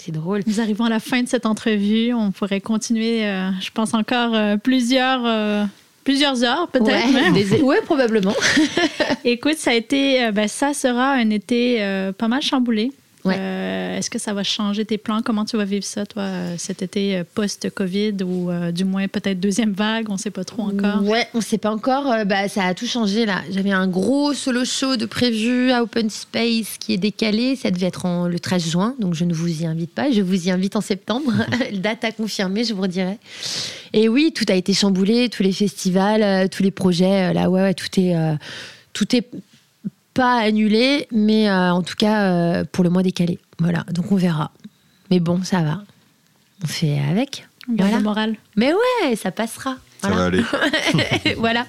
c'est 0.00 0.12
drôle. 0.12 0.40
Nous 0.46 0.60
arrivons 0.60 0.84
à 0.84 0.88
la 0.90 1.00
fin 1.00 1.22
de 1.22 1.28
cette 1.28 1.44
entrevue. 1.46 2.14
On 2.14 2.30
pourrait 2.30 2.60
continuer, 2.62 3.26
euh, 3.26 3.50
je 3.60 3.70
pense, 3.70 3.92
encore 3.92 4.34
euh, 4.34 4.56
plusieurs, 4.56 5.22
euh, 5.26 5.64
plusieurs 6.06 6.42
heures, 6.44 6.68
peut-être. 6.68 6.86
Ouais, 6.86 7.12
même. 7.12 7.34
des- 7.34 7.60
ouais, 7.60 7.80
probablement. 7.84 8.32
Écoute, 9.24 9.58
ça 9.58 9.72
a 9.72 9.74
été, 9.74 10.24
euh, 10.24 10.30
ben, 10.32 10.46
ça 10.48 10.72
sera 10.72 11.10
un 11.12 11.28
été 11.30 11.78
euh, 11.82 12.12
pas 12.12 12.28
mal 12.28 12.40
chamboulé. 12.40 12.92
Ouais. 13.26 13.36
Euh, 13.38 13.96
Est-ce 13.98 14.10
que 14.10 14.18
ça 14.18 14.32
va 14.34 14.42
changer 14.44 14.84
tes 14.84 14.98
plans? 14.98 15.22
Comment 15.22 15.44
tu 15.44 15.56
vas 15.56 15.64
vivre 15.64 15.84
ça, 15.84 16.06
toi, 16.06 16.22
euh, 16.22 16.54
cet 16.58 16.82
été 16.82 17.16
euh, 17.16 17.24
post-COVID 17.34 18.22
ou 18.24 18.50
euh, 18.50 18.70
du 18.72 18.84
moins 18.84 19.08
peut-être 19.08 19.40
deuxième 19.40 19.72
vague? 19.72 20.06
On 20.10 20.14
ne 20.14 20.18
sait 20.18 20.30
pas 20.30 20.44
trop 20.44 20.62
encore. 20.62 21.02
Ouais, 21.02 21.26
on 21.34 21.40
sait 21.40 21.58
pas 21.58 21.70
encore. 21.70 22.10
Euh, 22.10 22.24
bah, 22.24 22.48
ça 22.48 22.64
a 22.64 22.74
tout 22.74 22.86
changé 22.86 23.26
là. 23.26 23.42
J'avais 23.50 23.70
un 23.72 23.86
gros 23.88 24.34
solo 24.34 24.64
show 24.64 24.96
de 24.96 25.06
prévu 25.06 25.70
à 25.70 25.82
Open 25.82 26.10
Space 26.10 26.76
qui 26.78 26.92
est 26.92 26.98
décalé. 26.98 27.56
Ça 27.56 27.70
devait 27.70 27.86
être 27.86 28.04
en- 28.06 28.28
le 28.28 28.38
13 28.38 28.68
juin, 28.68 28.94
donc 29.00 29.14
je 29.14 29.24
ne 29.24 29.34
vous 29.34 29.62
y 29.62 29.66
invite 29.66 29.90
pas. 29.94 30.10
Je 30.10 30.20
vous 30.22 30.46
y 30.46 30.50
invite 30.50 30.76
en 30.76 30.80
septembre. 30.80 31.32
Date 31.74 32.04
à 32.04 32.12
confirmer, 32.12 32.64
je 32.64 32.74
vous 32.74 32.82
redirai. 32.82 33.18
Et 33.92 34.08
oui, 34.08 34.32
tout 34.34 34.44
a 34.48 34.54
été 34.54 34.72
chamboulé, 34.74 35.28
tous 35.30 35.42
les 35.42 35.52
festivals, 35.52 36.48
tous 36.50 36.62
les 36.62 36.70
projets. 36.70 37.32
là, 37.32 37.48
ouais, 37.50 37.62
ouais, 37.62 37.74
tout 37.74 37.88
est, 37.98 38.14
tout 38.92 39.16
est 39.16 39.26
pas 40.16 40.36
annulé, 40.38 41.06
mais 41.12 41.48
euh, 41.48 41.72
en 41.72 41.82
tout 41.82 41.94
cas 41.96 42.30
euh, 42.32 42.64
pour 42.72 42.82
le 42.84 42.90
mois 42.90 43.02
décalé. 43.02 43.38
Voilà, 43.58 43.84
donc 43.92 44.10
on 44.10 44.16
verra. 44.16 44.50
Mais 45.10 45.20
bon, 45.20 45.42
ça 45.42 45.62
va. 45.62 45.82
On 46.64 46.66
fait 46.66 46.98
avec. 46.98 47.46
Voilà. 47.68 47.98
le 47.98 48.02
moral. 48.02 48.36
Mais 48.56 48.72
ouais, 48.72 49.16
ça 49.16 49.30
passera. 49.30 49.76
Ça 50.00 50.08
va 50.08 50.14
Voilà. 50.14 50.26
aller. 50.26 51.34
voilà. 51.36 51.66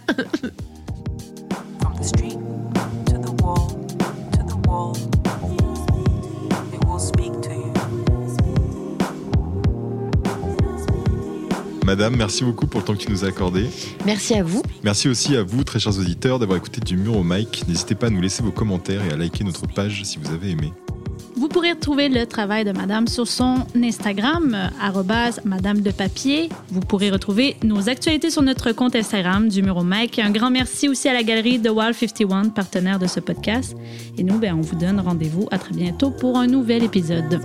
Madame, 11.87 12.17
merci 12.17 12.43
beaucoup 12.43 12.67
pour 12.67 12.81
le 12.81 12.85
temps 12.85 12.95
que 12.95 12.99
tu 12.99 13.09
nous 13.09 13.23
as 13.23 13.29
accordé. 13.29 13.65
Merci 14.05 14.33
à 14.33 14.43
vous. 14.43 14.61
Merci 14.83 15.07
aussi 15.07 15.37
à 15.37 15.43
vous, 15.43 15.63
très 15.63 15.79
chers 15.79 15.97
auditeurs, 15.97 16.37
d'avoir 16.37 16.57
écouté 16.57 16.81
du 16.81 16.97
mur 16.97 17.15
au 17.15 17.23
mic. 17.23 17.63
N'hésitez 17.65 17.95
pas 17.95 18.07
à 18.07 18.09
nous 18.09 18.19
laisser 18.19 18.43
vos 18.43 18.51
commentaires 18.51 19.01
et 19.05 19.13
à 19.13 19.15
liker 19.15 19.45
notre 19.45 19.65
page 19.67 20.03
si 20.03 20.19
vous 20.21 20.33
avez 20.33 20.49
aimé. 20.49 20.73
Vous 21.37 21.47
pourrez 21.47 21.71
retrouver 21.71 22.09
le 22.09 22.25
travail 22.25 22.65
de 22.65 22.73
Madame 22.73 23.07
sur 23.07 23.25
son 23.25 23.65
Instagram, 23.73 24.69
Madame 25.45 25.79
de 25.79 25.91
Papier. 25.91 26.49
Vous 26.71 26.81
pourrez 26.81 27.09
retrouver 27.09 27.55
nos 27.63 27.87
actualités 27.87 28.31
sur 28.31 28.41
notre 28.41 28.73
compte 28.73 28.93
Instagram 28.93 29.47
du 29.47 29.63
Muro 29.63 29.83
Mike. 29.83 30.19
Un 30.19 30.31
grand 30.31 30.49
merci 30.51 30.89
aussi 30.89 31.07
à 31.07 31.13
la 31.13 31.23
galerie 31.23 31.61
The 31.61 31.69
Wall 31.69 31.93
51, 31.93 32.49
partenaire 32.49 32.99
de 32.99 33.07
ce 33.07 33.21
podcast. 33.21 33.77
Et 34.17 34.23
nous, 34.23 34.37
ben, 34.39 34.55
on 34.55 34.61
vous 34.61 34.75
donne 34.75 34.99
rendez-vous 34.99 35.47
à 35.51 35.57
très 35.57 35.73
bientôt 35.73 36.11
pour 36.11 36.37
un 36.37 36.47
nouvel 36.47 36.83
épisode. 36.83 37.39